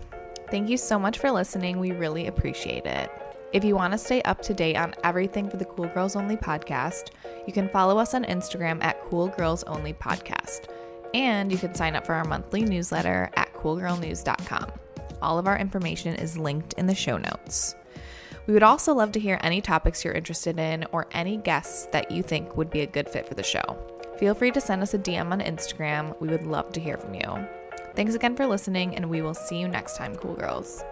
Thank 0.52 0.70
you 0.70 0.78
so 0.78 0.98
much 1.00 1.18
for 1.18 1.32
listening. 1.32 1.80
We 1.80 1.92
really 1.92 2.28
appreciate 2.28 2.86
it. 2.86 3.12
If 3.52 3.64
you 3.64 3.76
want 3.76 3.94
to 3.94 3.98
stay 3.98 4.22
up 4.24 4.42
to 4.44 4.54
date 4.54 4.76
on 4.76 4.94
everything 5.04 5.50
for 5.50 5.58
the 5.58 5.66
Cool 5.66 5.88
Girls 5.88 6.16
Only 6.16 6.38
podcast, 6.38 7.12
you 7.48 7.54
can 7.54 7.70
follow 7.70 7.98
us 7.98 8.14
on 8.14 8.26
Instagram 8.26 8.84
at 8.84 9.02
Cool 9.06 9.30
Girls 9.30 9.64
Only 9.64 9.94
Podcast. 9.94 10.70
And 11.16 11.50
you 11.50 11.58
can 11.58 11.74
sign 11.74 11.96
up 11.96 12.06
for 12.06 12.14
our 12.14 12.26
monthly 12.26 12.62
newsletter 12.66 13.32
at 13.38 13.54
coolgirlnews.com. 13.54 14.70
All 15.22 15.40
of 15.40 15.48
our 15.48 15.58
information 15.58 16.14
is 16.16 16.38
linked 16.38 16.74
in 16.74 16.88
the 16.88 16.94
show 16.94 17.16
notes. 17.16 17.74
We 18.48 18.54
would 18.54 18.64
also 18.64 18.94
love 18.94 19.14
to 19.14 19.20
hear 19.20 19.40
any 19.42 19.62
topics 19.62 20.04
you're 20.04 20.14
interested 20.14 20.60
in 20.60 20.86
or 20.92 21.08
any 21.14 21.38
guests 21.38 21.86
that 21.94 22.12
you 22.12 22.22
think 22.22 22.58
would 22.58 22.70
be 22.70 22.82
a 22.82 22.86
good 22.86 23.08
fit 23.08 23.30
for 23.30 23.34
the 23.34 23.44
show. 23.44 23.78
Feel 24.20 24.36
free 24.36 24.52
to 24.52 24.60
send 24.60 24.82
us 24.82 24.94
a 24.94 25.00
DM 25.00 25.32
on 25.32 25.40
Instagram. 25.40 26.20
We 26.20 26.28
would 26.28 26.44
love 26.44 26.74
to 26.74 26.82
hear 26.82 26.98
from 26.98 27.14
you. 27.14 27.48
Thanks 27.96 28.14
again 28.14 28.36
for 28.36 28.46
listening, 28.46 28.98
and 28.98 29.10
we 29.10 29.22
will 29.22 29.34
see 29.34 29.58
you 29.58 29.70
next 29.70 29.96
time, 29.96 30.18
cool 30.18 30.36
girls. 30.36 30.84